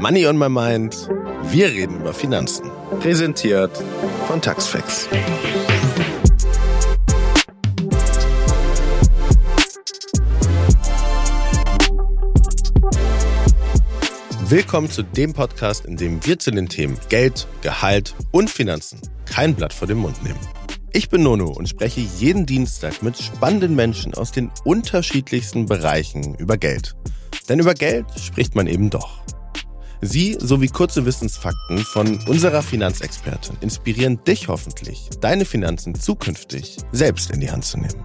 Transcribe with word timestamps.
Money 0.00 0.26
on 0.26 0.38
my 0.38 0.48
mind. 0.48 1.10
Wir 1.50 1.66
reden 1.66 2.00
über 2.00 2.14
Finanzen. 2.14 2.70
Präsentiert 3.00 3.70
von 4.26 4.40
Taxfix. 4.40 5.06
Willkommen 14.48 14.90
zu 14.90 15.02
dem 15.02 15.34
Podcast, 15.34 15.84
in 15.84 15.98
dem 15.98 16.24
wir 16.24 16.38
zu 16.38 16.50
den 16.50 16.70
Themen 16.70 16.96
Geld, 17.10 17.46
Gehalt 17.60 18.14
und 18.30 18.48
Finanzen 18.48 19.02
kein 19.26 19.54
Blatt 19.54 19.74
vor 19.74 19.86
den 19.86 19.98
Mund 19.98 20.24
nehmen. 20.24 20.40
Ich 20.94 21.10
bin 21.10 21.22
Nono 21.22 21.50
und 21.50 21.68
spreche 21.68 22.00
jeden 22.00 22.46
Dienstag 22.46 23.02
mit 23.02 23.18
spannenden 23.18 23.76
Menschen 23.76 24.14
aus 24.14 24.32
den 24.32 24.50
unterschiedlichsten 24.64 25.66
Bereichen 25.66 26.36
über 26.36 26.56
Geld. 26.56 26.96
Denn 27.50 27.58
über 27.58 27.74
Geld 27.74 28.06
spricht 28.18 28.54
man 28.54 28.66
eben 28.66 28.88
doch. 28.88 29.20
Sie 30.02 30.36
sowie 30.40 30.68
kurze 30.68 31.04
Wissensfakten 31.04 31.78
von 31.78 32.18
unserer 32.26 32.62
Finanzexpertin 32.62 33.56
inspirieren 33.60 34.22
dich 34.24 34.48
hoffentlich, 34.48 35.10
deine 35.20 35.44
Finanzen 35.44 35.94
zukünftig 35.94 36.78
selbst 36.92 37.30
in 37.30 37.40
die 37.40 37.50
Hand 37.50 37.64
zu 37.66 37.78
nehmen. 37.78 38.04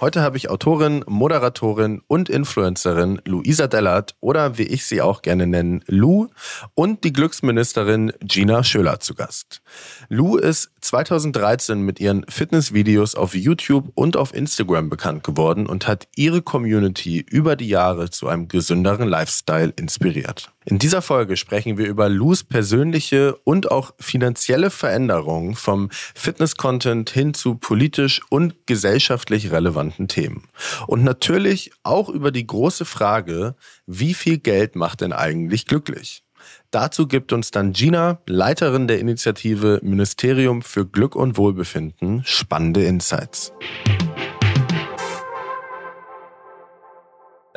Heute 0.00 0.22
habe 0.22 0.36
ich 0.36 0.48
Autorin, 0.48 1.04
Moderatorin 1.08 2.02
und 2.06 2.28
Influencerin 2.28 3.20
Luisa 3.24 3.66
Dellert 3.66 4.14
oder 4.20 4.56
wie 4.56 4.62
ich 4.62 4.86
sie 4.86 5.02
auch 5.02 5.22
gerne 5.22 5.48
nenne, 5.48 5.80
Lou 5.88 6.28
und 6.74 7.02
die 7.02 7.12
Glücksministerin 7.12 8.12
Gina 8.20 8.62
Schöler 8.62 9.00
zu 9.00 9.16
Gast. 9.16 9.60
Lou 10.08 10.36
ist 10.36 10.70
2013 10.82 11.80
mit 11.80 11.98
ihren 11.98 12.24
Fitnessvideos 12.28 13.16
auf 13.16 13.34
YouTube 13.34 13.90
und 13.96 14.16
auf 14.16 14.32
Instagram 14.34 14.88
bekannt 14.88 15.24
geworden 15.24 15.66
und 15.66 15.88
hat 15.88 16.06
ihre 16.14 16.42
Community 16.42 17.18
über 17.18 17.56
die 17.56 17.68
Jahre 17.68 18.08
zu 18.08 18.28
einem 18.28 18.46
gesünderen 18.46 19.08
Lifestyle 19.08 19.72
inspiriert. 19.76 20.52
In 20.68 20.78
dieser 20.78 21.00
Folge 21.00 21.38
sprechen 21.38 21.78
wir 21.78 21.86
über 21.86 22.10
Lus 22.10 22.44
persönliche 22.44 23.36
und 23.44 23.70
auch 23.70 23.94
finanzielle 23.98 24.68
Veränderungen 24.68 25.54
vom 25.54 25.88
Fitness-Content 25.90 27.08
hin 27.08 27.32
zu 27.32 27.54
politisch 27.54 28.20
und 28.28 28.66
gesellschaftlich 28.66 29.50
relevanten 29.50 30.08
Themen. 30.08 30.46
Und 30.86 31.04
natürlich 31.04 31.70
auch 31.84 32.10
über 32.10 32.30
die 32.30 32.46
große 32.46 32.84
Frage, 32.84 33.54
wie 33.86 34.12
viel 34.12 34.36
Geld 34.36 34.76
macht 34.76 35.00
denn 35.00 35.14
eigentlich 35.14 35.64
glücklich? 35.64 36.22
Dazu 36.70 37.06
gibt 37.06 37.32
uns 37.32 37.50
dann 37.50 37.72
Gina, 37.72 38.20
Leiterin 38.26 38.88
der 38.88 38.98
Initiative 38.98 39.80
Ministerium 39.82 40.60
für 40.60 40.84
Glück 40.84 41.16
und 41.16 41.38
Wohlbefinden, 41.38 42.24
spannende 42.26 42.84
Insights. 42.84 43.54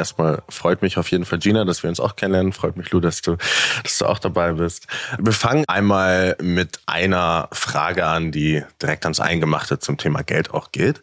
Erstmal 0.02 0.42
freut 0.50 0.82
mich 0.82 0.98
auf 0.98 1.12
jeden 1.12 1.26
Fall, 1.26 1.38
Gina, 1.38 1.64
dass 1.64 1.84
wir 1.84 1.90
uns 1.92 2.00
auch 2.00 2.16
kennenlernen. 2.16 2.54
Freut 2.54 2.76
mich, 2.76 2.90
Lu, 2.90 3.00
dass 3.00 3.22
du, 3.22 3.36
dass 3.84 4.00
du 4.00 4.08
auch 4.08 4.18
dabei 4.18 4.54
bist. 4.54 4.88
Wir 5.20 5.32
fangen 5.32 5.64
einmal 5.68 6.36
mit 6.42 6.80
einer 6.88 7.48
Frage 7.52 8.08
an, 8.08 8.32
die 8.32 8.64
direkt 8.82 9.06
ans 9.06 9.20
Eingemachte 9.20 9.78
zum 9.78 10.00
Thema 10.00 10.24
Geld 10.24 10.56
auch 10.56 10.72
geht. 10.72 11.02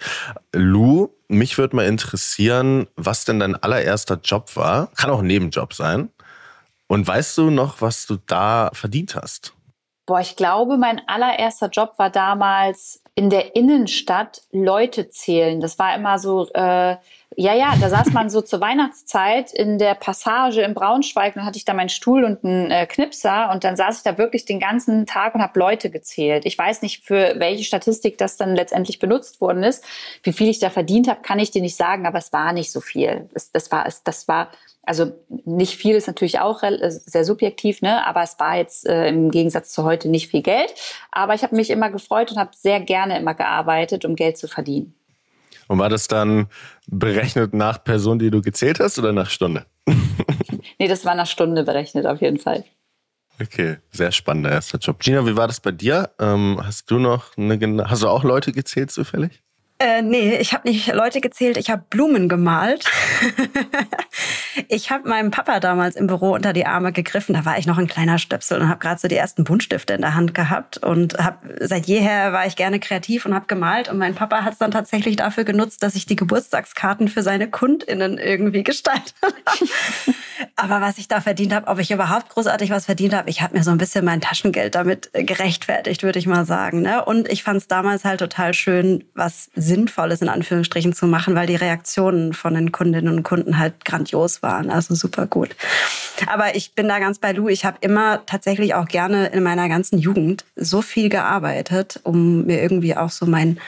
Lu, 0.53 1.11
mich 1.29 1.59
würde 1.59 1.77
mal 1.77 1.87
interessieren, 1.87 2.89
was 2.97 3.25
denn 3.25 3.39
dein 3.39 3.55
allererster 3.55 4.19
Job 4.21 4.57
war. 4.57 4.89
Kann 4.97 5.11
auch 5.11 5.21
ein 5.21 5.29
Nebenjob 5.29 5.75
sein. 5.75 6.11
Und 6.89 7.07
weißt 7.07 7.39
du 7.39 7.51
noch, 7.51 7.81
was 7.81 8.05
du 8.05 8.17
da 8.27 8.71
verdient 8.73 9.15
hast? 9.15 9.55
Boah, 10.07 10.19
ich 10.19 10.35
glaube, 10.35 10.77
mein 10.77 11.03
allererster 11.07 11.69
Job 11.69 11.93
war 11.99 12.11
damals 12.11 13.01
in 13.15 13.31
der 13.31 13.55
Innenstadt 13.55 14.43
Leute 14.51 15.09
zählen. 15.09 15.61
Das 15.61 15.79
war 15.79 15.95
immer 15.95 16.19
so, 16.19 16.49
äh, 16.55 16.97
ja, 17.37 17.55
ja, 17.55 17.75
da 17.81 17.91
saß 17.91 18.13
man 18.13 18.31
so 18.31 18.41
zur 18.41 18.61
Weihnachtszeit 18.61 19.53
in 19.53 19.79
der 19.79 19.95
Passage 19.95 20.63
in 20.63 20.75
Braunschweig 20.75 21.37
und 21.37 21.45
hatte 21.45 21.59
ich 21.59 21.65
da 21.65 21.75
meinen 21.75 21.91
Stuhl 21.91 22.25
und 22.25 22.43
einen 22.43 22.71
äh, 22.71 22.87
Knipser 22.87 23.51
und 23.53 23.65
dann 23.65 23.77
saß 23.77 23.99
ich 23.99 24.03
da 24.03 24.19
wirklich 24.19 24.45
den 24.45 24.59
ganzen 24.59 25.07
Tag 25.07 25.35
und 25.35 25.43
habe 25.43 25.59
Leute 25.59 25.91
gezählt. 25.91 26.47
Ich 26.47 26.57
weiß 26.57 26.83
nicht, 26.83 27.05
für 27.05 27.35
welche 27.39 27.65
Statistik 27.65 28.19
das 28.19 28.39
dann 28.39 28.57
letztendlich 28.57 28.99
benutzt 28.99 29.41
worden 29.41 29.63
ist. 29.63 29.85
Wie 30.23 30.33
viel 30.33 30.49
ich 30.49 30.59
da 30.59 30.71
verdient 30.71 31.07
habe, 31.07 31.21
kann 31.21 31.39
ich 31.39 31.51
dir 31.51 31.63
nicht 31.63 31.77
sagen, 31.77 32.07
aber 32.07 32.19
es 32.19 32.33
war 32.33 32.53
nicht 32.53 32.73
so 32.73 32.81
viel. 32.81 33.29
Das, 33.35 33.53
das 33.53 33.71
war, 33.71 33.87
das 34.05 34.27
war, 34.27 34.51
also 34.83 35.13
nicht 35.45 35.77
viel 35.77 35.97
ist 35.97 36.07
natürlich 36.07 36.41
auch 36.41 36.63
sehr 36.89 37.25
subjektiv, 37.25 37.83
ne? 37.83 38.07
aber 38.07 38.23
es 38.23 38.41
war 38.41 38.57
jetzt 38.57 38.87
äh, 38.87 39.09
im 39.09 39.31
Gegensatz 39.31 39.71
zu 39.71 39.85
heute 39.85 40.09
nicht 40.09 40.29
viel 40.29 40.43
Geld. 40.43 40.75
Aber 41.13 41.35
ich 41.35 41.43
habe 41.43 41.55
mich 41.55 41.69
immer 41.71 41.91
gefreut 41.91 42.33
und 42.33 42.39
habe 42.39 42.51
sehr 42.57 42.81
gerne 42.81 43.19
immer 43.19 43.35
gearbeitet, 43.35 44.05
um 44.07 44.17
Geld 44.17 44.39
zu 44.39 44.49
verdienen. 44.49 44.98
Und 45.69 45.79
war 45.79 45.89
das 45.89 46.09
dann 46.09 46.49
berechnet 46.87 47.55
nach 47.55 47.83
Person, 47.85 48.19
die 48.19 48.31
du 48.31 48.43
gezählt 48.43 48.81
hast 48.81 48.99
oder 48.99 49.13
nach 49.13 49.31
Stunde? 49.31 49.67
nee, 50.79 50.89
das 50.89 51.05
war 51.05 51.15
nach 51.15 51.27
Stunde 51.27 51.63
berechnet 51.63 52.07
auf 52.07 52.21
jeden 52.21 52.39
Fall. 52.39 52.65
Okay, 53.41 53.77
sehr 53.93 54.11
spannender 54.11 54.51
erster 54.51 54.79
Job. 54.79 54.99
Gina, 54.99 55.25
wie 55.25 55.37
war 55.37 55.47
das 55.47 55.61
bei 55.61 55.71
dir? 55.71 56.11
Ähm, 56.19 56.59
hast 56.61 56.91
du 56.91 56.99
noch 56.99 57.37
eine, 57.37 57.89
hast 57.89 58.03
du 58.03 58.09
auch 58.09 58.25
Leute 58.25 58.51
gezählt 58.53 58.91
zufällig? 58.91 59.45
Äh, 59.81 60.03
nee, 60.03 60.37
ich 60.37 60.55
habe 60.55 60.69
nicht 60.69 60.93
Leute 60.93 61.21
gezählt, 61.21 61.57
ich 61.57 61.71
habe 61.71 61.85
Blumen 61.89 62.29
gemalt. 62.29 62.85
ich 64.69 64.91
habe 64.91 65.09
meinem 65.09 65.31
Papa 65.31 65.61
damals 65.61 65.95
im 65.95 66.09
Büro 66.09 66.35
unter 66.35 66.53
die 66.53 66.67
Arme 66.67 66.93
gegriffen. 66.93 67.33
Da 67.33 67.45
war 67.45 67.59
ich 67.59 67.67
noch 67.67 67.79
ein 67.79 67.87
kleiner 67.87 68.19
Stöpsel 68.19 68.61
und 68.61 68.69
habe 68.69 68.81
gerade 68.81 69.01
so 69.01 69.07
die 69.07 69.15
ersten 69.15 69.45
Buntstifte 69.45 69.95
in 69.95 70.01
der 70.01 70.17
Hand 70.17 70.35
gehabt. 70.35 70.79
Und 70.79 71.15
hab, 71.19 71.45
seit 71.61 71.87
jeher 71.87 72.33
war 72.33 72.45
ich 72.45 72.57
gerne 72.57 72.81
kreativ 72.81 73.25
und 73.25 73.35
habe 73.35 73.47
gemalt. 73.47 73.89
Und 73.89 73.99
mein 73.99 74.17
Papa 74.17 74.43
hat 74.43 74.55
es 74.55 74.59
dann 74.59 74.73
tatsächlich 74.73 75.15
dafür 75.15 75.45
genutzt, 75.45 75.81
dass 75.85 75.95
ich 75.95 76.07
die 76.07 76.17
Geburtstagskarten 76.17 77.07
für 77.07 77.23
seine 77.23 77.49
KundInnen 77.49 78.19
irgendwie 78.19 78.65
gestaltet 78.65 79.15
habe. 79.23 79.71
Aber 80.57 80.81
was 80.81 80.99
ich 80.99 81.07
da 81.07 81.21
verdient 81.21 81.55
habe, 81.55 81.69
ob 81.69 81.79
ich 81.79 81.93
überhaupt 81.93 82.31
großartig 82.31 82.71
was 82.71 82.87
verdient 82.87 83.15
habe, 83.15 83.31
ich 83.31 83.43
habe 83.43 83.57
mir 83.57 83.63
so 83.63 83.71
ein 83.71 83.79
bisschen 83.79 84.05
mein 84.05 84.21
Taschengeld 84.21 84.75
damit 84.75 85.11
gerechtfertigt, 85.13 86.03
würde 86.03 86.19
ich 86.19 86.27
mal 86.27 86.45
sagen. 86.45 86.83
Ne? 86.83 87.05
Und 87.05 87.29
ich 87.29 87.45
fand 87.45 87.59
es 87.59 87.69
damals 87.69 88.05
halt 88.05 88.19
total 88.19 88.55
schön, 88.55 89.05
was 89.15 89.51
Sinnvolles 89.69 90.23
in 90.23 90.29
Anführungsstrichen 90.29 90.93
zu 90.93 91.07
machen, 91.07 91.35
weil 91.37 91.47
die 91.47 91.55
Reaktionen 91.57 92.33
von 92.33 92.55
den 92.55 92.73
Kundinnen 92.73 93.15
und 93.15 93.23
Kunden 93.23 93.59
halt 93.59 93.85
grandios 93.85 94.43
waren. 94.43 94.71
Also 94.71 94.95
super 94.95 95.27
gut. 95.27 95.55
Aber 96.27 96.57
ich 96.57 96.75
bin 96.75 96.89
da 96.89 96.99
ganz 96.99 97.19
bei 97.19 97.33
Lou. 97.33 97.49
Ich 97.49 97.65
habe 97.65 97.79
immer 97.81 98.27
tatsächlich 98.27 98.75
auch 98.75 98.89
gerne 98.89 99.27
in 99.29 99.43
meiner 99.43 99.69
ganzen 99.69 99.99
Jugend 99.99 100.45
so 100.57 100.83
viel 100.83 101.09
gearbeitet, 101.09 102.01
um 102.03 102.47
mir 102.47 102.61
irgendwie 102.61 102.97
auch 102.97 103.11
so 103.11 103.27
mein 103.27 103.59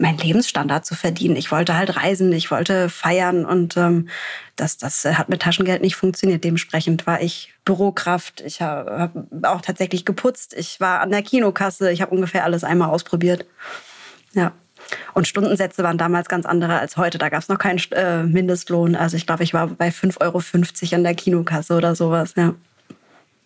mein 0.00 0.16
Lebensstandard 0.16 0.86
zu 0.86 0.94
verdienen. 0.94 1.36
Ich 1.36 1.52
wollte 1.52 1.76
halt 1.76 1.94
reisen, 1.96 2.32
ich 2.32 2.50
wollte 2.50 2.88
feiern 2.88 3.44
und 3.44 3.76
ähm, 3.76 4.08
das, 4.56 4.78
das 4.78 5.04
hat 5.04 5.28
mit 5.28 5.42
Taschengeld 5.42 5.82
nicht 5.82 5.94
funktioniert. 5.94 6.42
Dementsprechend 6.42 7.06
war 7.06 7.20
ich 7.20 7.52
Bürokraft, 7.66 8.40
ich 8.40 8.62
habe 8.62 8.98
hab 8.98 9.44
auch 9.44 9.60
tatsächlich 9.60 10.06
geputzt, 10.06 10.54
ich 10.56 10.80
war 10.80 11.00
an 11.00 11.10
der 11.10 11.22
Kinokasse, 11.22 11.92
ich 11.92 12.00
habe 12.00 12.14
ungefähr 12.14 12.44
alles 12.44 12.64
einmal 12.64 12.88
ausprobiert. 12.88 13.44
Ja. 14.32 14.52
Und 15.14 15.28
Stundensätze 15.28 15.82
waren 15.82 15.98
damals 15.98 16.28
ganz 16.28 16.46
andere 16.46 16.78
als 16.78 16.96
heute. 16.96 17.18
Da 17.18 17.28
gab 17.28 17.42
es 17.42 17.48
noch 17.48 17.58
keinen 17.58 17.80
äh, 17.92 18.22
Mindestlohn. 18.22 18.96
Also 18.96 19.16
ich 19.16 19.26
glaube, 19.26 19.44
ich 19.44 19.54
war 19.54 19.66
bei 19.68 19.88
5,50 19.88 20.20
Euro 20.20 20.42
an 20.96 21.04
der 21.04 21.14
Kinokasse 21.14 21.74
oder 21.74 21.94
sowas, 21.94 22.34
ja. 22.36 22.54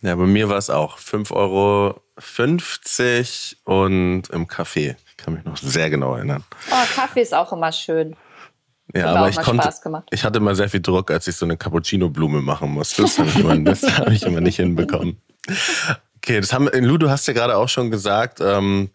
Ja, 0.02 0.14
bei 0.16 0.26
mir 0.26 0.50
war 0.50 0.58
es 0.58 0.68
auch 0.68 0.98
5,50 0.98 1.32
Euro 1.32 2.00
und 3.64 4.28
im 4.30 4.46
Café. 4.46 4.96
Ich 5.08 5.16
kann 5.16 5.32
mich 5.32 5.44
noch 5.44 5.56
sehr 5.56 5.88
genau 5.88 6.14
erinnern. 6.14 6.44
Oh, 6.70 6.84
Kaffee 6.94 7.22
ist 7.22 7.32
auch 7.32 7.52
immer 7.52 7.72
schön. 7.72 8.14
Ja, 8.94 9.14
aber 9.14 9.30
ich 9.30 9.36
konnte, 9.36 9.72
ich 10.10 10.24
hatte 10.24 10.38
immer 10.38 10.54
sehr 10.54 10.68
viel 10.68 10.80
Druck, 10.80 11.10
als 11.10 11.26
ich 11.26 11.36
so 11.36 11.46
eine 11.46 11.56
Cappuccino-Blume 11.56 12.42
machen 12.42 12.70
musste. 12.70 13.02
Das 13.02 13.18
habe 13.18 13.28
ich, 13.30 13.38
immer, 13.38 13.54
hab 13.54 14.10
ich 14.10 14.22
immer 14.24 14.40
nicht 14.40 14.56
hinbekommen. 14.56 15.20
Okay, 16.18 16.40
das 16.40 16.52
haben, 16.52 16.68
Lu, 16.72 16.98
du 16.98 17.10
hast 17.10 17.26
ja 17.26 17.32
gerade 17.32 17.56
auch 17.56 17.68
schon 17.68 17.90
gesagt, 17.90 18.40
ähm, 18.40 18.90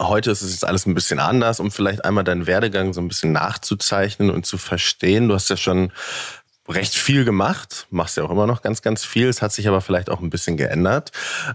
Heute 0.00 0.30
ist 0.30 0.42
es 0.42 0.52
jetzt 0.52 0.64
alles 0.64 0.86
ein 0.86 0.94
bisschen 0.94 1.18
anders, 1.18 1.58
um 1.58 1.70
vielleicht 1.70 2.04
einmal 2.04 2.24
deinen 2.24 2.46
Werdegang 2.46 2.92
so 2.92 3.00
ein 3.00 3.08
bisschen 3.08 3.32
nachzuzeichnen 3.32 4.30
und 4.30 4.46
zu 4.46 4.58
verstehen. 4.58 5.28
Du 5.28 5.34
hast 5.34 5.50
ja 5.50 5.56
schon 5.56 5.92
recht 6.68 6.94
viel 6.94 7.24
gemacht, 7.24 7.86
machst 7.90 8.16
ja 8.16 8.22
auch 8.22 8.30
immer 8.30 8.46
noch 8.46 8.62
ganz, 8.62 8.82
ganz 8.82 9.04
viel. 9.04 9.28
Es 9.28 9.42
hat 9.42 9.52
sich 9.52 9.66
aber 9.66 9.80
vielleicht 9.80 10.10
auch 10.10 10.20
ein 10.20 10.30
bisschen 10.30 10.56
geändert. 10.56 11.10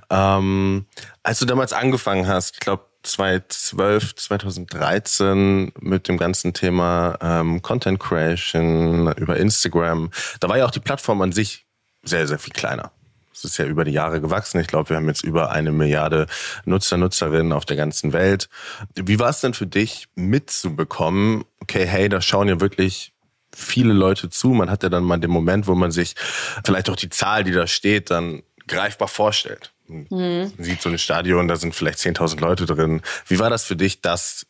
Ähm, 0.09 0.85
als 1.23 1.39
du 1.39 1.45
damals 1.45 1.71
angefangen 1.71 2.27
hast, 2.27 2.55
ich 2.55 2.59
glaube 2.59 2.85
2012, 3.03 4.15
2013 4.15 5.71
mit 5.79 6.09
dem 6.09 6.17
ganzen 6.17 6.53
Thema 6.53 7.17
ähm, 7.21 7.61
Content 7.61 7.99
Creation 7.99 9.11
über 9.13 9.37
Instagram, 9.37 10.11
da 10.41 10.49
war 10.49 10.57
ja 10.57 10.65
auch 10.65 10.71
die 10.71 10.81
Plattform 10.81 11.21
an 11.21 11.31
sich 11.31 11.65
sehr, 12.03 12.27
sehr 12.27 12.39
viel 12.39 12.53
kleiner. 12.53 12.91
Es 13.37 13.43
ist 13.43 13.57
ja 13.57 13.65
über 13.65 13.83
die 13.83 13.91
Jahre 13.91 14.19
gewachsen. 14.19 14.59
Ich 14.59 14.67
glaube, 14.67 14.89
wir 14.89 14.97
haben 14.97 15.07
jetzt 15.07 15.23
über 15.23 15.51
eine 15.51 15.71
Milliarde 15.71 16.27
Nutzer, 16.65 16.97
Nutzerinnen 16.97 17.53
auf 17.53 17.65
der 17.65 17.77
ganzen 17.77 18.13
Welt. 18.13 18.49
Wie 18.95 19.19
war 19.19 19.29
es 19.29 19.41
denn 19.41 19.53
für 19.53 19.67
dich 19.67 20.07
mitzubekommen, 20.15 21.45
okay, 21.61 21.85
hey, 21.85 22.09
da 22.09 22.21
schauen 22.21 22.47
ja 22.47 22.59
wirklich 22.59 23.13
viele 23.55 23.93
Leute 23.93 24.29
zu. 24.29 24.49
Man 24.49 24.69
hat 24.69 24.83
ja 24.83 24.89
dann 24.89 25.03
mal 25.03 25.17
den 25.17 25.31
Moment, 25.31 25.67
wo 25.67 25.75
man 25.75 25.91
sich 25.91 26.15
vielleicht 26.65 26.89
auch 26.89 26.95
die 26.95 27.09
Zahl, 27.09 27.43
die 27.43 27.51
da 27.51 27.67
steht, 27.67 28.09
dann 28.09 28.43
greifbar 28.67 29.07
vorstellt. 29.07 29.71
Mhm. 29.87 30.51
Man 30.57 30.63
sieht 30.63 30.81
so 30.81 30.89
ein 30.89 30.97
Stadion, 30.97 31.47
da 31.47 31.55
sind 31.55 31.75
vielleicht 31.75 31.99
10.000 31.99 32.39
Leute 32.39 32.65
drin. 32.65 33.01
Wie 33.27 33.39
war 33.39 33.49
das 33.49 33.63
für 33.65 33.75
dich, 33.75 34.01
das 34.01 34.47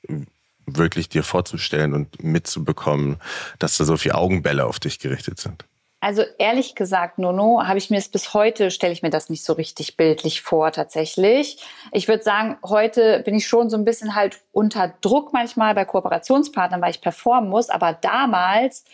wirklich 0.66 1.10
dir 1.10 1.24
vorzustellen 1.24 1.94
und 1.94 2.22
mitzubekommen, 2.24 3.18
dass 3.60 3.78
da 3.78 3.86
so 3.86 3.98
viele 3.98 4.16
Augenbälle 4.16 4.66
auf 4.66 4.80
dich 4.80 5.00
gerichtet 5.00 5.40
sind? 5.40 5.66
Also 6.08 6.24
ehrlich 6.38 6.74
gesagt, 6.74 7.20
Nono, 7.20 7.64
habe 7.68 7.80
ich 7.80 7.90
mir 7.90 7.98
es 7.98 8.08
bis 8.08 8.34
heute, 8.34 8.72
stelle 8.72 8.94
ich 8.94 9.04
mir 9.04 9.10
das 9.10 9.30
nicht 9.30 9.44
so 9.44 9.52
richtig 9.52 9.98
bildlich 9.98 10.42
vor 10.42 10.72
tatsächlich. 10.72 11.62
Ich 11.92 12.08
würde 12.08 12.24
sagen, 12.24 12.58
heute 12.64 13.24
bin 13.26 13.36
ich 13.36 13.46
schon 13.46 13.70
so 13.70 13.76
ein 13.76 13.84
bisschen 13.84 14.16
halt 14.16 14.40
unter 14.54 14.94
Druck 15.02 15.34
manchmal 15.34 15.76
bei 15.76 15.84
Kooperationspartnern, 15.84 16.82
weil 16.82 16.92
ich 16.92 17.02
performen 17.02 17.50
muss. 17.50 17.70
Aber 17.70 17.92
damals 17.92 18.86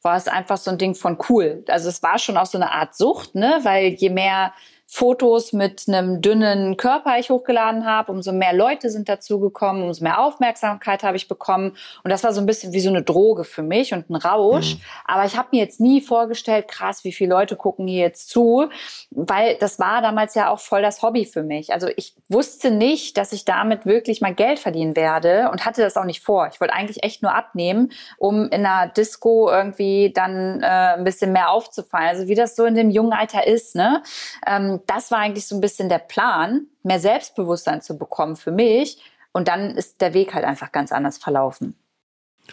war 0.00 0.16
es 0.16 0.26
einfach 0.26 0.56
so 0.56 0.70
ein 0.70 0.78
Ding 0.78 0.94
von 0.94 1.18
cool. 1.28 1.66
Also 1.68 1.90
es 1.90 2.02
war 2.02 2.18
schon 2.18 2.38
auch 2.38 2.46
so 2.46 2.56
eine 2.56 2.72
Art 2.72 2.96
Sucht, 2.96 3.34
ne? 3.34 3.60
Weil 3.62 3.88
je 3.88 4.08
mehr 4.08 4.54
Fotos 4.94 5.52
mit 5.52 5.88
einem 5.88 6.20
dünnen 6.20 6.76
Körper 6.76 7.18
ich 7.18 7.28
hochgeladen 7.28 7.84
habe, 7.84 8.12
umso 8.12 8.30
mehr 8.30 8.52
Leute 8.52 8.90
sind 8.90 9.08
dazugekommen, 9.08 9.82
umso 9.82 10.04
mehr 10.04 10.20
Aufmerksamkeit 10.20 11.02
habe 11.02 11.16
ich 11.16 11.26
bekommen. 11.26 11.76
Und 12.04 12.12
das 12.12 12.22
war 12.22 12.32
so 12.32 12.40
ein 12.40 12.46
bisschen 12.46 12.72
wie 12.72 12.78
so 12.78 12.90
eine 12.90 13.02
Droge 13.02 13.42
für 13.42 13.64
mich 13.64 13.92
und 13.92 14.08
ein 14.08 14.14
Rausch. 14.14 14.76
Mhm. 14.76 14.80
Aber 15.04 15.24
ich 15.24 15.36
habe 15.36 15.48
mir 15.50 15.58
jetzt 15.58 15.80
nie 15.80 16.00
vorgestellt, 16.00 16.68
krass, 16.68 17.02
wie 17.02 17.10
viele 17.10 17.30
Leute 17.30 17.56
gucken 17.56 17.88
hier 17.88 18.02
jetzt 18.02 18.28
zu, 18.28 18.68
weil 19.10 19.56
das 19.56 19.80
war 19.80 20.00
damals 20.00 20.36
ja 20.36 20.48
auch 20.48 20.60
voll 20.60 20.82
das 20.82 21.02
Hobby 21.02 21.24
für 21.24 21.42
mich. 21.42 21.72
Also 21.72 21.88
ich 21.96 22.14
wusste 22.28 22.70
nicht, 22.70 23.16
dass 23.16 23.32
ich 23.32 23.44
damit 23.44 23.86
wirklich 23.86 24.20
mal 24.20 24.32
Geld 24.32 24.60
verdienen 24.60 24.94
werde 24.94 25.50
und 25.50 25.64
hatte 25.64 25.82
das 25.82 25.96
auch 25.96 26.04
nicht 26.04 26.22
vor. 26.22 26.48
Ich 26.52 26.60
wollte 26.60 26.72
eigentlich 26.72 27.02
echt 27.02 27.20
nur 27.20 27.34
abnehmen, 27.34 27.90
um 28.16 28.44
in 28.44 28.64
einer 28.64 28.92
Disco 28.92 29.50
irgendwie 29.50 30.12
dann 30.14 30.62
äh, 30.62 30.66
ein 30.66 31.02
bisschen 31.02 31.32
mehr 31.32 31.50
aufzufallen. 31.50 32.10
Also 32.10 32.28
wie 32.28 32.36
das 32.36 32.54
so 32.54 32.64
in 32.64 32.76
dem 32.76 32.90
jungen 32.90 33.12
Alter 33.12 33.44
ist, 33.44 33.74
ne? 33.74 34.00
Ähm, 34.46 34.82
das 34.86 35.10
war 35.10 35.18
eigentlich 35.18 35.46
so 35.46 35.54
ein 35.54 35.60
bisschen 35.60 35.88
der 35.88 35.98
Plan, 35.98 36.66
mehr 36.82 37.00
Selbstbewusstsein 37.00 37.82
zu 37.82 37.98
bekommen 37.98 38.36
für 38.36 38.52
mich. 38.52 38.98
Und 39.32 39.48
dann 39.48 39.76
ist 39.76 40.00
der 40.00 40.14
Weg 40.14 40.34
halt 40.34 40.44
einfach 40.44 40.72
ganz 40.72 40.92
anders 40.92 41.18
verlaufen. 41.18 41.76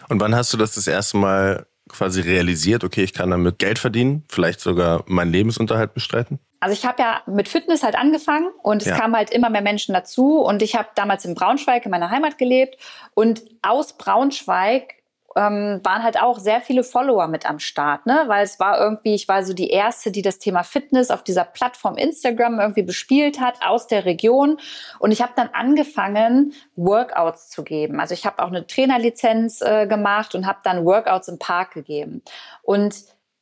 Und 0.08 0.20
wann 0.20 0.34
hast 0.34 0.52
du 0.52 0.56
das 0.56 0.74
das 0.74 0.86
erste 0.86 1.16
Mal 1.16 1.66
quasi 1.88 2.20
realisiert, 2.20 2.84
okay, 2.84 3.02
ich 3.02 3.12
kann 3.12 3.30
damit 3.30 3.58
Geld 3.58 3.78
verdienen, 3.78 4.24
vielleicht 4.28 4.60
sogar 4.60 5.04
meinen 5.06 5.32
Lebensunterhalt 5.32 5.94
bestreiten? 5.94 6.38
Also 6.60 6.74
ich 6.74 6.86
habe 6.86 7.02
ja 7.02 7.22
mit 7.26 7.48
Fitness 7.48 7.82
halt 7.82 7.96
angefangen 7.96 8.48
und 8.62 8.82
es 8.82 8.88
ja. 8.88 8.96
kamen 8.96 9.16
halt 9.16 9.30
immer 9.30 9.50
mehr 9.50 9.62
Menschen 9.62 9.94
dazu 9.94 10.40
und 10.40 10.62
ich 10.62 10.76
habe 10.76 10.88
damals 10.94 11.24
in 11.24 11.34
Braunschweig 11.34 11.84
in 11.84 11.90
meiner 11.90 12.10
Heimat 12.10 12.38
gelebt 12.38 12.76
und 13.14 13.42
aus 13.62 13.94
Braunschweig 13.94 14.94
ähm, 15.36 15.80
waren 15.82 16.02
halt 16.02 16.20
auch 16.20 16.38
sehr 16.38 16.60
viele 16.60 16.84
Follower 16.84 17.26
mit 17.26 17.48
am 17.48 17.58
Start, 17.58 18.06
ne? 18.06 18.24
Weil 18.26 18.44
es 18.44 18.60
war 18.60 18.78
irgendwie, 18.80 19.14
ich 19.14 19.28
war 19.28 19.44
so 19.44 19.52
die 19.52 19.70
erste, 19.70 20.10
die 20.10 20.22
das 20.22 20.38
Thema 20.38 20.62
Fitness 20.62 21.10
auf 21.10 21.22
dieser 21.22 21.44
Plattform 21.44 21.96
Instagram 21.96 22.60
irgendwie 22.60 22.82
bespielt 22.82 23.40
hat 23.40 23.56
aus 23.64 23.86
der 23.86 24.04
Region. 24.04 24.58
Und 24.98 25.12
ich 25.12 25.22
habe 25.22 25.32
dann 25.36 25.50
angefangen, 25.52 26.52
Workouts 26.76 27.50
zu 27.50 27.64
geben. 27.64 28.00
Also 28.00 28.14
ich 28.14 28.26
habe 28.26 28.42
auch 28.42 28.48
eine 28.48 28.66
Trainerlizenz 28.66 29.60
äh, 29.62 29.86
gemacht 29.86 30.34
und 30.34 30.46
habe 30.46 30.60
dann 30.64 30.84
Workouts 30.84 31.28
im 31.28 31.38
Park 31.38 31.72
gegeben. 31.72 32.22
Und 32.62 32.94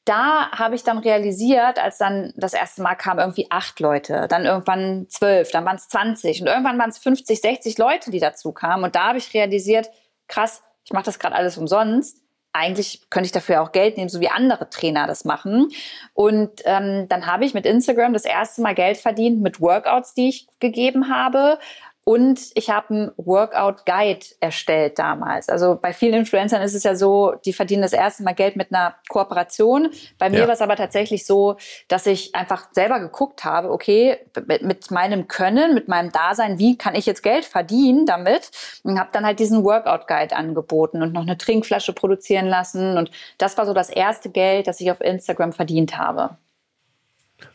da 0.05 0.51
habe 0.53 0.75
ich 0.75 0.83
dann 0.83 0.99
realisiert, 0.99 1.79
als 1.79 1.99
dann 1.99 2.33
das 2.37 2.55
erste 2.55 2.83
Mal 2.83 2.95
kam 2.95 3.19
irgendwie 3.19 3.47
acht 3.51 3.81
Leute, 3.81 4.27
dann 4.29 4.45
irgendwann 4.45 5.07
zwölf, 5.09 5.51
dann 5.51 5.65
waren 5.65 5.77
es 5.77 5.89
20 5.89 6.41
und 6.41 6.47
irgendwann 6.49 6.79
waren 6.79 6.91
es 6.91 6.99
50, 6.99 7.41
60 7.41 7.79
Leute, 7.79 8.11
die 8.11 8.19
dazu 8.19 8.53
kamen. 8.53 8.85
Und 8.85 8.95
da 8.97 9.09
habe 9.09 9.19
ich 9.19 9.35
realisiert, 9.35 9.91
krass, 10.27 10.63
ich 10.91 10.93
mache 10.93 11.05
das 11.05 11.21
gerade 11.21 11.37
alles 11.37 11.57
umsonst. 11.57 12.21
Eigentlich 12.53 13.09
könnte 13.11 13.27
ich 13.27 13.33
dafür 13.33 13.63
auch 13.63 13.71
Geld 13.71 13.97
nehmen, 13.97 14.09
so 14.09 14.19
wie 14.19 14.29
andere 14.29 14.69
Trainer 14.71 15.07
das 15.07 15.25
machen. 15.25 15.69
Und 16.15 16.63
ähm, 16.65 17.07
dann 17.09 17.27
habe 17.27 17.45
ich 17.45 17.55
mit 17.55 17.65
Instagram 17.65 18.13
das 18.13 18.25
erste 18.25 18.61
Mal 18.61 18.75
Geld 18.75 18.97
verdient 18.97 19.41
mit 19.41 19.61
Workouts, 19.61 20.15
die 20.15 20.31
ich 20.31 20.49
gegeben 20.59 21.09
habe. 21.09 21.61
Und 22.05 22.41
ich 22.55 22.71
habe 22.71 22.95
einen 22.95 23.13
Workout 23.17 23.85
Guide 23.85 24.25
erstellt 24.41 24.99
damals. 24.99 25.49
Also 25.49 25.79
bei 25.81 25.93
vielen 25.93 26.15
Influencern 26.15 26.63
ist 26.63 26.75
es 26.75 26.83
ja 26.83 26.97
so, 26.97 27.35
die 27.45 27.53
verdienen 27.53 27.83
das 27.83 27.93
erste 27.93 28.23
Mal 28.23 28.35
Geld 28.35 28.57
mit 28.57 28.73
einer 28.73 28.95
Kooperation. 29.09 29.91
Bei 30.19 30.31
mir 30.31 30.41
ja. 30.41 30.47
war 30.47 30.55
es 30.55 30.63
aber 30.63 30.77
tatsächlich 30.77 31.27
so, 31.27 31.57
dass 31.89 32.07
ich 32.07 32.35
einfach 32.35 32.69
selber 32.73 33.01
geguckt 33.01 33.45
habe, 33.45 33.71
okay, 33.71 34.19
mit 34.61 34.91
meinem 34.91 35.29
Können, 35.29 35.75
mit 35.75 35.89
meinem 35.89 36.11
Dasein, 36.11 36.59
wie 36.59 36.79
kann 36.79 36.95
ich 36.95 37.07
jetzt 37.07 37.23
Geld 37.23 37.45
verdienen 37.45 38.07
damit? 38.07 38.51
Und 38.83 38.99
habe 38.99 39.11
dann 39.13 39.27
halt 39.27 39.39
diesen 39.39 39.63
Workout 39.63 40.09
Guide 40.09 40.35
angeboten 40.35 41.03
und 41.03 41.13
noch 41.13 41.23
eine 41.23 41.37
Trinkflasche 41.39 41.93
produzieren 41.93 42.47
lassen. 42.47 42.97
Und 42.97 43.11
das 43.39 43.59
war 43.59 43.67
so 43.67 43.75
das 43.75 43.91
erste 43.91 44.31
Geld, 44.31 44.67
das 44.67 44.81
ich 44.81 44.91
auf 44.91 45.01
Instagram 45.01 45.53
verdient 45.53 45.99
habe. 45.99 46.37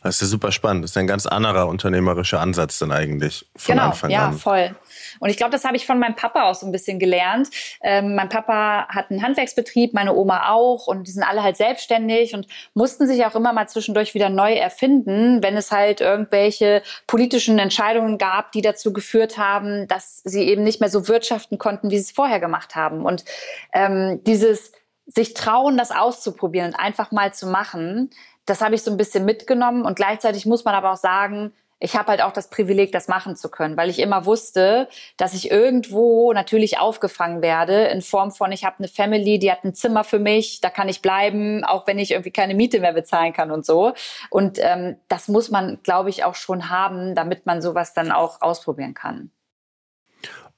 Das 0.02 0.16
ist 0.16 0.20
ja 0.22 0.26
super 0.28 0.52
spannend. 0.52 0.84
Das 0.84 0.92
ist 0.92 0.96
ein 0.96 1.06
ganz 1.06 1.26
anderer 1.26 1.66
unternehmerischer 1.68 2.40
Ansatz 2.40 2.78
dann 2.78 2.92
eigentlich 2.92 3.46
von 3.56 3.74
genau, 3.74 3.88
Anfang 3.88 4.10
ja, 4.10 4.26
an. 4.26 4.32
Ja, 4.32 4.38
voll. 4.38 4.76
Und 5.20 5.30
ich 5.30 5.36
glaube, 5.36 5.52
das 5.52 5.64
habe 5.64 5.76
ich 5.76 5.86
von 5.86 5.98
meinem 5.98 6.14
Papa 6.14 6.44
auch 6.44 6.54
so 6.54 6.66
ein 6.66 6.72
bisschen 6.72 6.98
gelernt. 6.98 7.48
Ähm, 7.82 8.14
mein 8.14 8.28
Papa 8.28 8.86
hat 8.88 9.10
einen 9.10 9.22
Handwerksbetrieb, 9.22 9.94
meine 9.94 10.14
Oma 10.14 10.50
auch 10.50 10.86
und 10.86 11.06
die 11.06 11.10
sind 11.10 11.22
alle 11.22 11.42
halt 11.42 11.56
selbstständig 11.56 12.34
und 12.34 12.46
mussten 12.74 13.06
sich 13.06 13.24
auch 13.24 13.34
immer 13.34 13.52
mal 13.52 13.68
zwischendurch 13.68 14.14
wieder 14.14 14.28
neu 14.28 14.54
erfinden, 14.54 15.42
wenn 15.42 15.56
es 15.56 15.72
halt 15.72 16.00
irgendwelche 16.00 16.82
politischen 17.06 17.58
Entscheidungen 17.58 18.18
gab, 18.18 18.52
die 18.52 18.62
dazu 18.62 18.92
geführt 18.92 19.38
haben, 19.38 19.88
dass 19.88 20.22
sie 20.24 20.42
eben 20.42 20.62
nicht 20.62 20.80
mehr 20.80 20.90
so 20.90 21.08
wirtschaften 21.08 21.58
konnten, 21.58 21.90
wie 21.90 21.96
sie 21.96 22.04
es 22.04 22.12
vorher 22.12 22.40
gemacht 22.40 22.74
haben. 22.74 23.04
Und 23.04 23.24
ähm, 23.72 24.20
dieses 24.24 24.72
sich 25.06 25.34
trauen, 25.34 25.76
das 25.76 25.92
auszuprobieren 25.92 26.72
und 26.72 26.74
einfach 26.74 27.12
mal 27.12 27.32
zu 27.32 27.46
machen, 27.46 28.10
das 28.46 28.60
habe 28.60 28.74
ich 28.74 28.82
so 28.82 28.90
ein 28.90 28.96
bisschen 28.96 29.24
mitgenommen 29.24 29.84
und 29.84 29.96
gleichzeitig 29.96 30.46
muss 30.46 30.64
man 30.64 30.74
aber 30.74 30.92
auch 30.92 30.96
sagen, 30.96 31.52
ich 31.78 31.94
habe 31.94 32.08
halt 32.08 32.22
auch 32.22 32.32
das 32.32 32.48
Privileg, 32.48 32.92
das 32.92 33.06
machen 33.06 33.36
zu 33.36 33.50
können, 33.50 33.76
weil 33.76 33.90
ich 33.90 33.98
immer 33.98 34.24
wusste, 34.24 34.88
dass 35.18 35.34
ich 35.34 35.50
irgendwo 35.50 36.32
natürlich 36.32 36.78
aufgefangen 36.78 37.42
werde 37.42 37.84
in 37.88 38.00
Form 38.00 38.30
von, 38.30 38.50
ich 38.50 38.64
habe 38.64 38.78
eine 38.78 38.88
Family, 38.88 39.38
die 39.38 39.52
hat 39.52 39.62
ein 39.64 39.74
Zimmer 39.74 40.02
für 40.04 40.18
mich, 40.18 40.60
da 40.62 40.70
kann 40.70 40.88
ich 40.88 41.02
bleiben, 41.02 41.64
auch 41.64 41.86
wenn 41.86 41.98
ich 41.98 42.12
irgendwie 42.12 42.30
keine 42.30 42.54
Miete 42.54 42.80
mehr 42.80 42.94
bezahlen 42.94 43.34
kann 43.34 43.50
und 43.50 43.66
so. 43.66 43.92
Und 44.30 44.58
ähm, 44.60 44.96
das 45.08 45.28
muss 45.28 45.50
man, 45.50 45.78
glaube 45.82 46.08
ich, 46.08 46.24
auch 46.24 46.34
schon 46.34 46.70
haben, 46.70 47.14
damit 47.14 47.44
man 47.44 47.60
sowas 47.60 47.92
dann 47.92 48.10
auch 48.10 48.40
ausprobieren 48.40 48.94
kann. 48.94 49.30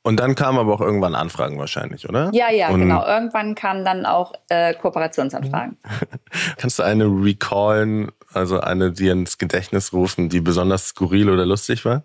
Und 0.02 0.20
dann 0.20 0.34
kamen 0.34 0.58
aber 0.58 0.72
auch 0.72 0.80
irgendwann 0.80 1.14
Anfragen 1.14 1.58
wahrscheinlich, 1.58 2.08
oder? 2.08 2.30
Ja, 2.32 2.50
ja, 2.50 2.68
Und 2.68 2.80
genau. 2.80 3.04
Irgendwann 3.04 3.54
kamen 3.54 3.84
dann 3.84 4.06
auch 4.06 4.32
äh, 4.48 4.74
Kooperationsanfragen. 4.74 5.76
Kannst 6.56 6.78
du 6.78 6.82
eine 6.82 7.04
recallen, 7.04 8.10
also 8.32 8.60
eine, 8.60 8.92
die 8.92 9.08
ins 9.08 9.38
Gedächtnis 9.38 9.92
rufen, 9.92 10.28
die 10.28 10.40
besonders 10.40 10.88
skurril 10.88 11.28
oder 11.28 11.44
lustig 11.44 11.84
war? 11.84 12.04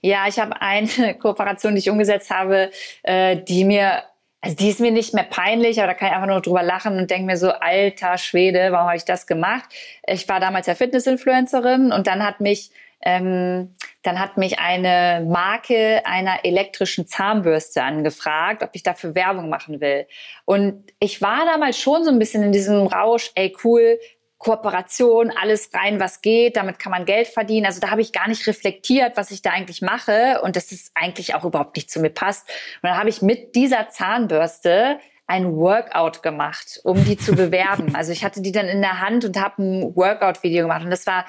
Ja, 0.00 0.28
ich 0.28 0.38
habe 0.38 0.60
eine 0.60 1.14
Kooperation, 1.18 1.74
die 1.74 1.80
ich 1.80 1.90
umgesetzt 1.90 2.30
habe, 2.30 2.70
äh, 3.02 3.36
die 3.36 3.64
mir 3.64 4.02
also 4.40 4.56
die 4.56 4.68
ist 4.68 4.78
mir 4.78 4.92
nicht 4.92 5.14
mehr 5.14 5.24
peinlich, 5.24 5.78
aber 5.78 5.88
da 5.88 5.94
kann 5.94 6.08
ich 6.08 6.14
einfach 6.14 6.28
nur 6.28 6.40
drüber 6.40 6.62
lachen 6.62 6.96
und 6.96 7.10
denke 7.10 7.26
mir 7.26 7.36
so, 7.36 7.50
alter 7.50 8.18
Schwede, 8.18 8.70
warum 8.70 8.86
habe 8.86 8.96
ich 8.96 9.04
das 9.04 9.26
gemacht? 9.26 9.64
Ich 10.06 10.28
war 10.28 10.38
damals 10.38 10.68
ja 10.68 10.76
Fitness-Influencerin 10.76 11.90
und 11.90 12.06
dann 12.06 12.24
hat 12.24 12.40
mich 12.40 12.70
ähm, 13.00 13.74
dann 14.02 14.18
hat 14.18 14.36
mich 14.36 14.58
eine 14.58 15.24
Marke 15.28 16.02
einer 16.04 16.44
elektrischen 16.44 17.06
Zahnbürste 17.06 17.82
angefragt, 17.82 18.62
ob 18.62 18.70
ich 18.72 18.82
dafür 18.82 19.14
Werbung 19.14 19.48
machen 19.48 19.80
will. 19.80 20.06
Und 20.44 20.92
ich 20.98 21.22
war 21.22 21.44
damals 21.44 21.78
schon 21.78 22.04
so 22.04 22.10
ein 22.10 22.18
bisschen 22.18 22.42
in 22.42 22.52
diesem 22.52 22.86
Rausch, 22.86 23.30
ey 23.34 23.56
cool, 23.64 23.98
Kooperation, 24.38 25.32
alles 25.32 25.70
rein, 25.74 25.98
was 25.98 26.22
geht, 26.22 26.56
damit 26.56 26.78
kann 26.78 26.92
man 26.92 27.04
Geld 27.04 27.26
verdienen. 27.26 27.66
Also 27.66 27.80
da 27.80 27.90
habe 27.90 28.00
ich 28.00 28.12
gar 28.12 28.28
nicht 28.28 28.46
reflektiert, 28.46 29.16
was 29.16 29.32
ich 29.32 29.42
da 29.42 29.50
eigentlich 29.50 29.82
mache 29.82 30.40
und 30.42 30.54
das 30.54 30.70
ist 30.70 30.92
eigentlich 30.94 31.34
auch 31.34 31.44
überhaupt 31.44 31.76
nicht 31.76 31.90
zu 31.90 32.00
mir 32.00 32.10
passt. 32.10 32.48
Und 32.82 32.88
dann 32.88 32.96
habe 32.96 33.08
ich 33.08 33.20
mit 33.20 33.56
dieser 33.56 33.88
Zahnbürste 33.88 34.98
ein 35.26 35.56
Workout 35.56 36.22
gemacht, 36.22 36.80
um 36.84 37.04
die 37.04 37.18
zu 37.18 37.32
bewerben. 37.36 37.96
Also 37.96 38.12
ich 38.12 38.24
hatte 38.24 38.40
die 38.40 38.52
dann 38.52 38.66
in 38.66 38.80
der 38.80 39.00
Hand 39.00 39.24
und 39.24 39.38
habe 39.40 39.62
ein 39.62 39.96
Workout-Video 39.96 40.62
gemacht 40.62 40.84
und 40.84 40.90
das 40.90 41.06
war 41.06 41.26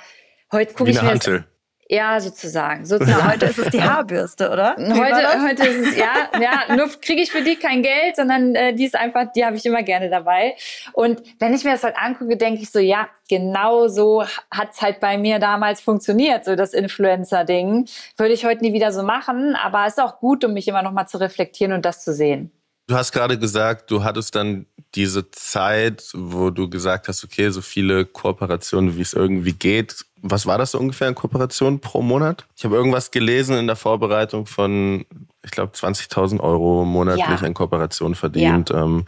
heute 0.51 0.73
gucke 0.73 0.91
ich 0.91 1.01
mir 1.01 1.15
das, 1.15 1.48
ja, 1.89 2.19
sozusagen. 2.19 2.85
sozusagen. 2.85 3.31
heute 3.31 3.47
ist 3.47 3.57
es 3.57 3.69
die 3.69 3.81
Haarbürste, 3.81 4.51
oder? 4.51 4.75
heute, 4.77 5.41
heute 5.41 5.65
ist 5.65 5.87
es, 5.87 5.97
ja, 5.97 6.29
ja, 6.39 6.75
nur 6.75 6.87
kriege 7.01 7.23
ich 7.23 7.31
für 7.31 7.41
die 7.41 7.55
kein 7.55 7.81
Geld, 7.81 8.15
sondern 8.15 8.53
äh, 8.53 8.75
die 8.75 8.85
ist 8.85 8.95
einfach, 8.95 9.31
die 9.35 9.43
habe 9.43 9.55
ich 9.55 9.65
immer 9.65 9.81
gerne 9.81 10.09
dabei. 10.09 10.55
Und 10.93 11.23
wenn 11.39 11.53
ich 11.55 11.63
mir 11.63 11.71
das 11.71 11.83
halt 11.83 11.95
angucke, 11.97 12.37
denke 12.37 12.61
ich 12.61 12.69
so, 12.69 12.77
ja, 12.77 13.09
genau 13.27 13.87
so 13.87 14.23
hat's 14.51 14.81
halt 14.81 14.99
bei 14.99 15.17
mir 15.17 15.39
damals 15.39 15.81
funktioniert, 15.81 16.45
so 16.45 16.55
das 16.55 16.73
Influencer-Ding. 16.73 17.87
Würde 18.17 18.33
ich 18.33 18.45
heute 18.45 18.61
nie 18.61 18.73
wieder 18.73 18.91
so 18.91 19.01
machen, 19.01 19.55
aber 19.55 19.87
es 19.87 19.93
ist 19.93 19.99
auch 19.99 20.19
gut, 20.19 20.45
um 20.45 20.53
mich 20.53 20.67
immer 20.67 20.83
noch 20.83 20.91
mal 20.91 21.07
zu 21.07 21.19
reflektieren 21.19 21.73
und 21.73 21.85
das 21.85 22.03
zu 22.03 22.13
sehen. 22.13 22.51
Du 22.85 22.95
hast 22.95 23.11
gerade 23.11 23.37
gesagt, 23.37 23.91
du 23.91 24.03
hattest 24.03 24.33
dann 24.35 24.65
diese 24.95 25.29
Zeit, 25.29 26.09
wo 26.15 26.49
du 26.49 26.67
gesagt 26.67 27.07
hast, 27.07 27.23
okay, 27.23 27.49
so 27.49 27.61
viele 27.61 28.03
Kooperationen, 28.03 28.97
wie 28.97 29.01
es 29.01 29.13
irgendwie 29.13 29.53
geht. 29.53 30.05
Was 30.21 30.45
war 30.45 30.57
das 30.57 30.71
so 30.71 30.79
ungefähr 30.79 31.07
in 31.07 31.15
Kooperation 31.15 31.79
pro 31.79 32.01
Monat? 32.01 32.45
Ich 32.55 32.65
habe 32.65 32.75
irgendwas 32.75 33.11
gelesen 33.11 33.57
in 33.57 33.67
der 33.67 33.75
Vorbereitung 33.75 34.45
von, 34.45 35.05
ich 35.43 35.51
glaube, 35.51 35.73
20.000 35.73 36.39
Euro 36.39 36.83
monatlich 36.85 37.25
ja. 37.41 37.45
in 37.45 37.53
Kooperation 37.53 38.15
verdient. 38.15 38.69
Ja. 38.69 38.83
Ähm, 38.83 39.05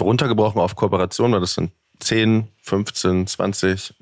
runtergebrochen 0.00 0.60
auf 0.60 0.76
Kooperation 0.76 1.32
war 1.32 1.40
das 1.40 1.54
dann 1.54 1.70
10, 2.00 2.48
15, 2.62 3.26
20 3.26 3.94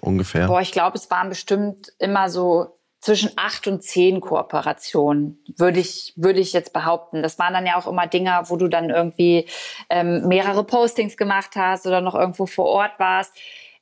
ungefähr? 0.00 0.46
Boah, 0.46 0.60
ich 0.60 0.72
glaube, 0.72 0.96
es 0.96 1.10
waren 1.10 1.28
bestimmt 1.28 1.92
immer 1.98 2.28
so 2.28 2.76
zwischen 3.00 3.30
acht 3.36 3.68
und 3.68 3.82
zehn 3.82 4.20
Kooperationen, 4.20 5.38
würde 5.56 5.78
ich, 5.78 6.12
würde 6.16 6.40
ich 6.40 6.52
jetzt 6.52 6.72
behaupten. 6.72 7.22
Das 7.22 7.38
waren 7.38 7.52
dann 7.52 7.66
ja 7.66 7.76
auch 7.76 7.86
immer 7.86 8.06
Dinge, 8.06 8.42
wo 8.46 8.56
du 8.56 8.68
dann 8.68 8.90
irgendwie 8.90 9.46
ähm, 9.90 10.26
mehrere 10.26 10.64
Postings 10.64 11.16
gemacht 11.16 11.50
hast 11.54 11.86
oder 11.86 12.00
noch 12.00 12.14
irgendwo 12.14 12.46
vor 12.46 12.66
Ort 12.66 12.98
warst. 12.98 13.32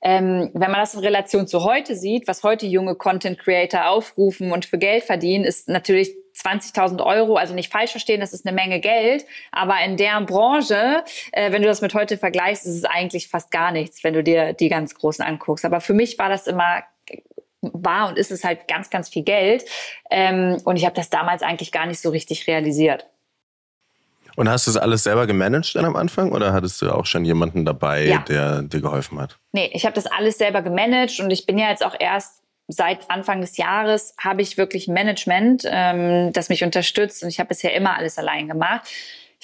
Ähm, 0.04 0.50
wenn 0.52 0.70
man 0.70 0.80
das 0.80 0.94
in 0.94 1.00
Relation 1.00 1.46
zu 1.46 1.64
heute 1.64 1.96
sieht, 1.96 2.28
was 2.28 2.42
heute 2.42 2.66
junge 2.66 2.94
Content 2.94 3.38
Creator 3.38 3.88
aufrufen 3.88 4.52
und 4.52 4.66
für 4.66 4.76
Geld 4.76 5.02
verdienen, 5.04 5.44
ist 5.44 5.68
natürlich 5.68 6.12
20.000 6.36 7.04
Euro, 7.04 7.36
also 7.36 7.54
nicht 7.54 7.72
falsch 7.72 7.92
verstehen, 7.92 8.20
das 8.20 8.34
ist 8.34 8.46
eine 8.46 8.54
Menge 8.54 8.80
Geld, 8.80 9.24
aber 9.50 9.76
in 9.82 9.96
der 9.96 10.20
Branche, 10.20 11.04
äh, 11.32 11.52
wenn 11.52 11.62
du 11.62 11.68
das 11.68 11.80
mit 11.80 11.94
heute 11.94 12.18
vergleichst, 12.18 12.66
ist 12.66 12.74
es 12.74 12.84
eigentlich 12.84 13.28
fast 13.28 13.50
gar 13.50 13.72
nichts, 13.72 14.04
wenn 14.04 14.12
du 14.14 14.22
dir 14.22 14.52
die 14.52 14.68
ganz 14.68 14.94
Großen 14.94 15.24
anguckst. 15.24 15.64
Aber 15.64 15.80
für 15.80 15.94
mich 15.94 16.18
war 16.18 16.28
das 16.28 16.46
immer 16.46 16.82
war 17.72 18.08
und 18.08 18.18
ist 18.18 18.30
es 18.30 18.44
halt 18.44 18.68
ganz, 18.68 18.90
ganz 18.90 19.08
viel 19.08 19.22
Geld. 19.22 19.64
Ähm, 20.10 20.60
und 20.64 20.76
ich 20.76 20.84
habe 20.84 20.94
das 20.94 21.08
damals 21.08 21.42
eigentlich 21.42 21.72
gar 21.72 21.86
nicht 21.86 22.00
so 22.00 22.10
richtig 22.10 22.46
realisiert. 22.46 23.06
Und 24.36 24.48
hast 24.48 24.66
du 24.66 24.72
das 24.72 24.80
alles 24.80 25.04
selber 25.04 25.26
gemanagt 25.26 25.74
dann 25.76 25.84
am 25.84 25.96
Anfang 25.96 26.32
oder 26.32 26.52
hattest 26.52 26.82
du 26.82 26.90
auch 26.90 27.06
schon 27.06 27.24
jemanden 27.24 27.64
dabei, 27.64 28.04
ja. 28.04 28.18
der 28.18 28.62
dir 28.62 28.80
geholfen 28.80 29.20
hat? 29.20 29.38
Nee, 29.52 29.70
ich 29.72 29.84
habe 29.84 29.94
das 29.94 30.06
alles 30.06 30.38
selber 30.38 30.62
gemanagt 30.62 31.20
und 31.20 31.30
ich 31.30 31.46
bin 31.46 31.58
ja 31.58 31.70
jetzt 31.70 31.84
auch 31.84 31.94
erst 31.98 32.42
seit 32.68 33.10
Anfang 33.10 33.40
des 33.40 33.56
Jahres 33.56 34.14
habe 34.18 34.42
ich 34.42 34.56
wirklich 34.56 34.88
Management, 34.88 35.64
ähm, 35.66 36.32
das 36.32 36.48
mich 36.48 36.64
unterstützt 36.64 37.22
und 37.22 37.28
ich 37.28 37.38
habe 37.38 37.48
bisher 37.48 37.74
immer 37.74 37.96
alles 37.96 38.18
allein 38.18 38.48
gemacht. 38.48 38.88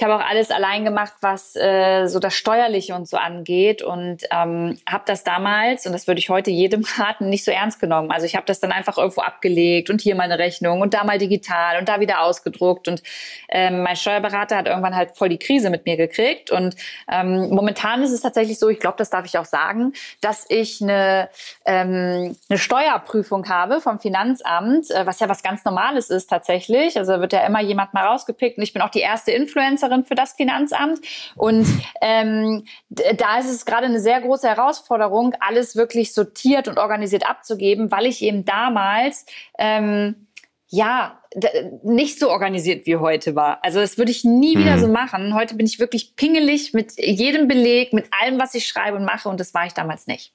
Ich 0.00 0.04
habe 0.04 0.16
auch 0.16 0.26
alles 0.26 0.50
allein 0.50 0.86
gemacht, 0.86 1.12
was 1.20 1.54
äh, 1.56 2.06
so 2.06 2.20
das 2.20 2.32
Steuerliche 2.32 2.94
und 2.94 3.06
so 3.06 3.18
angeht 3.18 3.82
und 3.82 4.22
ähm, 4.30 4.78
habe 4.88 5.04
das 5.04 5.24
damals, 5.24 5.84
und 5.84 5.92
das 5.92 6.06
würde 6.06 6.20
ich 6.20 6.30
heute 6.30 6.50
jedem 6.50 6.86
raten, 6.96 7.28
nicht 7.28 7.44
so 7.44 7.50
ernst 7.50 7.80
genommen. 7.80 8.10
Also 8.10 8.24
ich 8.24 8.34
habe 8.34 8.46
das 8.46 8.60
dann 8.60 8.72
einfach 8.72 8.96
irgendwo 8.96 9.20
abgelegt 9.20 9.90
und 9.90 10.00
hier 10.00 10.14
mal 10.14 10.22
eine 10.22 10.38
Rechnung 10.38 10.80
und 10.80 10.94
da 10.94 11.04
mal 11.04 11.18
digital 11.18 11.78
und 11.78 11.86
da 11.86 12.00
wieder 12.00 12.22
ausgedruckt. 12.22 12.88
Und 12.88 13.02
ähm, 13.50 13.82
mein 13.82 13.94
Steuerberater 13.94 14.56
hat 14.56 14.68
irgendwann 14.68 14.96
halt 14.96 15.18
voll 15.18 15.28
die 15.28 15.38
Krise 15.38 15.68
mit 15.68 15.84
mir 15.84 15.98
gekriegt. 15.98 16.50
Und 16.50 16.76
ähm, 17.12 17.50
momentan 17.50 18.02
ist 18.02 18.12
es 18.12 18.22
tatsächlich 18.22 18.58
so, 18.58 18.70
ich 18.70 18.80
glaube, 18.80 18.96
das 18.96 19.10
darf 19.10 19.26
ich 19.26 19.36
auch 19.36 19.44
sagen, 19.44 19.92
dass 20.22 20.46
ich 20.48 20.80
eine, 20.80 21.28
ähm, 21.66 22.38
eine 22.48 22.58
Steuerprüfung 22.58 23.50
habe 23.50 23.82
vom 23.82 23.98
Finanzamt, 23.98 24.90
äh, 24.92 25.04
was 25.04 25.20
ja 25.20 25.28
was 25.28 25.42
ganz 25.42 25.62
Normales 25.66 26.08
ist 26.08 26.30
tatsächlich. 26.30 26.96
Also 26.96 27.20
wird 27.20 27.34
ja 27.34 27.44
immer 27.44 27.60
jemand 27.60 27.92
mal 27.92 28.06
rausgepickt. 28.06 28.56
Und 28.56 28.62
ich 28.64 28.72
bin 28.72 28.80
auch 28.80 28.88
die 28.88 29.00
erste 29.00 29.32
Influencerin 29.32 29.89
Beraterin 29.90 30.04
für 30.04 30.14
das 30.14 30.32
Finanzamt. 30.32 31.00
Und 31.36 31.66
ähm, 32.00 32.64
da 32.88 33.38
ist 33.38 33.50
es 33.50 33.64
gerade 33.66 33.86
eine 33.86 34.00
sehr 34.00 34.20
große 34.20 34.48
Herausforderung, 34.48 35.34
alles 35.40 35.76
wirklich 35.76 36.14
sortiert 36.14 36.68
und 36.68 36.78
organisiert 36.78 37.28
abzugeben, 37.28 37.90
weil 37.90 38.06
ich 38.06 38.22
eben 38.22 38.44
damals 38.44 39.26
ähm, 39.58 40.26
ja 40.68 41.20
nicht 41.84 42.18
so 42.18 42.30
organisiert 42.30 42.86
wie 42.86 42.96
heute 42.96 43.34
war. 43.36 43.58
Also 43.62 43.80
das 43.80 43.98
würde 43.98 44.10
ich 44.10 44.24
nie 44.24 44.56
wieder 44.56 44.76
mhm. 44.76 44.80
so 44.80 44.88
machen. 44.88 45.34
Heute 45.34 45.54
bin 45.54 45.66
ich 45.66 45.78
wirklich 45.78 46.16
pingelig 46.16 46.72
mit 46.72 46.92
jedem 46.96 47.48
Beleg, 47.48 47.92
mit 47.92 48.06
allem, 48.20 48.38
was 48.38 48.54
ich 48.54 48.66
schreibe 48.66 48.96
und 48.96 49.04
mache. 49.04 49.28
Und 49.28 49.38
das 49.38 49.54
war 49.54 49.66
ich 49.66 49.74
damals 49.74 50.06
nicht. 50.06 50.32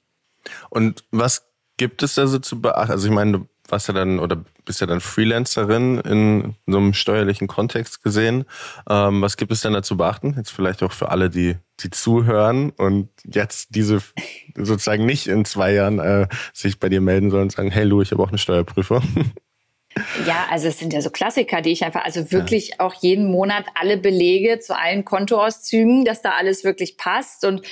Und 0.70 1.04
was 1.10 1.46
gibt 1.76 2.02
es 2.02 2.14
da 2.14 2.26
so 2.26 2.38
zu 2.38 2.60
beachten? 2.60 2.92
Also 2.92 3.08
ich 3.08 3.14
meine, 3.14 3.32
du 3.32 3.48
warst 3.70 3.88
ja 3.88 3.94
dann 3.94 4.18
oder 4.18 4.44
bist 4.64 4.80
ja 4.80 4.86
dann 4.86 5.00
Freelancerin 5.00 5.98
in 6.00 6.54
so 6.66 6.78
einem 6.78 6.94
steuerlichen 6.94 7.46
Kontext 7.46 8.02
gesehen. 8.02 8.44
Ähm, 8.88 9.22
was 9.22 9.36
gibt 9.36 9.52
es 9.52 9.60
denn 9.60 9.72
da 9.72 9.82
zu 9.82 9.96
beachten? 9.96 10.34
Jetzt 10.36 10.50
vielleicht 10.50 10.82
auch 10.82 10.92
für 10.92 11.10
alle, 11.10 11.30
die, 11.30 11.56
die 11.80 11.90
zuhören 11.90 12.70
und 12.70 13.08
jetzt 13.24 13.74
diese 13.74 14.00
sozusagen 14.56 15.06
nicht 15.06 15.26
in 15.26 15.44
zwei 15.44 15.72
Jahren 15.72 15.98
äh, 15.98 16.28
sich 16.52 16.78
bei 16.78 16.88
dir 16.88 17.00
melden 17.00 17.30
sollen 17.30 17.44
und 17.44 17.52
sagen, 17.52 17.70
hey 17.70 17.84
Lou, 17.84 18.02
ich 18.02 18.12
habe 18.12 18.22
auch 18.22 18.28
eine 18.28 18.38
Steuerprüfung. 18.38 19.02
Ja, 20.26 20.46
also 20.50 20.68
es 20.68 20.78
sind 20.78 20.92
ja 20.92 21.00
so 21.00 21.08
Klassiker, 21.10 21.62
die 21.62 21.72
ich 21.72 21.82
einfach, 21.84 22.04
also 22.04 22.30
wirklich 22.30 22.68
ja. 22.68 22.80
auch 22.80 22.94
jeden 22.94 23.30
Monat 23.30 23.64
alle 23.74 23.96
Belege 23.96 24.58
zu 24.58 24.76
allen 24.76 25.06
Kontoauszügen, 25.06 26.04
dass 26.04 26.20
da 26.20 26.32
alles 26.32 26.64
wirklich 26.64 26.98
passt. 26.98 27.44
Und 27.44 27.62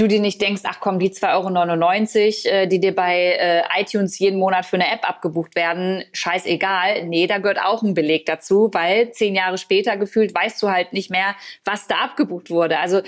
du 0.00 0.08
dir 0.08 0.20
nicht 0.20 0.40
denkst, 0.40 0.62
ach 0.64 0.80
komm, 0.80 0.98
die 0.98 1.10
2,99 1.10 2.46
Euro, 2.46 2.56
äh, 2.56 2.66
die 2.66 2.80
dir 2.80 2.94
bei 2.94 3.36
äh, 3.38 3.62
iTunes 3.78 4.18
jeden 4.18 4.38
Monat 4.38 4.64
für 4.64 4.76
eine 4.76 4.90
App 4.90 5.08
abgebucht 5.08 5.54
werden, 5.54 6.04
scheißegal. 6.12 7.04
Nee, 7.04 7.26
da 7.26 7.38
gehört 7.38 7.60
auch 7.60 7.82
ein 7.82 7.92
Beleg 7.92 8.24
dazu, 8.26 8.70
weil 8.72 9.12
zehn 9.12 9.34
Jahre 9.34 9.58
später 9.58 9.96
gefühlt 9.96 10.34
weißt 10.34 10.62
du 10.62 10.70
halt 10.70 10.92
nicht 10.92 11.10
mehr, 11.10 11.34
was 11.64 11.86
da 11.86 11.96
abgebucht 11.96 12.50
wurde. 12.50 12.78
Also 12.78 13.02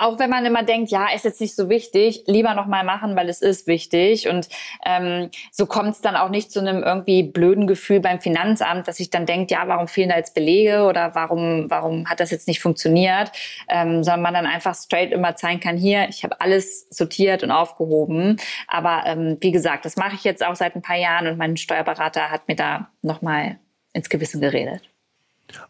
auch 0.00 0.18
wenn 0.18 0.30
man 0.30 0.46
immer 0.46 0.62
denkt, 0.62 0.90
ja, 0.90 1.08
ist 1.14 1.24
jetzt 1.24 1.40
nicht 1.40 1.54
so 1.54 1.68
wichtig, 1.68 2.24
lieber 2.26 2.54
nochmal 2.54 2.84
machen, 2.84 3.14
weil 3.14 3.28
es 3.28 3.42
ist 3.42 3.66
wichtig. 3.66 4.28
Und 4.28 4.48
ähm, 4.86 5.30
so 5.50 5.66
kommt 5.66 5.90
es 5.90 6.00
dann 6.00 6.16
auch 6.16 6.30
nicht 6.30 6.50
zu 6.50 6.60
einem 6.60 6.82
irgendwie 6.82 7.22
blöden 7.22 7.66
Gefühl 7.66 8.00
beim 8.00 8.20
Finanzamt, 8.20 8.88
dass 8.88 8.96
sich 8.96 9.10
dann 9.10 9.26
denkt, 9.26 9.50
ja, 9.50 9.68
warum 9.68 9.86
fehlen 9.86 10.08
da 10.08 10.16
jetzt 10.16 10.34
Belege 10.34 10.84
oder 10.84 11.14
warum, 11.14 11.66
warum 11.68 12.08
hat 12.08 12.20
das 12.20 12.30
jetzt 12.30 12.48
nicht 12.48 12.60
funktioniert, 12.60 13.32
ähm, 13.68 14.02
sondern 14.02 14.22
man 14.22 14.34
dann 14.34 14.46
einfach 14.46 14.74
straight 14.74 15.12
immer 15.12 15.36
zeigen 15.36 15.60
kann, 15.60 15.76
hier, 15.76 16.08
ich 16.08 16.21
habe 16.24 16.40
alles 16.40 16.86
sortiert 16.90 17.42
und 17.42 17.50
aufgehoben. 17.50 18.38
Aber 18.66 19.04
ähm, 19.06 19.38
wie 19.40 19.52
gesagt, 19.52 19.84
das 19.84 19.96
mache 19.96 20.14
ich 20.14 20.24
jetzt 20.24 20.44
auch 20.44 20.56
seit 20.56 20.74
ein 20.74 20.82
paar 20.82 20.96
Jahren 20.96 21.26
und 21.26 21.38
mein 21.38 21.56
Steuerberater 21.56 22.30
hat 22.30 22.48
mir 22.48 22.56
da 22.56 22.90
nochmal 23.02 23.58
ins 23.92 24.08
Gewissen 24.08 24.40
geredet. 24.40 24.82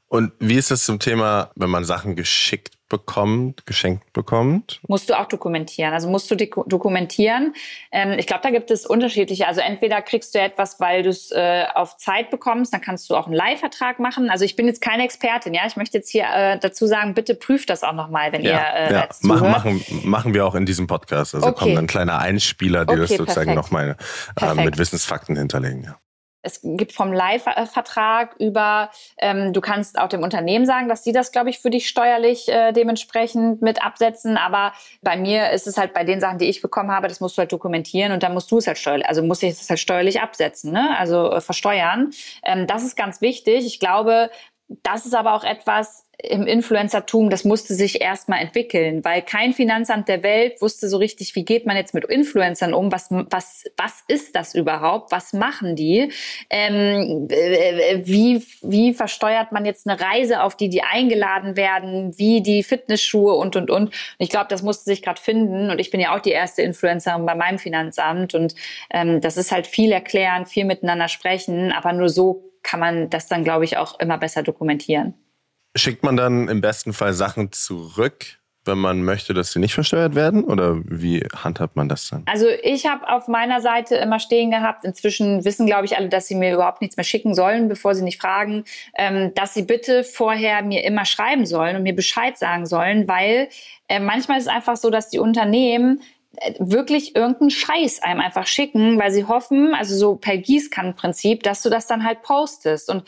Und 0.08 0.32
wie 0.38 0.56
ist 0.56 0.70
das 0.70 0.84
zum 0.84 0.98
Thema, 0.98 1.50
wenn 1.56 1.70
man 1.70 1.84
Sachen 1.84 2.16
geschickt 2.16 2.76
bekommt, 2.92 3.64
geschenkt 3.64 4.12
bekommt? 4.12 4.80
Musst 4.86 5.08
du 5.08 5.18
auch 5.18 5.24
dokumentieren. 5.24 5.94
Also 5.94 6.10
musst 6.10 6.30
du 6.30 6.36
dokumentieren. 6.36 7.54
Ähm, 7.90 8.18
ich 8.18 8.26
glaube, 8.26 8.42
da 8.42 8.50
gibt 8.50 8.70
es 8.70 8.84
unterschiedliche. 8.84 9.48
Also 9.48 9.62
entweder 9.62 10.02
kriegst 10.02 10.34
du 10.34 10.38
etwas, 10.38 10.78
weil 10.78 11.02
du 11.02 11.08
es 11.08 11.30
äh, 11.30 11.64
auf 11.74 11.96
Zeit 11.96 12.30
bekommst, 12.30 12.74
dann 12.74 12.82
kannst 12.82 13.08
du 13.08 13.16
auch 13.16 13.26
einen 13.26 13.34
Leihvertrag 13.34 13.98
machen. 13.98 14.28
Also 14.28 14.44
ich 14.44 14.56
bin 14.56 14.66
jetzt 14.66 14.82
keine 14.82 15.04
Expertin, 15.04 15.54
ja. 15.54 15.62
Ich 15.66 15.76
möchte 15.76 15.96
jetzt 15.96 16.10
hier 16.10 16.26
äh, 16.30 16.58
dazu 16.58 16.86
sagen, 16.86 17.14
bitte 17.14 17.34
prüft 17.34 17.70
das 17.70 17.82
auch 17.82 17.94
nochmal, 17.94 18.30
wenn 18.32 18.42
ja, 18.42 18.50
ihr 18.50 18.90
äh, 18.90 18.92
ja. 18.92 19.08
machen, 19.22 19.50
machen, 19.50 19.84
machen 20.04 20.34
wir 20.34 20.44
auch 20.44 20.54
in 20.54 20.66
diesem 20.66 20.86
Podcast. 20.86 21.34
Also 21.34 21.46
okay. 21.46 21.64
kommt 21.64 21.78
ein 21.78 21.86
kleiner 21.86 22.18
Einspieler, 22.18 22.84
die 22.84 22.92
okay, 22.92 23.00
das 23.00 23.16
sozusagen 23.16 23.54
nochmal 23.54 23.96
äh, 24.38 24.54
mit 24.54 24.76
Wissensfakten 24.76 25.34
hinterlegen. 25.36 25.84
Ja. 25.84 25.96
Es 26.42 26.60
gibt 26.62 26.92
vom 26.92 27.12
Leihvertrag 27.12 28.34
über, 28.38 28.90
ähm, 29.18 29.52
du 29.52 29.60
kannst 29.60 29.98
auch 29.98 30.08
dem 30.08 30.22
Unternehmen 30.22 30.66
sagen, 30.66 30.88
dass 30.88 31.04
sie 31.04 31.12
das, 31.12 31.32
glaube 31.32 31.50
ich, 31.50 31.60
für 31.60 31.70
dich 31.70 31.88
steuerlich 31.88 32.48
äh, 32.48 32.72
dementsprechend 32.72 33.62
mit 33.62 33.84
absetzen. 33.84 34.36
Aber 34.36 34.72
bei 35.02 35.16
mir 35.16 35.50
ist 35.50 35.66
es 35.66 35.78
halt 35.78 35.94
bei 35.94 36.04
den 36.04 36.20
Sachen, 36.20 36.38
die 36.38 36.46
ich 36.46 36.60
bekommen 36.60 36.90
habe, 36.90 37.08
das 37.08 37.20
musst 37.20 37.36
du 37.36 37.40
halt 37.40 37.52
dokumentieren 37.52 38.12
und 38.12 38.22
dann 38.22 38.34
musst 38.34 38.50
du 38.50 38.58
es 38.58 38.66
halt 38.66 38.78
steuerlich, 38.78 39.06
also 39.06 39.22
muss 39.22 39.42
ich 39.42 39.50
es 39.50 39.70
halt 39.70 39.80
steuerlich 39.80 40.20
absetzen, 40.20 40.72
ne? 40.72 40.96
also 40.98 41.30
äh, 41.30 41.40
versteuern. 41.40 42.10
Ähm, 42.44 42.66
das 42.66 42.82
ist 42.82 42.96
ganz 42.96 43.20
wichtig. 43.20 43.64
Ich 43.66 43.80
glaube, 43.80 44.30
das 44.82 45.06
ist 45.06 45.14
aber 45.14 45.34
auch 45.34 45.44
etwas, 45.44 46.04
im 46.22 46.46
Influencertum, 46.46 47.30
das 47.30 47.44
musste 47.44 47.74
sich 47.74 48.00
erstmal 48.00 48.40
entwickeln, 48.40 49.04
weil 49.04 49.22
kein 49.22 49.52
Finanzamt 49.52 50.08
der 50.08 50.22
Welt 50.22 50.60
wusste 50.60 50.88
so 50.88 50.98
richtig, 50.98 51.34
wie 51.34 51.44
geht 51.44 51.66
man 51.66 51.76
jetzt 51.76 51.94
mit 51.94 52.04
Influencern 52.04 52.74
um, 52.74 52.92
was, 52.92 53.08
was, 53.10 53.64
was 53.76 54.04
ist 54.06 54.36
das 54.36 54.54
überhaupt, 54.54 55.10
was 55.10 55.32
machen 55.32 55.74
die, 55.74 56.12
ähm, 56.48 57.26
äh, 57.28 58.02
wie, 58.04 58.44
wie 58.62 58.94
versteuert 58.94 59.50
man 59.52 59.64
jetzt 59.64 59.88
eine 59.88 60.00
Reise, 60.00 60.42
auf 60.42 60.56
die 60.56 60.68
die 60.68 60.82
eingeladen 60.82 61.56
werden, 61.56 62.16
wie 62.18 62.40
die 62.40 62.62
Fitnessschuhe 62.62 63.34
und, 63.34 63.56
und, 63.56 63.70
und. 63.70 63.92
ich 64.18 64.28
glaube, 64.28 64.46
das 64.48 64.62
musste 64.62 64.84
sich 64.84 65.02
gerade 65.02 65.20
finden. 65.20 65.70
Und 65.70 65.80
ich 65.80 65.90
bin 65.90 66.00
ja 66.00 66.14
auch 66.14 66.20
die 66.20 66.30
erste 66.30 66.62
Influencerin 66.62 67.26
bei 67.26 67.34
meinem 67.34 67.58
Finanzamt. 67.58 68.34
Und 68.34 68.54
ähm, 68.90 69.20
das 69.20 69.36
ist 69.36 69.50
halt 69.50 69.66
viel 69.66 69.90
erklären, 69.90 70.46
viel 70.46 70.64
miteinander 70.64 71.08
sprechen, 71.08 71.72
aber 71.72 71.92
nur 71.92 72.08
so 72.08 72.51
kann 72.62 72.80
man 72.80 73.10
das 73.10 73.28
dann, 73.28 73.44
glaube 73.44 73.64
ich, 73.64 73.76
auch 73.76 73.98
immer 74.00 74.18
besser 74.18 74.42
dokumentieren. 74.42 75.14
Schickt 75.74 76.02
man 76.02 76.16
dann 76.16 76.48
im 76.48 76.60
besten 76.60 76.92
Fall 76.92 77.14
Sachen 77.14 77.50
zurück, 77.52 78.42
wenn 78.64 78.78
man 78.78 79.02
möchte, 79.02 79.34
dass 79.34 79.52
sie 79.52 79.58
nicht 79.58 79.74
versteuert 79.74 80.14
werden? 80.14 80.44
Oder 80.44 80.80
wie 80.84 81.26
handhabt 81.34 81.76
man 81.76 81.88
das 81.88 82.08
dann? 82.08 82.22
Also 82.26 82.46
ich 82.62 82.86
habe 82.86 83.08
auf 83.08 83.26
meiner 83.26 83.60
Seite 83.60 83.96
immer 83.96 84.20
stehen 84.20 84.50
gehabt, 84.50 84.84
inzwischen 84.84 85.44
wissen, 85.44 85.66
glaube 85.66 85.86
ich, 85.86 85.96
alle, 85.96 86.08
dass 86.08 86.28
sie 86.28 86.34
mir 86.34 86.54
überhaupt 86.54 86.80
nichts 86.80 86.96
mehr 86.96 87.04
schicken 87.04 87.34
sollen, 87.34 87.68
bevor 87.68 87.94
sie 87.94 88.04
nicht 88.04 88.20
fragen, 88.20 88.64
ähm, 88.96 89.32
dass 89.34 89.54
sie 89.54 89.62
bitte 89.62 90.04
vorher 90.04 90.62
mir 90.62 90.84
immer 90.84 91.04
schreiben 91.04 91.46
sollen 91.46 91.76
und 91.76 91.82
mir 91.82 91.94
Bescheid 91.94 92.38
sagen 92.38 92.66
sollen, 92.66 93.08
weil 93.08 93.48
äh, 93.88 93.98
manchmal 93.98 94.38
ist 94.38 94.44
es 94.44 94.52
einfach 94.52 94.76
so, 94.76 94.90
dass 94.90 95.08
die 95.08 95.18
Unternehmen 95.18 96.00
wirklich 96.58 97.14
irgendeinen 97.14 97.50
Scheiß 97.50 98.02
einem 98.02 98.20
einfach 98.20 98.46
schicken, 98.46 98.98
weil 98.98 99.10
sie 99.10 99.24
hoffen, 99.24 99.74
also 99.74 99.96
so 99.96 100.16
per 100.16 100.38
Gießkannenprinzip, 100.38 101.42
dass 101.42 101.62
du 101.62 101.70
das 101.70 101.86
dann 101.86 102.04
halt 102.04 102.22
postest. 102.22 102.88
Und 102.88 103.04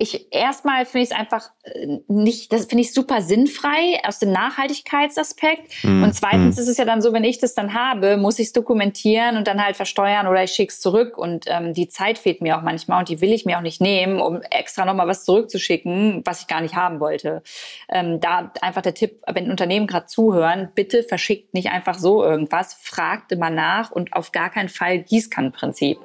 ich 0.00 0.32
erstmal 0.32 0.86
finde 0.86 1.04
ich 1.04 1.10
es 1.10 1.16
einfach 1.16 1.50
äh, 1.64 1.98
nicht, 2.06 2.52
das 2.52 2.66
finde 2.66 2.82
ich 2.82 2.94
super 2.94 3.20
sinnfrei 3.20 4.00
aus 4.06 4.20
dem 4.20 4.30
Nachhaltigkeitsaspekt. 4.30 5.82
Mm, 5.82 6.04
und 6.04 6.14
zweitens 6.14 6.56
mm. 6.56 6.60
ist 6.60 6.68
es 6.68 6.76
ja 6.76 6.84
dann 6.84 7.02
so, 7.02 7.12
wenn 7.12 7.24
ich 7.24 7.38
das 7.38 7.54
dann 7.54 7.74
habe, 7.74 8.16
muss 8.16 8.38
ich 8.38 8.46
es 8.46 8.52
dokumentieren 8.52 9.36
und 9.36 9.48
dann 9.48 9.62
halt 9.62 9.74
versteuern 9.74 10.28
oder 10.28 10.44
ich 10.44 10.52
schicke 10.52 10.72
es 10.72 10.80
zurück. 10.80 11.18
Und 11.18 11.46
ähm, 11.48 11.74
die 11.74 11.88
Zeit 11.88 12.16
fehlt 12.16 12.40
mir 12.40 12.56
auch 12.56 12.62
manchmal 12.62 13.00
und 13.00 13.08
die 13.08 13.20
will 13.20 13.32
ich 13.32 13.44
mir 13.44 13.58
auch 13.58 13.62
nicht 13.62 13.80
nehmen, 13.80 14.20
um 14.20 14.40
extra 14.42 14.84
nochmal 14.84 15.08
was 15.08 15.24
zurückzuschicken, 15.24 16.22
was 16.24 16.42
ich 16.42 16.46
gar 16.46 16.60
nicht 16.60 16.76
haben 16.76 17.00
wollte. 17.00 17.42
Ähm, 17.88 18.20
da 18.20 18.52
einfach 18.62 18.82
der 18.82 18.94
Tipp, 18.94 19.20
wenn 19.26 19.50
Unternehmen 19.50 19.88
gerade 19.88 20.06
zuhören, 20.06 20.68
bitte 20.76 21.02
verschickt 21.02 21.54
nicht 21.54 21.70
einfach 21.70 21.98
so 21.98 22.22
irgendwas, 22.22 22.74
fragt 22.74 23.32
immer 23.32 23.50
nach 23.50 23.90
und 23.90 24.12
auf 24.12 24.30
gar 24.30 24.50
keinen 24.50 24.68
Fall 24.68 25.00
Gießkannenprinzip. 25.00 25.98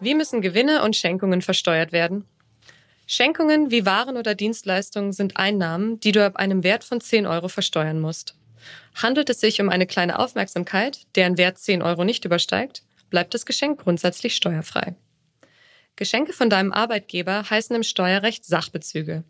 Wie 0.00 0.14
müssen 0.14 0.42
Gewinne 0.42 0.82
und 0.82 0.94
Schenkungen 0.94 1.42
versteuert 1.42 1.90
werden? 1.90 2.24
Schenkungen 3.06 3.70
wie 3.70 3.84
Waren 3.84 4.16
oder 4.16 4.34
Dienstleistungen 4.34 5.12
sind 5.12 5.36
Einnahmen, 5.36 5.98
die 5.98 6.12
du 6.12 6.24
ab 6.24 6.36
einem 6.36 6.62
Wert 6.62 6.84
von 6.84 7.00
10 7.00 7.26
Euro 7.26 7.48
versteuern 7.48 7.98
musst. 7.98 8.34
Handelt 8.94 9.28
es 9.30 9.40
sich 9.40 9.60
um 9.60 9.68
eine 9.68 9.86
kleine 9.86 10.18
Aufmerksamkeit, 10.18 11.00
deren 11.16 11.36
Wert 11.36 11.58
10 11.58 11.82
Euro 11.82 12.04
nicht 12.04 12.24
übersteigt, 12.24 12.82
bleibt 13.10 13.34
das 13.34 13.46
Geschenk 13.46 13.80
grundsätzlich 13.80 14.36
steuerfrei. 14.36 14.94
Geschenke 15.96 16.32
von 16.32 16.48
deinem 16.48 16.72
Arbeitgeber 16.72 17.48
heißen 17.50 17.74
im 17.74 17.82
Steuerrecht 17.82 18.44
Sachbezüge. 18.44 19.24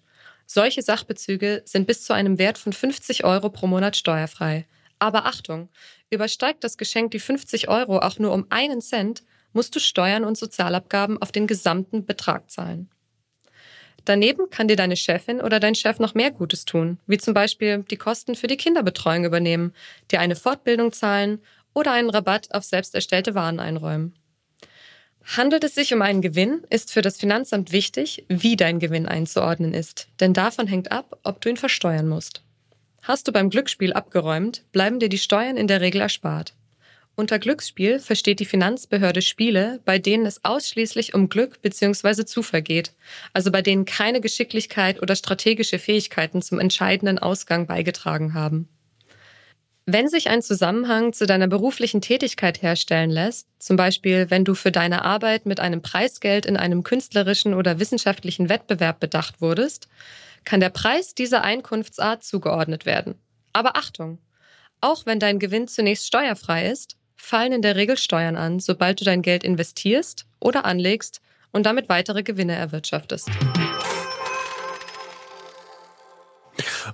Solche 0.45 0.83
Sachbezüge 0.83 1.63
sind 1.65 1.87
bis 1.87 2.05
zu 2.05 2.13
einem 2.13 2.39
Wert 2.39 2.59
von 2.59 2.75
50 2.75 3.25
Euro 3.25 3.49
pro 3.49 3.67
Monat 3.67 3.97
steuerfrei. 3.97 4.67
Aber 4.99 5.25
Achtung, 5.25 5.69
übersteigt 6.11 6.65
das 6.65 6.77
Geschenk 6.77 7.13
die 7.13 7.21
50 7.21 7.69
Euro 7.69 8.01
auch 8.01 8.19
nur 8.19 8.33
um 8.33 8.47
einen 8.51 8.81
Cent, 8.83 9.23
musst 9.59 9.75
du 9.75 9.81
Steuern 9.81 10.23
und 10.23 10.39
Sozialabgaben 10.39 11.21
auf 11.21 11.33
den 11.33 11.49
gesamten 11.49 12.07
Betrag 12.07 12.49
zahlen. 12.49 12.89
Daneben 14.05 14.51
kann 14.51 14.69
dir 14.69 14.77
deine 14.77 14.95
Chefin 14.95 15.41
oder 15.41 15.59
dein 15.59 15.75
Chef 15.75 15.99
noch 15.99 16.15
mehr 16.15 16.31
Gutes 16.31 16.65
tun, 16.65 17.01
wie 17.09 17.19
zum 17.19 17.35
Beispiel 17.35 17.83
die 17.91 17.97
Kosten 17.97 18.37
für 18.37 18.47
die 18.47 18.57
Kinderbetreuung 18.57 19.25
übernehmen, 19.25 19.75
dir 20.13 20.21
eine 20.21 20.37
Fortbildung 20.37 20.93
zahlen 20.93 21.41
oder 21.75 21.91
einen 21.91 22.09
Rabatt 22.09 22.55
auf 22.55 22.63
selbst 22.63 22.95
erstellte 22.95 23.35
Waren 23.35 23.59
einräumen. 23.59 24.15
Handelt 25.25 25.65
es 25.65 25.75
sich 25.75 25.93
um 25.93 26.03
einen 26.03 26.23
Gewinn, 26.23 26.63
ist 26.71 26.93
für 26.93 27.03
das 27.03 27.17
Finanzamt 27.17 27.73
wichtig, 27.73 28.27
wie 28.29 28.55
dein 28.55 28.79
Gewinn 28.79 29.07
einzuordnen 29.07 29.75
ist, 29.75 30.07
denn 30.21 30.35
davon 30.35 30.69
hängt 30.69 30.93
ab, 30.93 31.19
ob 31.25 31.41
du 31.41 31.49
ihn 31.49 31.57
versteuern 31.57 32.07
musst. 32.07 32.45
Hast 33.03 33.27
du 33.27 33.33
beim 33.33 33.51
Glücksspiel 33.51 33.93
abgeräumt, 33.93 34.63
bleiben 34.71 35.01
dir 35.01 35.09
die 35.09 35.19
Steuern 35.19 35.57
in 35.57 35.67
der 35.67 35.81
Regel 35.81 36.01
erspart. 36.01 36.55
Unter 37.19 37.41
Glücksspiel 37.41 37.99
versteht 37.99 38.39
die 38.39 38.45
Finanzbehörde 38.45 39.23
Spiele, 39.23 39.81
bei 39.85 39.99
denen 39.99 40.25
es 40.25 40.45
ausschließlich 40.45 41.15
um 41.15 41.29
Glück 41.29 41.61
bzw. 41.63 42.25
Zufall 42.25 42.63
geht, 42.63 42.93
also 43.33 43.51
bei 43.51 43.61
denen 43.61 43.87
keine 43.87 44.21
Geschicklichkeit 44.21 45.03
oder 45.03 45.17
strategische 45.17 45.81
Fähigkeiten 45.81 46.43
zum 46.43 46.61
entscheidenden 46.61 47.19
Ausgang 47.19 47.67
beigetragen 47.67 48.35
haben. 48.35 48.69
Wenn 49.85 50.07
sich 50.07 50.31
ein 50.31 50.43
Zusammenhang 50.43 51.13
zu 51.13 51.27
deiner 51.27 51.49
beruflichen 51.49 52.01
Tätigkeit 52.01 52.63
herstellen 52.63 53.11
lässt, 53.11 53.49
zum 53.59 53.77
Beispiel 53.77 54.31
wenn 54.31 54.45
du 54.45 54.55
für 54.55 54.71
deine 54.71 55.05
Arbeit 55.05 55.45
mit 55.45 55.59
einem 55.59 55.83
Preisgeld 55.83 56.47
in 56.47 56.57
einem 56.57 56.85
künstlerischen 56.85 57.53
oder 57.53 57.81
wissenschaftlichen 57.81 58.49
Wettbewerb 58.49 59.01
bedacht 59.01 59.41
wurdest, 59.41 59.89
kann 60.45 60.61
der 60.61 60.71
Preis 60.71 61.17
dieser 61.17 61.43
Einkunftsart 61.43 62.23
zugeordnet 62.23 62.87
werden. 62.87 63.17
Aber 63.53 63.77
Achtung! 63.77 64.21
Auch 64.81 65.07
wenn 65.07 65.19
dein 65.19 65.41
Gewinn 65.41 65.67
zunächst 65.67 66.07
steuerfrei 66.07 66.71
ist, 66.71 66.95
fallen 67.19 67.53
in 67.53 67.63
der 67.63 67.77
Regel 67.77 67.99
Steuern 67.99 68.37
an, 68.37 68.61
sobald 68.61 69.01
du 69.01 69.05
dein 69.05 69.21
Geld 69.21 69.45
investierst 69.45 70.25
oder 70.41 70.65
anlegst 70.65 71.21
und 71.53 71.67
damit 71.67 71.89
weitere 71.91 72.23
Gewinne 72.23 72.55
erwirtschaftest. 72.55 73.29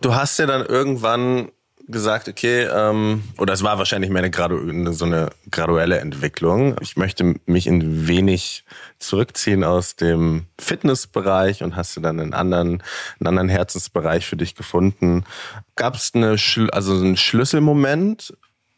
Du 0.00 0.14
hast 0.14 0.38
ja 0.38 0.46
dann 0.46 0.66
irgendwann 0.66 1.50
gesagt, 1.86 2.28
okay, 2.28 2.62
ähm, 2.64 3.24
oder 3.38 3.52
es 3.52 3.62
war 3.62 3.78
wahrscheinlich 3.78 4.10
mehr 4.10 4.22
eine 4.22 4.30
Gradu 4.30 4.92
so 4.92 5.04
eine 5.04 5.30
graduelle 5.50 5.98
Entwicklung. 5.98 6.76
Ich 6.80 6.96
möchte 6.96 7.34
mich 7.46 7.66
ein 7.66 8.08
wenig 8.08 8.64
zurückziehen 8.98 9.64
aus 9.64 9.96
dem 9.96 10.46
Fitnessbereich 10.58 11.62
und 11.62 11.76
hast 11.76 11.96
du 11.96 12.00
dann 12.00 12.20
einen 12.20 12.32
anderen, 12.32 12.82
einen 13.20 13.26
anderen 13.26 13.48
Herzensbereich 13.50 14.26
für 14.26 14.36
dich 14.36 14.54
gefunden. 14.54 15.24
Gab 15.76 15.96
es 15.96 16.12
eine, 16.14 16.36
also 16.72 16.94
einen 16.94 17.16
Schlüsselmoment, 17.16 18.34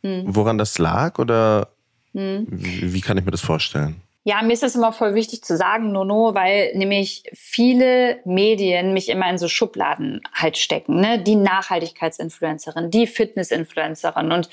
hm. 0.07 0.35
woran 0.35 0.59
das 0.59 0.79
lag 0.79 1.19
oder 1.19 1.69
hm. 2.13 2.47
wie, 2.51 2.93
wie 2.93 3.01
kann 3.01 3.19
ich 3.19 3.25
mir 3.25 3.31
das 3.31 3.41
vorstellen? 3.41 4.01
Ja, 4.25 4.43
mir 4.43 4.55
ist 4.55 4.65
das 4.65 4.75
immer 4.75 4.93
voll 4.93 5.15
wichtig 5.15 5.45
zu 5.45 5.57
sagen, 5.57 5.93
Nono, 5.93 6.35
weil 6.35 6.75
nämlich 6.75 7.23
viele 7.33 8.19
Medien 8.25 8.93
mich 8.93 9.09
immer 9.09 9.31
in 9.31 9.39
so 9.39 9.47
Schubladen 9.47 10.21
halt 10.35 10.59
stecken. 10.59 11.01
Ne? 11.01 11.23
Die 11.23 11.37
Nachhaltigkeitsinfluencerin, 11.37 12.91
die 12.91 13.07
Fitnessinfluencerin. 13.07 14.33
Und 14.33 14.49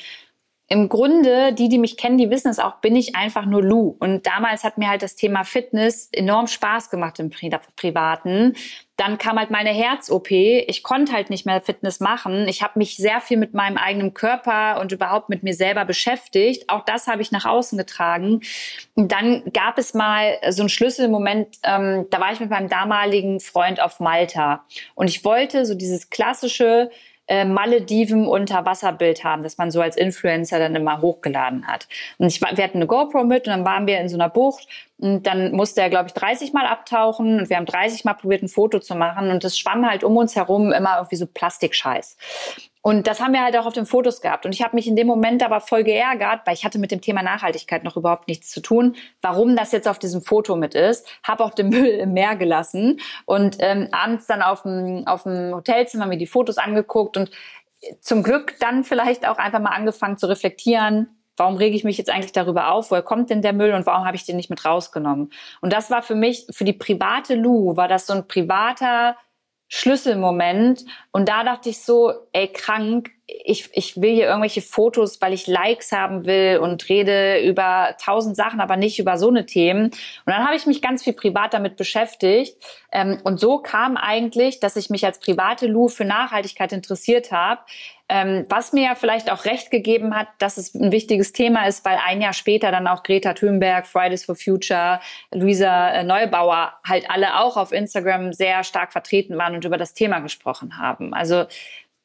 im 0.73 0.89
Grunde, 0.89 1.53
die, 1.53 1.69
die 1.69 1.77
mich 1.77 1.97
kennen, 1.97 2.17
die 2.17 2.31
wissen 2.31 2.47
es 2.47 2.57
auch, 2.57 2.77
bin 2.77 2.95
ich 2.95 3.15
einfach 3.15 3.45
nur 3.45 3.61
Lou. 3.61 3.95
Und 3.99 4.25
damals 4.25 4.63
hat 4.63 4.79
mir 4.79 4.89
halt 4.89 5.03
das 5.03 5.15
Thema 5.15 5.43
Fitness 5.43 6.09
enorm 6.11 6.47
Spaß 6.47 6.89
gemacht 6.89 7.19
im 7.19 7.29
Pri 7.29 7.51
Privaten. 7.75 8.55
Dann 8.97 9.19
kam 9.19 9.37
halt 9.37 9.51
meine 9.51 9.69
Herz-OP. 9.69 10.31
Ich 10.31 10.81
konnte 10.81 11.13
halt 11.13 11.29
nicht 11.29 11.45
mehr 11.45 11.61
Fitness 11.61 11.99
machen. 11.99 12.47
Ich 12.47 12.63
habe 12.63 12.79
mich 12.79 12.97
sehr 12.97 13.21
viel 13.21 13.37
mit 13.37 13.53
meinem 13.53 13.77
eigenen 13.77 14.15
Körper 14.15 14.81
und 14.81 14.91
überhaupt 14.91 15.29
mit 15.29 15.43
mir 15.43 15.53
selber 15.53 15.85
beschäftigt. 15.85 16.67
Auch 16.69 16.83
das 16.85 17.05
habe 17.05 17.21
ich 17.21 17.31
nach 17.31 17.45
außen 17.45 17.77
getragen. 17.77 18.41
Und 18.95 19.11
dann 19.11 19.43
gab 19.53 19.77
es 19.77 19.93
mal 19.93 20.39
so 20.49 20.63
einen 20.63 20.69
Schlüsselmoment, 20.69 21.59
ähm, 21.61 22.07
da 22.09 22.19
war 22.19 22.31
ich 22.31 22.39
mit 22.39 22.49
meinem 22.49 22.69
damaligen 22.69 23.39
Freund 23.39 23.79
auf 23.79 23.99
Malta. 23.99 24.65
Und 24.95 25.07
ich 25.07 25.23
wollte 25.23 25.67
so 25.67 25.75
dieses 25.75 26.09
klassische, 26.09 26.89
äh, 27.27 27.45
Malediven 27.45 28.27
Unterwasserbild 28.27 29.23
haben, 29.23 29.43
das 29.43 29.57
man 29.57 29.71
so 29.71 29.81
als 29.81 29.95
Influencer 29.95 30.59
dann 30.59 30.75
immer 30.75 31.01
hochgeladen 31.01 31.67
hat. 31.67 31.87
Und 32.17 32.27
ich, 32.27 32.41
wir 32.41 32.63
hatten 32.63 32.77
eine 32.77 32.87
GoPro 32.87 33.23
mit 33.23 33.47
und 33.47 33.51
dann 33.51 33.65
waren 33.65 33.87
wir 33.87 33.99
in 33.99 34.09
so 34.09 34.17
einer 34.17 34.29
Bucht 34.29 34.67
und 34.97 35.23
dann 35.25 35.53
musste 35.53 35.81
er, 35.81 35.89
glaube 35.89 36.07
ich, 36.07 36.13
30 36.13 36.53
Mal 36.53 36.65
abtauchen 36.65 37.39
und 37.39 37.49
wir 37.49 37.57
haben 37.57 37.65
30 37.65 38.05
Mal 38.05 38.13
probiert, 38.13 38.43
ein 38.43 38.49
Foto 38.49 38.79
zu 38.79 38.95
machen 38.95 39.29
und 39.29 39.43
es 39.43 39.57
schwamm 39.57 39.87
halt 39.89 40.03
um 40.03 40.17
uns 40.17 40.35
herum 40.35 40.71
immer 40.71 40.97
irgendwie 40.97 41.15
so 41.15 41.25
Plastikscheiß. 41.25 42.17
Und 42.85 43.07
das 43.07 43.21
haben 43.21 43.31
wir 43.31 43.41
halt 43.41 43.55
auch 43.55 43.65
auf 43.65 43.73
den 43.73 43.85
Fotos 43.85 44.19
gehabt. 44.19 44.45
Und 44.45 44.51
ich 44.51 44.61
habe 44.61 44.75
mich 44.75 44.87
in 44.87 44.97
dem 44.97 45.07
Moment 45.07 45.41
aber 45.41 45.61
voll 45.61 45.85
geärgert, 45.85 46.41
weil 46.43 46.53
ich 46.53 46.65
hatte 46.65 46.79
mit 46.79 46.91
dem 46.91 46.99
Thema 46.99 47.23
Nachhaltigkeit 47.23 47.85
noch 47.85 47.95
überhaupt 47.95 48.27
nichts 48.27 48.51
zu 48.51 48.61
tun, 48.61 48.97
warum 49.21 49.55
das 49.55 49.71
jetzt 49.71 49.87
auf 49.87 49.99
diesem 49.99 50.21
Foto 50.21 50.57
mit 50.57 50.75
ist. 50.75 51.07
Habe 51.23 51.45
auch 51.45 51.51
den 51.51 51.69
Müll 51.69 51.87
im 51.87 52.11
Meer 52.11 52.35
gelassen 52.35 52.99
und 53.25 53.55
ähm, 53.59 53.87
abends 53.93 54.27
dann 54.27 54.41
auf 54.41 54.63
dem, 54.63 55.07
auf 55.07 55.23
dem 55.23 55.55
Hotelzimmer 55.55 56.07
mir 56.07 56.17
die 56.17 56.27
Fotos 56.27 56.57
angeguckt 56.57 57.15
und 57.15 57.31
zum 58.01 58.21
Glück 58.21 58.55
dann 58.59 58.83
vielleicht 58.83 59.25
auch 59.25 59.37
einfach 59.37 59.61
mal 59.61 59.71
angefangen 59.71 60.17
zu 60.17 60.27
reflektieren, 60.27 61.07
warum 61.37 61.55
rege 61.55 61.77
ich 61.77 61.85
mich 61.85 61.97
jetzt 61.97 62.09
eigentlich 62.09 62.33
darüber 62.33 62.73
auf? 62.73 62.91
Woher 62.91 63.01
kommt 63.01 63.29
denn 63.29 63.41
der 63.41 63.53
Müll 63.53 63.73
und 63.73 63.85
warum 63.85 64.05
habe 64.05 64.17
ich 64.17 64.25
den 64.25 64.35
nicht 64.35 64.49
mit 64.49 64.65
rausgenommen? 64.65 65.31
Und 65.61 65.71
das 65.71 65.89
war 65.89 66.01
für 66.01 66.15
mich, 66.15 66.47
für 66.51 66.65
die 66.65 66.73
private 66.73 67.35
Lou, 67.35 67.77
war 67.77 67.87
das 67.87 68.07
so 68.07 68.13
ein 68.13 68.27
privater 68.27 69.15
Schlüsselmoment. 69.75 70.85
Und 71.11 71.29
da 71.29 71.43
dachte 71.43 71.69
ich 71.69 71.79
so, 71.81 72.13
ey, 72.31 72.47
krank, 72.47 73.09
ich, 73.25 73.71
ich 73.73 73.99
will 73.99 74.13
hier 74.13 74.27
irgendwelche 74.27 74.61
Fotos, 74.61 75.19
weil 75.19 75.33
ich 75.33 75.47
Likes 75.47 75.91
haben 75.91 76.25
will 76.27 76.59
und 76.59 76.87
rede 76.89 77.39
über 77.39 77.95
tausend 77.99 78.35
Sachen, 78.35 78.61
aber 78.61 78.77
nicht 78.77 78.99
über 78.99 79.17
so 79.17 79.29
eine 79.29 79.47
Themen. 79.47 79.85
Und 79.85 79.93
dann 80.27 80.45
habe 80.45 80.55
ich 80.55 80.67
mich 80.67 80.83
ganz 80.83 81.03
viel 81.03 81.13
privat 81.13 81.55
damit 81.55 81.75
beschäftigt. 81.75 82.55
Ähm, 82.91 83.19
und 83.23 83.39
so 83.39 83.57
kam 83.57 83.97
eigentlich, 83.97 84.59
dass 84.59 84.75
ich 84.75 84.91
mich 84.91 85.07
als 85.07 85.19
private 85.19 85.65
Lou 85.65 85.87
für 85.87 86.05
Nachhaltigkeit 86.05 86.71
interessiert 86.71 87.31
habe. 87.31 87.61
Ähm, 88.15 88.45
was 88.47 88.73
mir 88.73 88.83
ja 88.83 88.93
vielleicht 88.93 89.31
auch 89.31 89.45
recht 89.45 89.71
gegeben 89.71 90.15
hat, 90.15 90.27
dass 90.37 90.57
es 90.57 90.75
ein 90.75 90.91
wichtiges 90.91 91.33
Thema 91.33 91.65
ist, 91.65 91.83
weil 91.83 91.97
ein 92.05 92.21
Jahr 92.21 92.33
später 92.33 92.69
dann 92.69 92.85
auch 92.85 93.01
Greta 93.01 93.33
Thunberg, 93.33 93.87
Fridays 93.87 94.23
for 94.23 94.35
Future, 94.35 94.99
Luisa 95.31 95.89
äh, 95.89 96.03
Neubauer 96.03 96.73
halt 96.87 97.09
alle 97.09 97.39
auch 97.39 97.57
auf 97.57 97.71
Instagram 97.71 98.31
sehr 98.31 98.63
stark 98.63 98.91
vertreten 98.91 99.35
waren 99.39 99.55
und 99.55 99.65
über 99.65 99.77
das 99.77 99.95
Thema 99.95 100.19
gesprochen 100.19 100.77
haben. 100.77 101.15
Also 101.15 101.45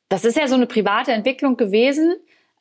das 0.09 0.25
ist 0.25 0.39
ja 0.39 0.49
so 0.49 0.55
eine 0.55 0.65
private 0.65 1.13
Entwicklung 1.13 1.59
gewesen. 1.59 2.15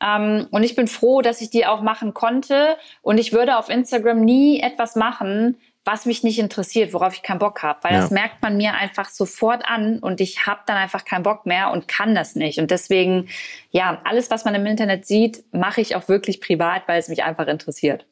Ähm, 0.04 0.48
und 0.52 0.64
ich 0.64 0.76
bin 0.76 0.90
froh, 0.90 1.22
dass 1.22 1.40
ich 1.40 1.50
die 1.50 1.66
auch 1.66 1.82
machen 1.82 2.14
konnte. 2.14 2.76
Und 3.02 3.18
ich 3.18 3.32
würde 3.32 3.58
auf 3.58 3.70
Instagram 3.70 4.26
nie 4.26 4.60
etwas 4.60 4.98
machen, 4.98 5.56
was 5.88 6.06
mich 6.06 6.21
nicht 6.21 6.38
interessiert, 6.38 6.93
worauf 6.93 7.13
ich 7.13 7.23
keinen 7.23 7.39
Bock 7.39 7.63
habe. 7.63 7.80
Weil 7.82 7.93
ja. 7.93 8.02
das 8.02 8.12
merkt 8.12 8.43
man 8.43 8.58
mir 8.58 8.73
einfach 8.73 9.10
sofort 9.10 9.63
an 9.65 10.00
und 10.00 10.19
ich 10.19 10.45
habe 10.45 10.60
dann 10.67 10.76
einfach 10.76 11.06
keinen 11.06 11.23
Bock 11.23 11.45
mehr 11.45 11.71
und 11.71 11.88
kann 11.88 12.13
das 12.13 12.36
nicht. 12.36 12.60
Und 12.60 12.69
deswegen, 12.69 13.30
ja, 13.71 14.02
alles, 14.04 14.30
was 14.30 14.43
man 14.43 14.54
im 14.54 14.65
Internet 14.65 15.08
sieht, 15.08 15.45
mache 15.54 15.80
ich 15.80 15.95
auch 15.95 16.10
wirklich 16.10 16.41
privat, 16.41 16.88
weil 16.88 17.00
es 17.00 17.08
mich 17.08 17.23
einfach 17.23 17.47
interessiert. 17.47 18.06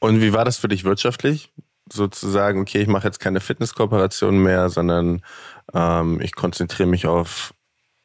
Und 0.00 0.20
wie 0.20 0.32
war 0.32 0.44
das 0.44 0.56
für 0.58 0.68
dich 0.68 0.82
wirtschaftlich? 0.82 1.52
Sozusagen, 1.90 2.60
okay, 2.60 2.82
ich 2.82 2.88
mache 2.88 3.06
jetzt 3.06 3.20
keine 3.20 3.40
Fitnesskooperation 3.40 4.36
mehr, 4.38 4.68
sondern 4.68 5.22
ähm, 5.72 6.20
ich 6.20 6.34
konzentriere 6.34 6.88
mich 6.88 7.06
auf 7.06 7.54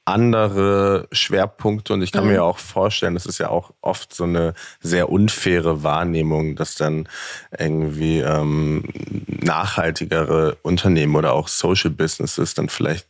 andere 0.07 1.07
Schwerpunkte 1.11 1.93
und 1.93 2.01
ich 2.01 2.11
kann 2.11 2.25
mhm. 2.25 2.31
mir 2.31 2.43
auch 2.43 2.59
vorstellen, 2.59 3.13
das 3.13 3.25
ist 3.25 3.39
ja 3.39 3.49
auch 3.49 3.71
oft 3.81 4.13
so 4.13 4.23
eine 4.23 4.53
sehr 4.79 5.09
unfaire 5.09 5.83
Wahrnehmung, 5.83 6.55
dass 6.55 6.75
dann 6.75 7.09
irgendwie 7.57 8.19
ähm, 8.19 8.85
nachhaltigere 9.27 10.57
Unternehmen 10.61 11.15
oder 11.15 11.33
auch 11.33 11.47
Social 11.47 11.91
Businesses 11.91 12.53
dann 12.53 12.69
vielleicht 12.69 13.07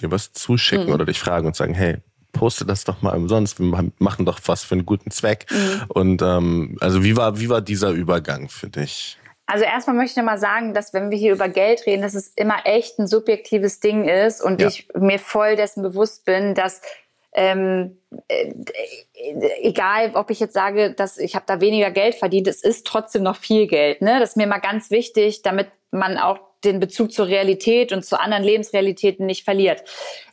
dir 0.00 0.10
was 0.10 0.32
zuschicken 0.32 0.88
mhm. 0.88 0.92
oder 0.92 1.04
dich 1.04 1.20
fragen 1.20 1.46
und 1.46 1.54
sagen, 1.54 1.74
hey, 1.74 1.98
poste 2.32 2.64
das 2.64 2.82
doch 2.82 3.00
mal 3.00 3.16
umsonst, 3.16 3.60
wir 3.60 3.90
machen 3.98 4.26
doch 4.26 4.40
was 4.46 4.64
für 4.64 4.74
einen 4.74 4.86
guten 4.86 5.12
Zweck. 5.12 5.46
Mhm. 5.50 5.82
Und 5.88 6.22
ähm, 6.22 6.76
also 6.80 7.04
wie 7.04 7.16
war, 7.16 7.38
wie 7.38 7.48
war 7.48 7.60
dieser 7.60 7.90
Übergang 7.90 8.48
für 8.48 8.68
dich? 8.68 9.18
Also 9.46 9.64
erstmal 9.64 9.96
möchte 9.96 10.20
ich 10.20 10.26
mal 10.26 10.38
sagen, 10.38 10.72
dass 10.72 10.94
wenn 10.94 11.10
wir 11.10 11.18
hier 11.18 11.34
über 11.34 11.48
Geld 11.48 11.84
reden, 11.86 12.02
dass 12.02 12.14
es 12.14 12.28
immer 12.28 12.64
echt 12.64 12.98
ein 12.98 13.06
subjektives 13.06 13.80
Ding 13.80 14.04
ist 14.04 14.40
und 14.40 14.60
ja. 14.60 14.68
ich 14.68 14.88
mir 14.94 15.18
voll 15.18 15.56
dessen 15.56 15.82
bewusst 15.82 16.24
bin, 16.24 16.54
dass 16.54 16.80
ähm, 17.34 17.98
äh, 18.28 18.54
egal, 19.60 20.12
ob 20.14 20.30
ich 20.30 20.40
jetzt 20.40 20.54
sage, 20.54 20.94
dass 20.94 21.18
ich 21.18 21.34
habe 21.34 21.44
da 21.46 21.60
weniger 21.60 21.90
Geld 21.90 22.14
verdient, 22.14 22.48
es 22.48 22.62
ist 22.62 22.86
trotzdem 22.86 23.22
noch 23.22 23.36
viel 23.36 23.66
Geld. 23.66 24.00
Ne? 24.00 24.18
Das 24.20 24.30
ist 24.30 24.36
mir 24.36 24.46
mal 24.46 24.58
ganz 24.58 24.90
wichtig, 24.90 25.42
damit 25.42 25.68
man 25.90 26.16
auch 26.16 26.38
den 26.64 26.80
Bezug 26.80 27.12
zur 27.12 27.26
Realität 27.26 27.92
und 27.92 28.04
zu 28.04 28.18
anderen 28.18 28.42
Lebensrealitäten 28.42 29.26
nicht 29.26 29.44
verliert. 29.44 29.84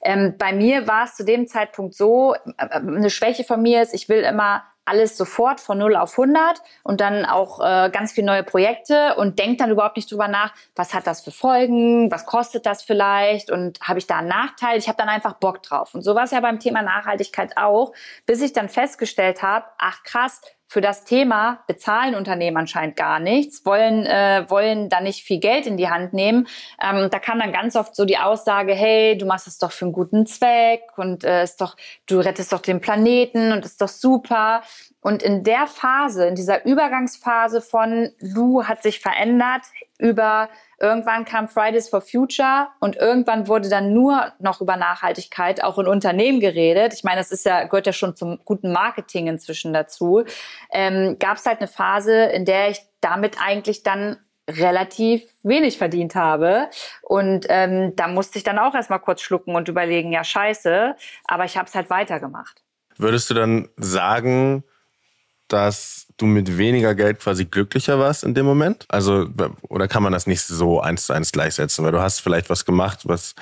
Ähm, 0.01 0.35
bei 0.37 0.53
mir 0.53 0.87
war 0.87 1.05
es 1.05 1.15
zu 1.15 1.25
dem 1.25 1.47
Zeitpunkt 1.47 1.95
so, 1.95 2.33
äh, 2.33 2.39
eine 2.57 3.09
Schwäche 3.09 3.43
von 3.43 3.61
mir 3.61 3.81
ist, 3.81 3.93
ich 3.93 4.07
will 4.07 4.21
immer 4.21 4.63
alles 4.85 5.17
sofort 5.17 5.59
von 5.59 5.77
0 5.77 5.95
auf 5.95 6.17
100 6.17 6.61
und 6.83 7.01
dann 7.01 7.25
auch 7.25 7.59
äh, 7.59 7.89
ganz 7.91 8.11
viele 8.11 8.27
neue 8.27 8.43
Projekte 8.43 9.15
und 9.15 9.39
denkt 9.39 9.61
dann 9.61 9.69
überhaupt 9.69 9.95
nicht 9.95 10.11
drüber 10.11 10.27
nach, 10.27 10.53
was 10.75 10.93
hat 10.93 11.07
das 11.07 11.21
für 11.21 11.31
Folgen, 11.31 12.11
was 12.11 12.25
kostet 12.25 12.65
das 12.65 12.81
vielleicht 12.81 13.51
und 13.51 13.79
habe 13.81 13.99
ich 13.99 14.07
da 14.07 14.17
einen 14.17 14.27
Nachteil? 14.27 14.77
Ich 14.77 14.87
habe 14.87 14.97
dann 14.97 15.09
einfach 15.09 15.33
Bock 15.33 15.61
drauf. 15.63 15.93
Und 15.93 16.01
so 16.01 16.15
war 16.15 16.23
es 16.23 16.31
ja 16.31 16.39
beim 16.39 16.59
Thema 16.59 16.81
Nachhaltigkeit 16.81 17.57
auch, 17.57 17.93
bis 18.25 18.41
ich 18.41 18.53
dann 18.53 18.69
festgestellt 18.69 19.43
habe, 19.43 19.65
ach 19.77 20.03
krass, 20.03 20.41
für 20.71 20.79
das 20.79 21.03
Thema 21.03 21.65
bezahlen 21.67 22.15
Unternehmen 22.15 22.55
anscheinend 22.55 22.95
gar 22.95 23.19
nichts, 23.19 23.65
wollen, 23.65 24.05
äh, 24.05 24.45
wollen 24.47 24.87
da 24.87 25.01
nicht 25.01 25.21
viel 25.21 25.41
Geld 25.41 25.67
in 25.67 25.75
die 25.75 25.89
Hand 25.89 26.13
nehmen. 26.13 26.47
Ähm, 26.81 27.09
da 27.11 27.19
kam 27.19 27.39
dann 27.39 27.51
ganz 27.51 27.75
oft 27.75 27.93
so 27.93 28.05
die 28.05 28.17
Aussage, 28.17 28.73
hey, 28.73 29.17
du 29.17 29.25
machst 29.25 29.47
das 29.47 29.57
doch 29.57 29.73
für 29.73 29.83
einen 29.83 29.91
guten 29.91 30.25
Zweck 30.25 30.83
und 30.95 31.25
äh, 31.25 31.43
ist 31.43 31.59
doch, 31.59 31.75
du 32.07 32.19
rettest 32.19 32.53
doch 32.53 32.61
den 32.61 32.79
Planeten 32.79 33.51
und 33.51 33.65
ist 33.65 33.81
doch 33.81 33.89
super. 33.89 34.61
Und 35.01 35.23
in 35.23 35.43
der 35.43 35.67
Phase, 35.67 36.25
in 36.27 36.35
dieser 36.35 36.65
Übergangsphase 36.65 37.59
von 37.59 38.11
Lu 38.19 38.63
hat 38.63 38.81
sich 38.81 39.01
verändert 39.01 39.63
über 39.99 40.47
Irgendwann 40.81 41.25
kam 41.25 41.47
Fridays 41.47 41.89
for 41.89 42.01
Future 42.01 42.69
und 42.79 42.95
irgendwann 42.95 43.47
wurde 43.47 43.69
dann 43.69 43.93
nur 43.93 44.33
noch 44.39 44.61
über 44.61 44.77
Nachhaltigkeit 44.77 45.63
auch 45.63 45.77
in 45.77 45.85
Unternehmen 45.85 46.39
geredet. 46.39 46.93
Ich 46.95 47.03
meine, 47.03 47.17
das 47.17 47.31
ist 47.31 47.45
ja, 47.45 47.65
gehört 47.65 47.85
ja 47.85 47.93
schon 47.93 48.15
zum 48.15 48.39
guten 48.45 48.71
Marketing 48.71 49.27
inzwischen 49.27 49.73
dazu. 49.73 50.23
Ähm, 50.71 51.17
Gab 51.19 51.37
es 51.37 51.45
halt 51.45 51.59
eine 51.59 51.67
Phase, 51.67 52.23
in 52.23 52.45
der 52.45 52.69
ich 52.71 52.79
damit 52.99 53.37
eigentlich 53.39 53.83
dann 53.83 54.17
relativ 54.49 55.21
wenig 55.43 55.77
verdient 55.77 56.15
habe. 56.15 56.69
Und 57.03 57.45
ähm, 57.49 57.95
da 57.95 58.07
musste 58.07 58.39
ich 58.39 58.43
dann 58.43 58.57
auch 58.57 58.73
erstmal 58.73 58.99
kurz 58.99 59.21
schlucken 59.21 59.55
und 59.55 59.67
überlegen, 59.67 60.11
ja 60.11 60.23
scheiße, 60.23 60.95
aber 61.25 61.45
ich 61.45 61.57
habe 61.57 61.67
es 61.67 61.75
halt 61.75 61.91
weitergemacht. 61.91 62.63
Würdest 62.97 63.29
du 63.29 63.35
dann 63.35 63.69
sagen, 63.77 64.63
dass 65.51 66.07
du 66.17 66.25
mit 66.25 66.57
weniger 66.57 66.95
Geld 66.95 67.19
quasi 67.19 67.45
glücklicher 67.45 67.99
warst 67.99 68.23
in 68.23 68.33
dem 68.33 68.45
Moment? 68.45 68.85
Also, 68.89 69.27
oder 69.61 69.87
kann 69.87 70.03
man 70.03 70.13
das 70.13 70.27
nicht 70.27 70.41
so 70.41 70.81
eins 70.81 71.05
zu 71.05 71.13
eins 71.13 71.31
gleichsetzen? 71.31 71.83
Weil 71.83 71.91
du 71.91 72.01
hast 72.01 72.19
vielleicht 72.19 72.49
was 72.49 72.65
gemacht, 72.65 73.01
was 73.03 73.35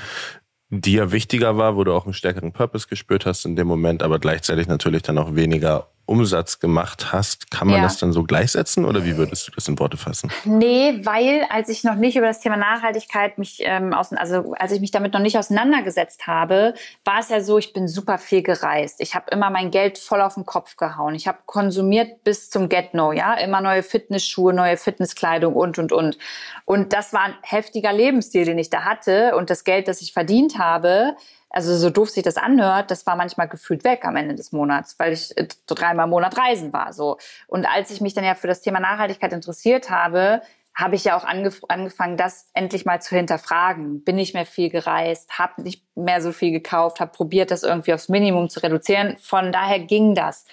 dir 0.69 1.12
wichtiger 1.12 1.58
war, 1.58 1.76
wo 1.76 1.84
du 1.84 1.93
auch 1.93 2.06
einen 2.06 2.13
stärkeren 2.13 2.52
Purpose 2.52 2.88
gespürt 2.88 3.26
hast 3.26 3.45
in 3.45 3.56
dem 3.56 3.67
Moment, 3.67 4.04
aber 4.04 4.19
gleichzeitig 4.19 4.67
natürlich 4.67 5.02
dann 5.02 5.17
auch 5.17 5.36
weniger 5.36 5.89
Umsatz 6.10 6.60
gemacht 6.60 7.13
hast, 7.13 7.52
kann 7.52 7.67
man 7.67 7.78
ja. 7.78 7.84
das 7.84 7.98
dann 7.98 8.12
so 8.12 8.24
gleichsetzen 8.24 8.84
oder 8.84 9.06
wie 9.06 9.15
würdest 9.15 9.48
du 9.48 9.52
das 9.52 9.67
in 9.67 9.78
Worte 9.80 9.95
fassen? 9.95 10.32
Nee, 10.43 11.00
weil 11.04 11.45
als 11.50 11.69
ich 11.69 11.84
noch 11.84 11.95
nicht 11.95 12.17
über 12.17 12.26
das 12.26 12.39
Thema 12.39 12.58
Nachhaltigkeit 12.58 13.38
mich, 13.38 13.60
ähm, 13.62 13.93
aus, 13.93 14.12
also 14.12 14.54
als 14.58 14.72
ich 14.72 14.82
mich 14.82 14.91
damit 14.91 15.13
noch 15.13 15.22
nicht 15.22 15.38
auseinandergesetzt 15.38 16.28
habe, 16.28 16.74
war 17.06 17.19
es 17.19 17.30
ja 17.30 17.41
so, 17.41 17.58
ich 17.58 17.74
bin 17.74 17.88
super 17.88 18.17
viel 18.17 18.41
gereist. 18.41 19.00
Ich 19.00 19.15
habe 19.15 19.26
immer 19.32 19.50
mein 19.50 19.72
Geld 19.72 19.98
voll 20.00 20.22
auf 20.22 20.34
den 20.34 20.45
Kopf 20.45 20.76
gehauen. 20.76 21.15
Ich 21.15 21.28
habe 21.28 21.38
konsumiert 21.45 22.24
bis 22.24 22.50
zum 22.50 22.67
Get-No, 22.69 23.12
ja, 23.12 23.36
immer 23.36 23.62
neue 23.62 23.84
Fitnessschuhe, 23.84 24.54
neue 24.54 24.78
Fitnesskleidung 24.78 25.54
und 25.54 25.78
und 25.78 25.91
und. 25.91 26.17
Und 26.65 26.93
das 26.93 27.13
war 27.13 27.22
ein 27.22 27.36
heftiger 27.43 27.93
Lebensstil, 27.93 28.45
den 28.45 28.58
ich 28.58 28.69
da 28.69 28.84
hatte 28.84 29.36
und 29.36 29.50
das 29.50 29.63
Geld, 29.63 29.88
das 29.88 30.02
ich 30.02 30.13
verdient 30.13 30.58
habe, 30.58 31.15
also 31.50 31.76
so 31.76 31.90
doof 31.90 32.10
sich 32.10 32.24
das 32.24 32.38
anhört, 32.38 32.92
das 32.92 33.06
war 33.06 33.16
manchmal 33.16 33.48
gefühlt 33.48 33.84
weg 33.84 34.06
am 34.06 34.16
Ende 34.16 34.36
des 34.36 34.52
Monats, 34.52 34.98
weil 35.00 35.14
ich 35.14 35.36
äh, 35.38 35.48
so 35.68 35.76
dreimal 35.76 36.06
im 36.06 36.12
Monat 36.12 36.38
reisen 36.38 36.74
war. 36.74 36.94
So. 36.94 37.18
Und 37.48 37.66
als 37.66 37.92
ich 37.92 38.02
mich 38.02 38.14
dann 38.14 38.24
ja 38.24 38.36
für 38.36 38.48
das 38.48 38.62
Thema 38.62 38.80
Nachhaltigkeit 38.80 39.34
interessiert 39.34 39.90
habe, 39.90 40.42
habe 40.76 40.96
ich 40.96 41.04
ja 41.04 41.18
auch 41.18 41.26
angef 41.26 41.62
angefangen, 41.68 42.16
das 42.16 42.50
endlich 42.54 42.86
mal 42.86 43.02
zu 43.02 43.16
hinterfragen. 43.16 44.04
Bin 44.04 44.16
nicht 44.16 44.34
mehr 44.34 44.46
viel 44.46 44.70
gereist, 44.70 45.38
habe 45.38 45.62
nicht 45.64 45.84
mehr 45.96 46.22
so 46.22 46.32
viel 46.32 46.52
gekauft, 46.52 47.00
habe 47.00 47.12
probiert, 47.12 47.52
das 47.52 47.64
irgendwie 47.64 47.94
aufs 47.94 48.10
Minimum 48.10 48.50
zu 48.50 48.62
reduzieren. 48.62 49.18
Von 49.18 49.52
daher 49.52 49.80
ging 49.80 50.16
das. 50.16 50.46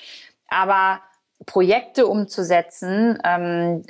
Aber 0.48 1.00
Projekte 1.44 2.06
umzusetzen, 2.06 3.18
ähm, 3.22 3.82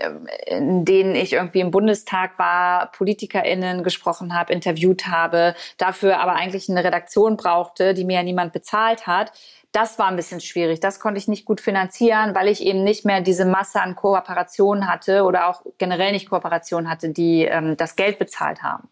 in 0.46 0.84
denen 0.84 1.14
ich 1.14 1.34
irgendwie 1.34 1.60
im 1.60 1.70
Bundestag 1.70 2.38
war, 2.38 2.90
PolitikerInnen 2.90 3.84
gesprochen 3.84 4.34
habe, 4.34 4.52
interviewt 4.52 5.06
habe, 5.06 5.54
dafür 5.78 6.18
aber 6.18 6.34
eigentlich 6.34 6.68
eine 6.68 6.82
Redaktion 6.82 7.36
brauchte, 7.36 7.94
die 7.94 8.04
mir 8.04 8.16
ja 8.16 8.22
niemand 8.24 8.52
bezahlt 8.52 9.06
hat. 9.06 9.30
Das 9.70 9.98
war 9.98 10.08
ein 10.08 10.16
bisschen 10.16 10.40
schwierig. 10.40 10.80
Das 10.80 10.98
konnte 10.98 11.18
ich 11.18 11.28
nicht 11.28 11.44
gut 11.44 11.60
finanzieren, 11.60 12.34
weil 12.34 12.48
ich 12.48 12.62
eben 12.62 12.82
nicht 12.82 13.04
mehr 13.04 13.20
diese 13.20 13.44
Masse 13.44 13.80
an 13.80 13.94
Kooperationen 13.94 14.88
hatte 14.88 15.22
oder 15.22 15.48
auch 15.48 15.62
generell 15.78 16.12
nicht 16.12 16.28
Kooperationen 16.28 16.90
hatte, 16.90 17.10
die 17.10 17.44
ähm, 17.44 17.76
das 17.76 17.94
Geld 17.94 18.18
bezahlt 18.18 18.62
haben. 18.62 18.88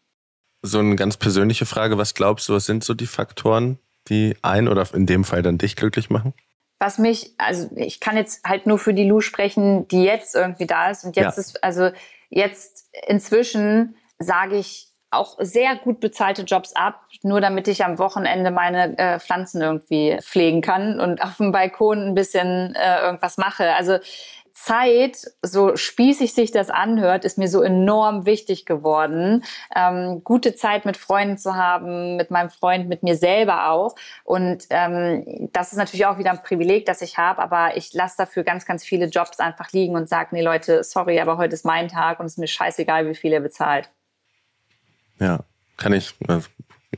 So 0.63 0.79
eine 0.79 0.95
ganz 0.95 1.17
persönliche 1.17 1.67
Frage. 1.67 1.99
Was 1.99 2.15
glaubst 2.15 2.49
du, 2.49 2.55
was 2.55 2.67
sind 2.67 2.85
so 2.85 2.95
die 2.95 3.07
Faktoren, 3.07 3.79
die 4.09 4.37
ein 4.43 4.69
oder 4.69 4.87
in 4.95 5.07
dem 5.07 5.25
Fall 5.25 5.43
dann 5.43 5.59
dich 5.59 5.75
glücklich 5.75 6.09
machen? 6.09 6.35
Was 6.79 6.99
mich, 6.99 7.35
also 7.39 7.71
ich 7.77 8.01
kann 8.01 8.17
jetzt 8.17 8.45
halt 8.45 8.67
nur 8.67 8.79
für 8.79 8.95
die 8.95 9.07
Lu 9.07 9.21
sprechen, 9.21 9.89
die 9.89 10.05
jetzt 10.05 10.35
irgendwie 10.35 10.67
da 10.67 10.91
ist. 10.91 11.05
Und 11.05 11.17
jetzt 11.17 11.37
ja. 11.37 11.41
ist, 11.41 11.65
also 11.65 11.91
jetzt 12.31 12.89
inzwischen 13.07 13.97
sage 14.19 14.57
ich 14.57 14.91
auch 15.15 15.37
sehr 15.39 15.77
gut 15.77 16.01
bezahlte 16.01 16.43
Jobs 16.43 16.75
ab, 16.75 17.01
nur 17.23 17.41
damit 17.41 17.69
ich 17.69 17.85
am 17.85 17.99
Wochenende 17.99 18.51
meine 18.51 18.99
äh, 18.99 19.21
Pflanzen 19.21 19.63
irgendwie 19.63 20.19
pflegen 20.21 20.61
kann 20.61 21.01
und 21.01 21.23
auf 21.23 21.37
dem 21.37 21.53
Balkon 21.53 22.09
ein 22.09 22.15
bisschen 22.15 22.75
äh, 22.75 23.01
irgendwas 23.01 23.39
mache. 23.39 23.75
Also 23.77 23.99
Zeit, 24.65 25.19
so 25.43 25.77
spießig 25.77 26.33
sich 26.33 26.51
das 26.51 26.71
anhört, 26.71 27.27
ist 27.27 27.37
mir 27.37 27.49
so 27.49 27.61
enorm 27.63 28.25
wichtig 28.25 28.65
geworden. 28.65 29.45
Ähm, 29.77 30.23
gute 30.25 30.55
Zeit 30.55 30.87
mit 30.87 30.97
Freunden 30.97 31.37
zu 31.37 31.55
haben, 31.55 32.17
mit 32.17 32.31
meinem 32.31 32.49
Freund, 32.49 32.89
mit 32.89 33.03
mir 33.03 33.17
selber 33.17 33.69
auch. 33.69 33.95
Und 34.25 34.65
ähm, 34.71 35.51
das 35.53 35.73
ist 35.73 35.79
natürlich 35.79 36.07
auch 36.07 36.17
wieder 36.17 36.31
ein 36.31 36.43
Privileg, 36.43 36.87
das 36.87 37.03
ich 37.03 37.19
habe, 37.19 37.43
aber 37.43 37.77
ich 37.77 37.93
lasse 37.93 38.17
dafür 38.17 38.43
ganz, 38.43 38.65
ganz 38.65 38.85
viele 38.85 39.07
Jobs 39.07 39.39
einfach 39.39 39.71
liegen 39.73 39.97
und 39.97 40.09
sage, 40.09 40.31
nee 40.33 40.43
Leute, 40.43 40.83
sorry, 40.83 41.21
aber 41.21 41.37
heute 41.37 41.53
ist 41.53 41.67
mein 41.67 41.89
Tag 41.89 42.19
und 42.19 42.27
es 42.27 42.33
ist 42.33 42.39
mir 42.39 42.47
scheißegal, 42.47 43.07
wie 43.07 43.15
viel 43.15 43.33
ihr 43.33 43.41
bezahlt. 43.41 43.91
Ja, 45.21 45.41
kann 45.77 45.93
ich, 45.93 46.15
also 46.27 46.49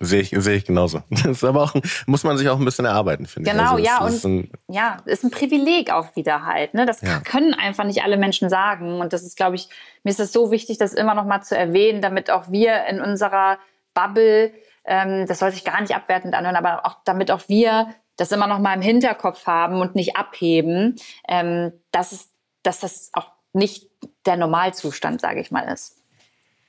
Sehe 0.01 0.21
ich, 0.21 0.31
sehe 0.31 0.57
ich 0.57 0.65
genauso. 0.65 1.03
Das 1.11 1.25
ist 1.25 1.45
aber 1.45 1.63
auch, 1.63 1.75
muss 2.07 2.25
man 2.25 2.37
sich 2.39 2.49
auch 2.49 2.59
ein 2.59 2.65
bisschen 2.65 2.85
erarbeiten, 2.85 3.27
finde 3.27 3.51
genau, 3.51 3.77
ich. 3.79 3.85
Genau, 3.85 3.99
also 4.01 4.29
ja, 4.29 4.31
und 4.31 4.41
ein, 4.41 4.51
ja, 4.69 4.97
ist 5.07 5.25
ein 5.25 5.31
Privileg 5.31 5.91
auch 5.91 6.15
wieder 6.17 6.45
halt. 6.45 6.75
Ne? 6.75 6.87
Das 6.87 7.01
ja. 7.01 7.21
können 7.21 7.55
einfach 7.55 7.85
nicht 7.85 8.03
alle 8.03 8.17
Menschen 8.17 8.49
sagen. 8.49 9.01
Und 9.01 9.13
das 9.13 9.23
ist, 9.23 9.37
glaube 9.37 9.57
ich, 9.57 9.69
mir 10.05 10.11
ist 10.11 10.21
es 10.21 10.33
so 10.33 10.51
wichtig, 10.51 10.79
das 10.79 10.95
immer 10.95 11.15
noch 11.15 11.25
mal 11.25 11.43
zu 11.43 11.57
erwähnen, 11.57 12.01
damit 12.01 12.31
auch 12.31 12.51
wir 12.51 12.85
in 12.87 13.01
unserer 13.01 13.59
Bubble, 13.95 14.53
ähm, 14.85 15.27
das 15.27 15.39
soll 15.39 15.53
sich 15.53 15.65
gar 15.65 15.81
nicht 15.81 15.95
abwertend 15.95 16.35
anhören, 16.35 16.57
aber 16.57 16.87
auch 16.87 16.99
damit 17.05 17.31
auch 17.31 17.49
wir 17.49 17.89
das 18.17 18.33
immer 18.33 18.47
noch 18.47 18.59
mal 18.59 18.75
im 18.75 18.83
Hinterkopf 18.83 19.47
haben 19.47 19.81
und 19.81 19.95
nicht 19.95 20.17
abheben, 20.17 20.97
ähm, 21.29 21.73
dass, 21.93 22.13
es, 22.13 22.31
dass 22.63 22.81
das 22.81 23.11
auch 23.13 23.31
nicht 23.53 23.91
der 24.27 24.37
Normalzustand, 24.37 25.21
sage 25.21 25.41
ich 25.41 25.51
mal, 25.51 25.63
ist. 25.73 25.97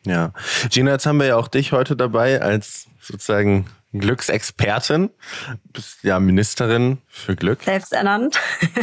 Ja. 0.10 0.34
Gina, 0.70 0.91
jetzt 0.91 1.06
haben 1.06 1.20
wir 1.20 1.28
ja 1.28 1.36
auch 1.36 1.48
dich 1.48 1.72
heute 1.72 1.96
dabei 1.96 2.41
als 2.41 2.88
sozusagen 3.02 3.67
Glücksexpertin. 3.93 5.10
Du 5.48 5.72
bist 5.74 6.04
ja 6.04 6.20
Ministerin 6.20 7.00
für 7.08 7.36
Glück. 7.36 7.63
Selbst 7.63 7.93
ernannt. 7.93 8.39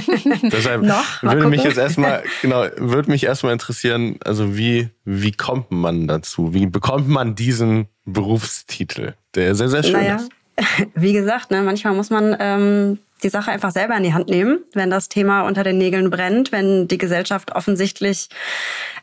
Deshalb 0.43 0.83
Noch? 0.83 1.23
würde 1.23 1.49
mich 1.49 1.63
jetzt 1.63 1.79
erstmal, 1.79 2.25
genau, 2.43 2.67
würde 2.77 3.11
mich 3.11 3.25
erstmal 3.25 3.53
interessieren, 3.53 4.19
also 4.25 4.57
wie, 4.57 4.89
wie 5.05 5.33
kommt 5.33 5.71
man 5.71 6.09
dazu? 6.09 6.55
Wie 6.55 6.67
bekommt 6.67 7.09
man 7.09 7.35
diesen 7.35 7.89
Berufstitel, 8.05 9.15
der 9.35 9.55
sehr, 9.55 9.69
sehr 9.69 9.83
schön 9.83 9.93
naja. 9.93 10.17
ist? 10.17 10.31
Wie 10.95 11.13
gesagt, 11.13 11.51
ne, 11.51 11.63
manchmal 11.63 11.95
muss 11.95 12.11
man 12.11 12.37
ähm, 12.39 12.99
die 13.23 13.29
Sache 13.29 13.51
einfach 13.51 13.71
selber 13.71 13.97
in 13.97 14.03
die 14.03 14.13
Hand 14.13 14.29
nehmen, 14.29 14.65
wenn 14.75 14.91
das 14.91 15.09
Thema 15.09 15.43
unter 15.43 15.65
den 15.65 15.79
Nägeln 15.79 16.11
brennt, 16.11 16.53
wenn 16.53 16.89
die 16.89 16.99
Gesellschaft 16.99 17.53
offensichtlich 17.55 18.29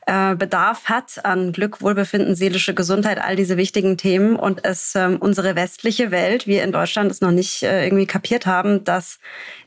äh, 0.06 0.36
Bedarf 0.36 0.86
hat 0.86 1.26
an 1.26 1.52
Glück, 1.52 1.82
Wohlbefinden, 1.82 2.36
seelische 2.36 2.74
Gesundheit, 2.74 3.20
all 3.20 3.36
diese 3.36 3.58
wichtigen 3.58 3.98
Themen 3.98 4.36
und 4.36 4.66
es 4.66 4.94
ähm, 4.96 5.18
unsere 5.20 5.56
westliche 5.56 6.12
Welt, 6.12 6.48
wir 6.48 6.64
in 6.64 6.72
Deutschland 6.72 7.12
es 7.12 7.22
noch 7.22 7.32
nicht 7.32 7.64
äh, 7.64 7.86
irgendwie 7.86 8.06
kapiert 8.06 8.46
haben, 8.46 8.84
dass 8.84 9.20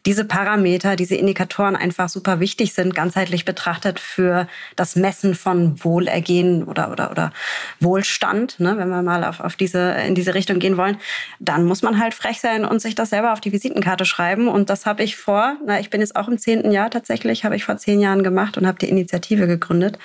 diese 0.06 0.24
Parameter, 0.24 0.96
diese 0.96 1.14
Indikatoren 1.14 1.76
einfach 1.76 2.08
super 2.08 2.40
wichtig 2.40 2.74
sind, 2.74 2.94
ganzheitlich 2.94 3.44
betrachtet 3.44 3.98
für 3.98 4.46
das 4.76 4.96
Messen 4.96 5.34
von 5.34 5.82
Wohlergehen 5.82 6.64
oder, 6.64 6.90
oder, 6.90 7.10
oder 7.10 7.32
Wohlstand, 7.80 8.60
ne, 8.60 8.76
wenn 8.76 8.88
wir 8.88 9.02
mal 9.02 9.24
auf, 9.24 9.40
auf 9.40 9.56
diese, 9.56 9.92
in 10.06 10.14
diese 10.14 10.34
Richtung 10.34 10.58
gehen 10.58 10.76
wollen, 10.76 10.98
dann 11.40 11.64
muss 11.64 11.82
man 11.82 11.98
halt 11.98 12.14
frech 12.14 12.40
sein 12.40 12.64
und 12.64 12.82
sich 12.82 12.94
das 12.94 13.10
selber 13.10 13.32
auf 13.32 13.40
die 13.40 13.52
Visitenkarte 13.52 14.04
schreiben. 14.04 14.48
Und 14.48 14.68
das 14.68 14.86
habe 14.86 15.02
ich 15.02 15.16
vor, 15.16 15.56
na, 15.64 15.80
ich 15.80 15.90
bin 15.90 16.00
jetzt 16.00 16.16
auch 16.16 16.28
im 16.28 16.38
zehnten 16.38 16.70
Jahr 16.70 16.90
tatsächlich, 16.90 17.44
habe 17.44 17.56
ich 17.56 17.64
vor 17.64 17.76
zehn 17.78 18.00
Jahren 18.00 18.22
gemacht 18.22 18.58
und 18.58 18.66
habe 18.66 18.78
die 18.78 18.88
Initiative 18.88 19.46
gegründet 19.46 19.98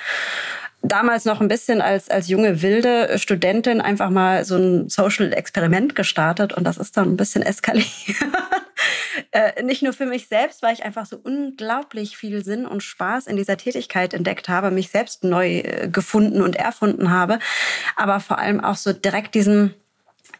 damals 0.82 1.26
noch 1.26 1.42
ein 1.42 1.48
bisschen 1.48 1.82
als, 1.82 2.10
als 2.10 2.28
junge 2.28 2.62
wilde 2.62 3.18
Studentin 3.20 3.82
einfach 3.82 4.10
mal 4.10 4.46
so 4.46 4.58
ein 4.58 4.90
Social 4.90 5.34
Experiment 5.34 5.96
gestartet 5.96 6.54
und 6.54 6.64
das 6.64 6.78
ist 6.78 6.96
dann 6.96 7.10
ein 7.10 7.18
bisschen 7.18 7.42
eskaliert. 7.42 7.88
äh, 9.32 9.62
nicht 9.64 9.82
nur 9.82 9.94
für 9.94 10.06
mich 10.06 10.28
selbst, 10.28 10.62
weil 10.64 10.74
ich 10.74 10.84
einfach 10.84 11.06
so 11.06 11.18
unglaublich 11.22 12.18
viel 12.18 12.44
Sinn 12.44 12.66
und 12.66 12.82
Spaß 12.82 13.28
in 13.28 13.36
dieser 13.36 13.58
Tätigkeit 13.58 14.14
entdeckt 14.14 14.48
habe, 14.48 14.72
mich 14.72 14.90
selbst 14.90 15.24
neu 15.24 15.60
äh, 15.60 15.90
gefunden 15.90 16.42
und 16.42 16.56
erfunden 16.56 17.12
habe, 17.12 17.40
aber 17.96 18.20
vor 18.20 18.40
allem 18.40 18.64
auch 18.64 18.76
so 18.76 18.94
direkt 18.94 19.36
diesen 19.36 19.74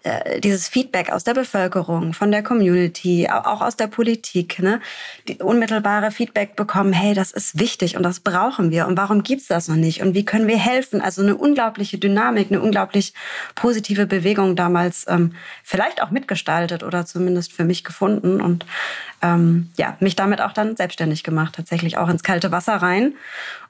äh, 0.04 0.40
dieses 0.40 0.70
Feedback 0.70 1.12
aus 1.12 1.26
der 1.26 1.34
Bevölkerung, 1.34 2.14
von 2.14 2.32
der 2.32 2.42
Community, 2.42 3.28
auch 3.30 3.62
aus 3.62 3.76
der 3.76 3.88
Politik, 3.88 4.60
ne? 4.60 4.80
die 5.28 5.36
unmittelbare 5.40 6.12
Feedback 6.12 6.56
bekommen, 6.56 6.94
hey, 6.94 7.14
das 7.14 7.32
ist 7.32 7.60
wichtig 7.60 7.98
und 7.98 8.04
das 8.04 8.22
brauchen 8.22 8.72
wir 8.72 8.88
und 8.88 8.98
warum 8.98 9.24
gibt's 9.24 9.48
das 9.48 9.68
noch 9.68 9.76
nicht 9.76 10.02
und 10.02 10.14
wie 10.14 10.24
können 10.24 10.48
wir 10.48 10.58
helfen? 10.58 11.02
Also 11.02 11.22
eine 11.22 11.36
unglaubliche 11.36 11.98
Dynamik, 11.98 12.50
eine 12.50 12.62
unglaublich 12.62 13.14
positive 13.56 14.08
Bewegung 14.08 14.56
damals 14.56 15.06
ähm, 15.10 15.34
vielleicht 15.64 16.02
auch 16.02 16.12
mitgestaltet 16.12 16.84
oder 16.84 17.06
zumindest 17.06 17.52
für 17.52 17.66
mich 17.66 17.84
gefunden 17.84 18.40
und 18.40 18.66
ähm, 19.22 19.70
ja, 19.78 19.98
mich 20.00 20.16
damit 20.16 20.40
auch 20.40 20.54
dann 20.54 20.78
selbstständig 20.78 21.24
gemacht, 21.26 21.56
tatsächlich 21.56 21.98
auch 21.98 22.08
ins 22.08 22.24
kalte 22.24 22.54
Wasser 22.54 22.76
rein 22.76 23.16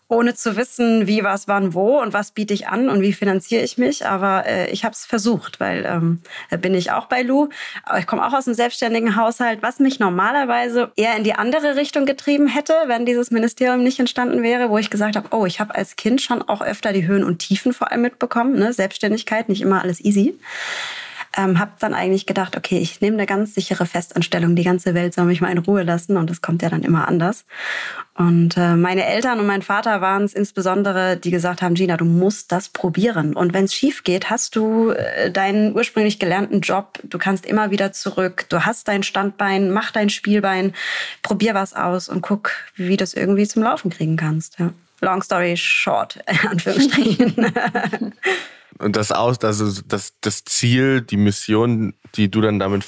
ohne 0.10 0.34
zu 0.34 0.58
wissen, 0.58 1.08
wie, 1.08 1.24
was, 1.24 1.48
wann, 1.48 1.74
wo 1.76 2.02
und 2.02 2.14
was 2.14 2.32
biete 2.32 2.54
ich 2.54 2.68
an 2.68 2.90
und 2.90 3.02
wie 3.02 3.14
finanziere 3.14 3.64
ich 3.64 3.78
mich. 3.78 4.06
Aber 4.06 4.46
äh, 4.46 4.70
ich 4.72 4.84
habe 4.84 4.94
es 4.94 5.06
versucht, 5.06 5.60
weil 5.60 5.86
ähm, 5.86 6.22
bin 6.62 6.74
ich 6.74 6.92
auch 6.92 7.06
bei 7.06 7.22
Lou. 7.22 7.50
Ich 7.98 8.08
komme 8.08 8.26
auch 8.26 8.34
aus 8.34 8.48
einem 8.48 8.56
selbstständigen 8.56 9.16
Haushalt, 9.16 9.60
was 9.62 9.80
mich 9.80 10.00
normalerweise 10.00 10.92
eher 10.96 11.16
in 11.16 11.24
die 11.24 11.34
andere 11.34 11.76
Richtung 11.76 12.08
getrieben 12.08 12.48
hätte, 12.48 12.74
wenn 12.88 13.06
dieses 13.06 13.30
Ministerium 13.30 13.84
nicht 13.84 14.00
entstanden 14.00 14.42
wäre, 14.42 14.72
wo 14.72 14.80
ich 14.80 14.90
gesagt 14.90 15.16
habe, 15.16 15.30
oh, 15.32 15.46
ich 15.46 15.60
habe 15.60 15.76
als 15.76 15.96
Kind 15.96 16.22
schon 16.22 16.42
auch 16.42 16.62
öfter 16.62 16.92
die 16.92 17.08
Höhen 17.08 17.24
und 17.24 17.38
Tiefen 17.38 17.72
vor 17.72 17.92
allem 17.92 18.02
mitbekommen. 18.02 18.58
Ne? 18.58 18.74
Selbstständigkeit, 18.74 19.48
nicht 19.48 19.62
immer 19.62 19.82
alles 19.84 20.04
easy 20.04 20.36
ähm, 21.38 21.60
habe 21.60 21.72
dann 21.80 21.94
eigentlich 21.94 22.26
gedacht, 22.26 22.58
okay, 22.58 22.80
ich 22.80 23.02
nehme 23.02 23.18
eine 23.18 23.26
ganz 23.26 23.54
sichere 23.54 23.86
Festanstellung. 23.86 24.56
Die 24.56 24.64
ganze 24.64 24.94
Welt 24.94 25.14
soll 25.14 25.26
mich 25.26 25.42
mal 25.42 25.52
in 25.52 25.60
Ruhe 25.60 25.84
lassen 25.84 26.18
und 26.18 26.30
das 26.30 26.42
kommt 26.42 26.62
ja 26.62 26.70
dann 26.70 26.84
immer 26.84 27.08
anders. 27.08 27.46
Und 28.16 28.58
äh, 28.58 28.76
meine 28.76 29.06
Eltern 29.06 29.40
und 29.40 29.48
mein 29.48 29.62
Vater 29.62 30.02
waren 30.02 30.24
es 30.24 30.34
insbesondere, 30.34 31.18
die 31.18 31.32
gesagt 31.32 31.62
haben, 31.62 31.76
Gina, 31.76 31.98
du 31.98 32.06
musst 32.06 32.52
das 32.52 32.70
probieren. 32.70 33.36
Und 33.36 33.54
wenn 33.54 33.66
es 33.66 33.74
schief 33.74 34.04
geht, 34.04 34.30
hast 34.30 34.56
du 34.56 34.90
äh, 34.90 35.32
deinen 35.32 35.74
ursprünglich 35.76 36.20
gelernten 36.20 36.62
Job. 36.62 37.00
Du 37.04 37.18
kannst 37.18 37.46
immer 37.46 37.72
wieder 37.72 37.94
zurück. 37.94 38.46
Du 38.50 38.66
hast 38.66 38.88
dein 38.88 39.04
Standbein, 39.04 39.72
mach 39.72 39.92
dein 39.92 40.10
Spielbein, 40.10 40.74
probier 41.22 41.54
was 41.54 41.74
aus 41.74 42.10
und 42.10 42.22
guck, 42.22 42.52
wie 42.76 42.98
du 42.98 42.98
das 42.98 43.14
irgendwie 43.14 43.48
zum 43.48 43.64
Laufen 43.64 43.90
kriegen 43.90 44.18
kannst. 44.18 44.60
Ja. 44.60 44.72
Long 45.02 45.24
story 45.24 45.56
short, 45.56 46.20
in 46.28 46.50
Anführungsstrichen. 46.50 47.54
Und 48.80 48.96
das 48.96 49.12
aus, 49.12 49.40
also 49.44 49.82
das, 49.86 50.14
das 50.22 50.46
Ziel, 50.46 51.02
die 51.02 51.18
Mission, 51.18 51.94
die 52.16 52.32
du 52.32 52.42
dann 52.42 52.60
damit 52.60 52.84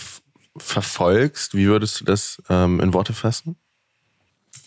verfolgst, 0.57 1.55
wie 1.55 1.67
würdest 1.67 2.01
du 2.01 2.05
das 2.05 2.41
ähm, 2.49 2.79
in 2.79 2.93
Worte 2.93 3.13
fassen? 3.13 3.57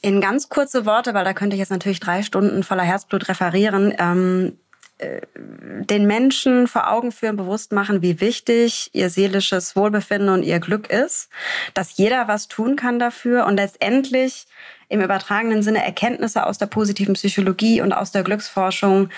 In 0.03 0.21
ganz 0.21 0.51
kurze 0.51 0.85
Worte, 0.85 1.15
weil 1.15 1.25
da 1.25 1.33
könnte 1.33 1.57
ich 1.57 1.61
jetzt 1.61 1.71
natürlich 1.71 2.01
drei 2.01 2.23
Stunden 2.23 2.63
voller 2.63 2.83
Herzblut 2.83 3.29
referieren. 3.29 3.95
Ähm, 3.99 4.59
äh, 4.99 5.23
den 5.37 6.07
Menschen 6.07 6.69
vor 6.69 6.91
Augen 6.91 7.11
führen, 7.11 7.37
bewusst 7.37 7.73
machen, 7.73 8.01
wie 8.01 8.21
wichtig 8.21 8.91
ihr 8.93 9.11
seelisches 9.11 9.75
Wohlbefinden 9.77 10.29
und 10.29 10.45
ihr 10.45 10.61
Glück 10.61 10.89
ist, 10.89 11.29
dass 11.75 11.97
jeder 11.97 12.29
was 12.29 12.49
tun 12.49 12.77
kann 12.77 12.99
dafür 12.99 13.45
und 13.47 13.57
letztendlich 13.57 14.47
im 14.89 15.01
übertragenen 15.01 15.63
Sinne 15.63 15.85
Erkenntnisse 15.85 16.47
aus 16.47 16.59
der 16.59 16.67
positiven 16.67 17.15
Psychologie 17.15 17.81
und 17.81 17.93
aus 17.93 18.13
der 18.13 18.23
Glücksforschung 18.23 19.11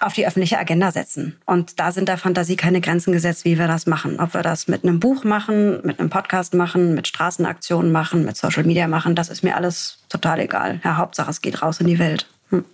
auf 0.00 0.12
die 0.12 0.26
öffentliche 0.26 0.58
Agenda 0.58 0.92
setzen. 0.92 1.36
Und 1.44 1.80
da 1.80 1.92
sind 1.92 2.08
der 2.08 2.18
Fantasie 2.18 2.56
keine 2.56 2.80
Grenzen 2.80 3.12
gesetzt, 3.12 3.44
wie 3.44 3.58
wir 3.58 3.68
das 3.68 3.86
machen. 3.86 4.20
Ob 4.20 4.34
wir 4.34 4.42
das 4.42 4.68
mit 4.68 4.84
einem 4.84 5.00
Buch 5.00 5.24
machen, 5.24 5.80
mit 5.84 6.00
einem 6.00 6.10
Podcast 6.10 6.54
machen, 6.54 6.94
mit 6.94 7.08
Straßenaktionen 7.08 7.92
machen, 7.92 8.24
mit 8.24 8.36
Social 8.36 8.64
Media 8.64 8.88
machen, 8.88 9.14
das 9.14 9.28
ist 9.28 9.42
mir 9.42 9.56
alles 9.56 9.98
total 10.08 10.40
egal. 10.40 10.80
Ja, 10.84 10.96
Hauptsache, 10.96 11.30
es 11.30 11.40
geht 11.40 11.62
raus 11.62 11.80
in 11.80 11.86
die 11.86 11.98
Welt. 11.98 12.26
Hm. 12.50 12.64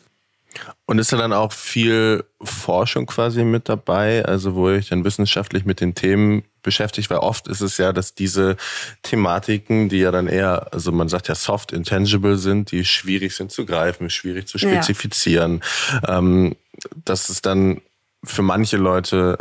Und 0.87 0.99
ist 0.99 1.13
da 1.13 1.17
dann 1.17 1.33
auch 1.33 1.53
viel 1.53 2.25
Forschung 2.43 3.07
quasi 3.07 3.45
mit 3.45 3.69
dabei, 3.69 4.25
also 4.25 4.55
wo 4.55 4.71
ich 4.71 4.89
dann 4.89 5.05
wissenschaftlich 5.05 5.65
mit 5.65 5.81
den 5.81 5.95
Themen 5.95 6.45
beschäftigt, 6.63 7.11
weil 7.11 7.19
oft 7.19 7.47
ist 7.47 7.61
es 7.61 7.79
ja, 7.79 7.93
dass 7.93 8.15
diese 8.15 8.57
Thematiken, 9.03 9.89
die 9.89 9.99
ja 9.99 10.11
dann 10.11 10.27
eher, 10.27 10.73
also 10.73 10.91
man 10.91 11.09
sagt 11.09 11.29
ja 11.29 11.37
soft 11.37 11.73
intangible 11.73 12.37
sind, 12.37 12.73
die 12.73 12.85
schwierig 12.85 13.37
sind 13.37 13.53
zu 13.53 13.65
greifen, 13.65 14.11
schwierig 14.11 14.49
zu 14.49 14.59
spezifizieren, 14.59 15.63
ja. 16.03 16.19
ähm, 16.19 16.57
dass 17.05 17.29
es 17.29 17.43
dann 17.43 17.81
für 18.23 18.43
manche 18.43 18.77
Leute 18.77 19.39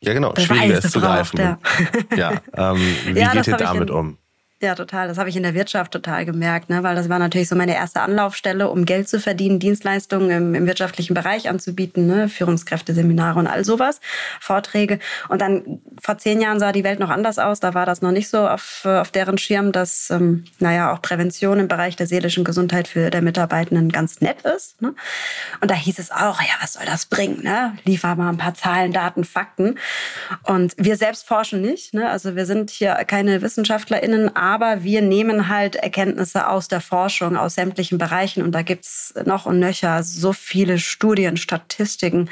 ja 0.00 0.12
genau 0.12 0.34
schwieriger 0.36 0.78
ist 0.78 0.92
zu 0.92 1.00
greifen. 1.00 1.38
Ja, 1.38 1.58
ja 2.16 2.32
ähm, 2.54 2.78
wie 3.06 3.18
ja, 3.18 3.32
geht 3.32 3.46
ihr 3.46 3.56
damit 3.56 3.90
um? 3.90 4.18
Ja, 4.62 4.74
total. 4.74 5.06
Das 5.06 5.18
habe 5.18 5.28
ich 5.28 5.36
in 5.36 5.42
der 5.42 5.52
Wirtschaft 5.52 5.92
total 5.92 6.24
gemerkt, 6.24 6.70
ne? 6.70 6.82
weil 6.82 6.96
das 6.96 7.10
war 7.10 7.18
natürlich 7.18 7.46
so 7.46 7.54
meine 7.54 7.74
erste 7.74 8.00
Anlaufstelle, 8.00 8.70
um 8.70 8.86
Geld 8.86 9.06
zu 9.06 9.20
verdienen, 9.20 9.58
Dienstleistungen 9.58 10.30
im, 10.30 10.54
im 10.54 10.66
wirtschaftlichen 10.66 11.12
Bereich 11.12 11.50
anzubieten, 11.50 12.06
ne? 12.06 12.30
Führungskräfteseminare 12.30 13.38
und 13.38 13.48
all 13.48 13.66
sowas, 13.66 14.00
Vorträge. 14.40 14.98
Und 15.28 15.42
dann 15.42 15.80
vor 16.00 16.16
zehn 16.16 16.40
Jahren 16.40 16.58
sah 16.58 16.72
die 16.72 16.84
Welt 16.84 17.00
noch 17.00 17.10
anders 17.10 17.38
aus. 17.38 17.60
Da 17.60 17.74
war 17.74 17.84
das 17.84 18.00
noch 18.00 18.12
nicht 18.12 18.30
so 18.30 18.48
auf, 18.48 18.86
auf 18.86 19.10
deren 19.10 19.36
Schirm, 19.36 19.72
dass, 19.72 20.08
ähm, 20.08 20.44
naja, 20.58 20.90
auch 20.90 21.02
Prävention 21.02 21.60
im 21.60 21.68
Bereich 21.68 21.96
der 21.96 22.06
seelischen 22.06 22.42
Gesundheit 22.42 22.88
für 22.88 23.10
der 23.10 23.20
Mitarbeitenden 23.20 23.92
ganz 23.92 24.22
nett 24.22 24.40
ist. 24.40 24.80
Ne? 24.80 24.94
Und 25.60 25.70
da 25.70 25.74
hieß 25.74 25.98
es 25.98 26.10
auch, 26.10 26.40
ja, 26.40 26.54
was 26.62 26.74
soll 26.74 26.86
das 26.86 27.04
bringen? 27.04 27.42
Ne? 27.42 27.76
Liefer 27.84 28.16
mal 28.16 28.30
ein 28.30 28.38
paar 28.38 28.54
Zahlen, 28.54 28.92
Daten, 28.92 29.24
Fakten. 29.24 29.78
Und 30.44 30.72
wir 30.78 30.96
selbst 30.96 31.26
forschen 31.26 31.60
nicht. 31.60 31.92
Ne? 31.92 32.08
Also 32.08 32.36
wir 32.36 32.46
sind 32.46 32.70
hier 32.70 32.94
keine 33.06 33.42
WissenschaftlerInnen, 33.42 34.34
aber 34.46 34.84
wir 34.84 35.02
nehmen 35.02 35.48
halt 35.48 35.74
Erkenntnisse 35.74 36.48
aus 36.48 36.68
der 36.68 36.80
Forschung, 36.80 37.36
aus 37.36 37.56
sämtlichen 37.56 37.98
Bereichen 37.98 38.44
und 38.44 38.52
da 38.52 38.62
gibt's 38.62 39.12
noch 39.24 39.44
und 39.44 39.58
nöcher 39.58 40.04
so 40.04 40.32
viele 40.32 40.78
Studien, 40.78 41.36
Statistiken, 41.36 42.30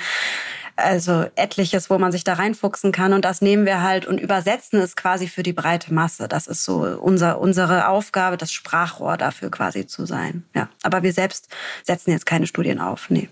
also 0.76 1.26
etliches, 1.34 1.90
wo 1.90 1.98
man 1.98 2.12
sich 2.12 2.22
da 2.22 2.34
reinfuchsen 2.34 2.92
kann. 2.92 3.12
Und 3.12 3.24
das 3.24 3.40
nehmen 3.40 3.66
wir 3.66 3.82
halt 3.82 4.06
und 4.06 4.20
übersetzen 4.20 4.80
es 4.80 4.94
quasi 4.94 5.26
für 5.26 5.42
die 5.42 5.52
breite 5.52 5.92
Masse. 5.92 6.28
Das 6.28 6.46
ist 6.46 6.64
so 6.64 6.82
unser, 7.00 7.40
unsere 7.40 7.88
Aufgabe, 7.88 8.36
das 8.36 8.52
Sprachrohr 8.52 9.16
dafür 9.16 9.50
quasi 9.50 9.86
zu 9.86 10.06
sein. 10.06 10.44
Ja. 10.54 10.68
Aber 10.82 11.02
wir 11.02 11.12
selbst 11.12 11.48
setzen 11.82 12.12
jetzt 12.12 12.26
keine 12.26 12.46
Studien 12.46 12.80
auf. 12.80 13.10
Nee. 13.10 13.28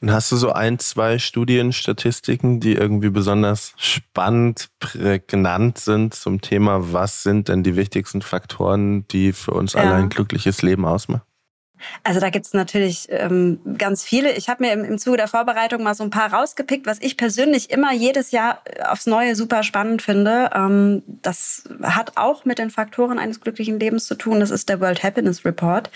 Und 0.00 0.12
hast 0.12 0.30
du 0.30 0.36
so 0.36 0.52
ein, 0.52 0.78
zwei 0.78 1.18
Studienstatistiken, 1.18 2.60
die 2.60 2.74
irgendwie 2.74 3.10
besonders 3.10 3.72
spannend, 3.78 4.68
prägnant 4.78 5.78
sind 5.78 6.14
zum 6.14 6.40
Thema, 6.40 6.92
was 6.92 7.22
sind 7.22 7.48
denn 7.48 7.62
die 7.62 7.76
wichtigsten 7.76 8.22
Faktoren, 8.22 9.08
die 9.08 9.32
für 9.32 9.52
uns 9.52 9.72
ja. 9.72 9.80
alle 9.80 9.94
ein 9.94 10.08
glückliches 10.08 10.62
Leben 10.62 10.84
ausmachen? 10.84 11.22
Also 12.02 12.20
da 12.20 12.30
gibt's 12.30 12.52
natürlich 12.52 13.06
ähm, 13.10 13.60
ganz 13.78 14.02
viele. 14.02 14.32
Ich 14.32 14.48
habe 14.48 14.64
mir 14.64 14.72
im, 14.72 14.84
im 14.84 14.98
Zuge 14.98 15.16
der 15.16 15.28
Vorbereitung 15.28 15.82
mal 15.82 15.94
so 15.94 16.04
ein 16.04 16.10
paar 16.10 16.32
rausgepickt, 16.32 16.86
was 16.86 16.98
ich 17.00 17.16
persönlich 17.16 17.70
immer 17.70 17.92
jedes 17.92 18.30
Jahr 18.30 18.62
äh, 18.64 18.82
aufs 18.84 19.06
Neue 19.06 19.36
super 19.36 19.62
spannend 19.62 20.02
finde. 20.02 20.50
Ähm, 20.54 21.02
das 21.06 21.64
hat 21.82 22.16
auch 22.16 22.44
mit 22.44 22.58
den 22.58 22.70
Faktoren 22.70 23.18
eines 23.18 23.40
glücklichen 23.40 23.78
Lebens 23.78 24.06
zu 24.06 24.14
tun. 24.14 24.40
Das 24.40 24.50
ist 24.50 24.68
der 24.68 24.80
World 24.80 25.02
Happiness 25.02 25.44
Report. 25.44 25.90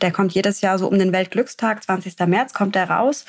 Der 0.00 0.12
kommt 0.12 0.32
jedes 0.32 0.60
Jahr 0.60 0.78
so 0.78 0.88
um 0.88 0.98
den 0.98 1.12
Weltglückstag, 1.12 1.82
20. 1.82 2.18
März 2.26 2.52
kommt 2.52 2.74
der 2.74 2.90
raus. 2.90 3.24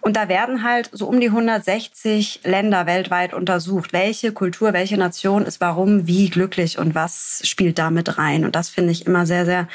Und 0.00 0.16
da 0.16 0.28
werden 0.28 0.62
halt 0.62 0.90
so 0.92 1.06
um 1.06 1.20
die 1.20 1.28
160 1.28 2.40
Länder 2.44 2.86
weltweit 2.86 3.34
untersucht. 3.34 3.92
Welche 3.92 4.32
Kultur, 4.32 4.72
welche 4.72 4.96
Nation 4.96 5.44
ist 5.44 5.60
warum, 5.60 6.06
wie 6.06 6.30
glücklich 6.30 6.78
und 6.78 6.94
was 6.94 7.42
spielt 7.44 7.78
damit 7.78 8.18
rein. 8.18 8.44
Und 8.44 8.56
das 8.56 8.68
finde 8.68 8.92
ich 8.92 9.06
immer 9.06 9.26
sehr, 9.26 9.44
sehr 9.44 9.68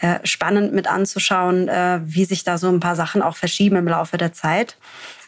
äh, 0.00 0.18
spannend 0.24 0.72
mit 0.72 0.88
anzuschauen, 1.10 1.68
äh, 1.68 2.00
wie 2.04 2.24
sich 2.24 2.44
da 2.44 2.58
so 2.58 2.68
ein 2.68 2.80
paar 2.80 2.96
Sachen 2.96 3.22
auch 3.22 3.36
verschieben 3.36 3.76
im 3.76 3.88
Laufe 3.88 4.16
der 4.16 4.32
Zeit. 4.32 4.76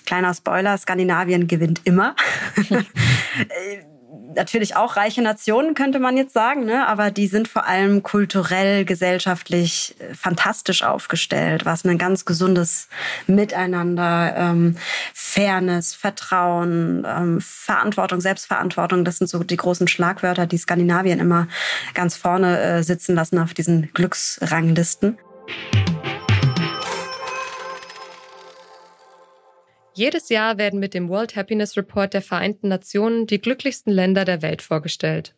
Kleiner 0.06 0.34
Spoiler, 0.34 0.76
Skandinavien 0.78 1.46
gewinnt 1.48 1.80
immer. 1.84 2.14
Natürlich 4.34 4.76
auch 4.76 4.96
reiche 4.96 5.20
Nationen, 5.20 5.74
könnte 5.74 5.98
man 5.98 6.16
jetzt 6.16 6.32
sagen, 6.32 6.64
ne? 6.64 6.86
aber 6.86 7.10
die 7.10 7.26
sind 7.26 7.48
vor 7.48 7.66
allem 7.66 8.02
kulturell, 8.02 8.84
gesellschaftlich 8.84 9.94
äh, 9.98 10.14
fantastisch 10.14 10.82
aufgestellt, 10.82 11.66
was 11.66 11.84
ein 11.84 11.98
ganz 11.98 12.24
gesundes 12.24 12.88
Miteinander, 13.26 14.34
ähm, 14.36 14.76
Fairness, 15.12 15.94
Vertrauen, 15.94 17.06
ähm, 17.06 17.40
Verantwortung, 17.40 18.20
Selbstverantwortung, 18.20 19.04
das 19.04 19.18
sind 19.18 19.28
so 19.28 19.42
die 19.44 19.56
großen 19.56 19.88
Schlagwörter, 19.88 20.46
die 20.46 20.58
Skandinavien 20.58 21.20
immer 21.20 21.46
ganz 21.92 22.16
vorne 22.16 22.58
äh, 22.60 22.82
sitzen 22.82 23.14
lassen 23.14 23.38
auf 23.38 23.52
diesen 23.52 23.92
Glücksranglisten. 23.92 25.18
Jedes 29.94 30.30
Jahr 30.30 30.56
werden 30.58 30.80
mit 30.80 30.94
dem 30.94 31.08
World 31.08 31.36
Happiness 31.36 31.76
Report 31.76 32.14
der 32.14 32.22
Vereinten 32.22 32.68
Nationen 32.68 33.26
die 33.26 33.40
glücklichsten 33.40 33.92
Länder 33.92 34.24
der 34.24 34.40
Welt 34.42 34.62
vorgestellt. 34.62 35.34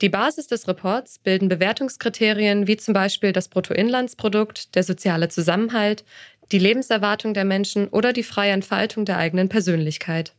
Die 0.00 0.08
Basis 0.08 0.46
des 0.46 0.66
Reports 0.66 1.18
bilden 1.18 1.48
Bewertungskriterien 1.48 2.66
wie 2.66 2.78
zum 2.78 2.94
Beispiel 2.94 3.32
das 3.32 3.48
Bruttoinlandsprodukt, 3.48 4.74
der 4.74 4.82
soziale 4.82 5.28
Zusammenhalt, 5.28 6.04
die 6.50 6.58
Lebenserwartung 6.58 7.34
der 7.34 7.44
Menschen 7.44 7.88
oder 7.88 8.12
die 8.12 8.22
freie 8.22 8.52
Entfaltung 8.52 9.04
der 9.04 9.18
eigenen 9.18 9.48
Persönlichkeit. 9.48 10.32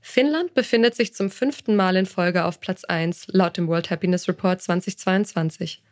Finnland 0.00 0.54
befindet 0.54 0.94
sich 0.94 1.14
zum 1.14 1.30
fünften 1.30 1.76
Mal 1.76 1.96
in 1.96 2.06
Folge 2.06 2.44
auf 2.44 2.60
Platz 2.60 2.84
1 2.84 3.28
laut 3.28 3.56
dem 3.56 3.68
World 3.68 3.90
Happiness 3.90 4.28
Report 4.28 4.60
2022. 4.60 5.82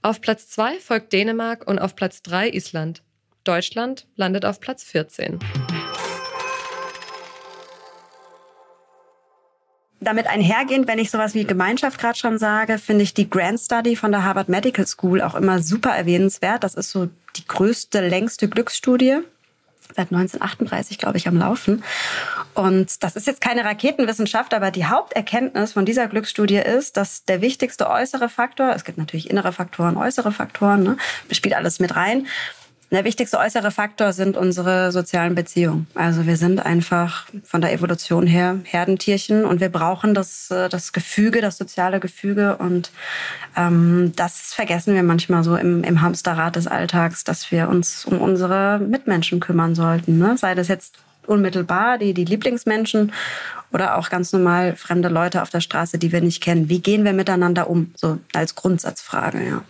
Auf 0.00 0.20
Platz 0.20 0.48
2 0.50 0.78
folgt 0.78 1.12
Dänemark 1.12 1.66
und 1.66 1.80
auf 1.80 1.96
Platz 1.96 2.22
3 2.22 2.50
Island. 2.50 3.02
Deutschland 3.42 4.06
landet 4.14 4.44
auf 4.44 4.60
Platz 4.60 4.84
14. 4.84 5.40
Damit 10.00 10.28
einhergehend, 10.28 10.86
wenn 10.86 11.00
ich 11.00 11.10
sowas 11.10 11.34
wie 11.34 11.44
Gemeinschaft 11.44 11.98
gerade 11.98 12.16
schon 12.16 12.38
sage, 12.38 12.78
finde 12.78 13.02
ich 13.02 13.12
die 13.12 13.28
Grand 13.28 13.58
Study 13.58 13.96
von 13.96 14.12
der 14.12 14.24
Harvard 14.24 14.48
Medical 14.48 14.86
School 14.86 15.20
auch 15.20 15.34
immer 15.34 15.60
super 15.60 15.90
erwähnenswert. 15.90 16.62
Das 16.62 16.76
ist 16.76 16.90
so 16.90 17.08
die 17.34 17.46
größte, 17.46 18.06
längste 18.06 18.48
Glücksstudie 18.48 19.18
seit 19.94 20.12
1938, 20.12 20.98
glaube 20.98 21.18
ich, 21.18 21.28
am 21.28 21.36
Laufen. 21.36 21.82
Und 22.54 23.02
das 23.02 23.16
ist 23.16 23.26
jetzt 23.26 23.40
keine 23.40 23.64
Raketenwissenschaft, 23.64 24.54
aber 24.54 24.70
die 24.70 24.86
Haupterkenntnis 24.86 25.72
von 25.72 25.84
dieser 25.84 26.06
Glücksstudie 26.06 26.58
ist, 26.58 26.96
dass 26.96 27.24
der 27.24 27.40
wichtigste 27.40 27.88
äußere 27.88 28.28
Faktor, 28.28 28.72
es 28.74 28.84
gibt 28.84 28.98
natürlich 28.98 29.30
innere 29.30 29.52
Faktoren, 29.52 29.96
äußere 29.96 30.32
Faktoren, 30.32 30.82
ne, 30.82 30.96
spielt 31.30 31.54
alles 31.54 31.80
mit 31.80 31.96
rein, 31.96 32.26
der 32.90 33.04
wichtigste 33.04 33.38
äußere 33.38 33.70
Faktor 33.70 34.14
sind 34.14 34.36
unsere 34.36 34.92
sozialen 34.92 35.34
Beziehungen. 35.34 35.86
Also 35.94 36.26
wir 36.26 36.36
sind 36.38 36.64
einfach 36.64 37.26
von 37.44 37.60
der 37.60 37.72
Evolution 37.72 38.26
her 38.26 38.60
Herdentierchen 38.64 39.44
und 39.44 39.60
wir 39.60 39.68
brauchen 39.68 40.14
das, 40.14 40.50
äh, 40.50 40.70
das 40.70 40.92
Gefüge, 40.94 41.42
das 41.42 41.58
soziale 41.58 42.00
Gefüge. 42.00 42.56
Und 42.56 42.90
ähm, 43.56 44.12
das 44.16 44.54
vergessen 44.54 44.94
wir 44.94 45.02
manchmal 45.02 45.44
so 45.44 45.56
im, 45.56 45.84
im 45.84 46.00
Hamsterrad 46.00 46.56
des 46.56 46.66
Alltags, 46.66 47.24
dass 47.24 47.50
wir 47.52 47.68
uns 47.68 48.06
um 48.06 48.20
unsere 48.20 48.78
Mitmenschen 48.78 49.40
kümmern 49.40 49.74
sollten. 49.74 50.18
Ne? 50.18 50.38
Sei 50.38 50.54
das 50.54 50.68
jetzt 50.68 50.96
unmittelbar 51.26 51.98
die, 51.98 52.14
die 52.14 52.24
Lieblingsmenschen 52.24 53.12
oder 53.70 53.98
auch 53.98 54.08
ganz 54.08 54.32
normal 54.32 54.76
fremde 54.76 55.10
Leute 55.10 55.42
auf 55.42 55.50
der 55.50 55.60
Straße, 55.60 55.98
die 55.98 56.10
wir 56.10 56.22
nicht 56.22 56.42
kennen. 56.42 56.70
Wie 56.70 56.80
gehen 56.80 57.04
wir 57.04 57.12
miteinander 57.12 57.68
um? 57.68 57.92
So 57.96 58.18
als 58.32 58.54
Grundsatzfrage, 58.54 59.46
ja. 59.46 59.62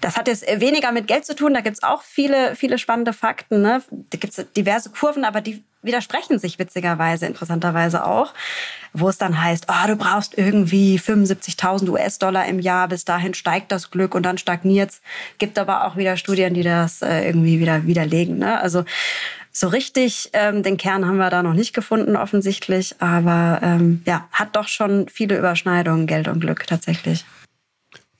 Das 0.00 0.16
hat 0.16 0.28
jetzt 0.28 0.46
weniger 0.60 0.92
mit 0.92 1.06
Geld 1.06 1.26
zu 1.26 1.34
tun. 1.34 1.54
Da 1.54 1.60
gibt 1.60 1.76
es 1.76 1.82
auch 1.82 2.02
viele, 2.02 2.56
viele 2.56 2.78
spannende 2.78 3.12
Fakten. 3.12 3.60
Ne? 3.60 3.82
Da 3.90 4.18
gibt 4.18 4.36
es 4.36 4.52
diverse 4.52 4.90
Kurven, 4.90 5.24
aber 5.24 5.40
die 5.40 5.62
widersprechen 5.82 6.38
sich 6.38 6.58
witzigerweise, 6.58 7.26
interessanterweise 7.26 8.04
auch, 8.04 8.34
wo 8.92 9.08
es 9.08 9.18
dann 9.18 9.42
heißt, 9.42 9.66
oh, 9.68 9.86
du 9.86 9.96
brauchst 9.96 10.36
irgendwie 10.36 10.98
75.000 10.98 11.88
US-Dollar 11.88 12.46
im 12.46 12.58
Jahr, 12.58 12.88
bis 12.88 13.04
dahin 13.04 13.34
steigt 13.34 13.72
das 13.72 13.90
Glück 13.90 14.14
und 14.14 14.24
dann 14.24 14.38
stagniert's. 14.38 15.00
Gibt 15.38 15.58
aber 15.58 15.86
auch 15.86 15.96
wieder 15.96 16.16
Studien, 16.16 16.54
die 16.54 16.62
das 16.62 17.02
äh, 17.02 17.26
irgendwie 17.26 17.60
wieder 17.60 17.86
widerlegen. 17.86 18.38
Ne? 18.38 18.60
Also 18.60 18.84
so 19.52 19.68
richtig 19.68 20.30
ähm, 20.32 20.62
den 20.62 20.76
Kern 20.76 21.06
haben 21.06 21.16
wir 21.16 21.30
da 21.30 21.42
noch 21.42 21.54
nicht 21.54 21.74
gefunden 21.74 22.16
offensichtlich, 22.16 22.96
aber 23.00 23.60
ähm, 23.62 24.02
ja, 24.06 24.28
hat 24.32 24.54
doch 24.56 24.68
schon 24.68 25.08
viele 25.08 25.36
Überschneidungen, 25.38 26.06
Geld 26.06 26.28
und 26.28 26.40
Glück 26.40 26.66
tatsächlich. 26.66 27.24